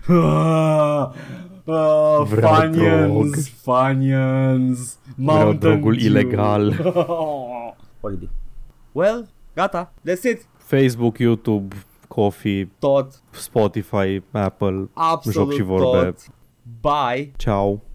[0.07, 1.09] Ah,
[1.65, 6.05] ah, Vreau Funyuns, Funyuns, Mountain drogul Dew.
[6.05, 6.93] ilegal.
[8.01, 8.29] Oribil.
[8.91, 10.45] Well, gata, that's it.
[10.77, 11.75] Facebook, YouTube,
[12.07, 16.03] Coffee, Tot, Spotify, Apple, absolut Joc și vorbe.
[16.03, 16.17] tot.
[16.81, 17.31] Bye.
[17.37, 17.83] Ciao.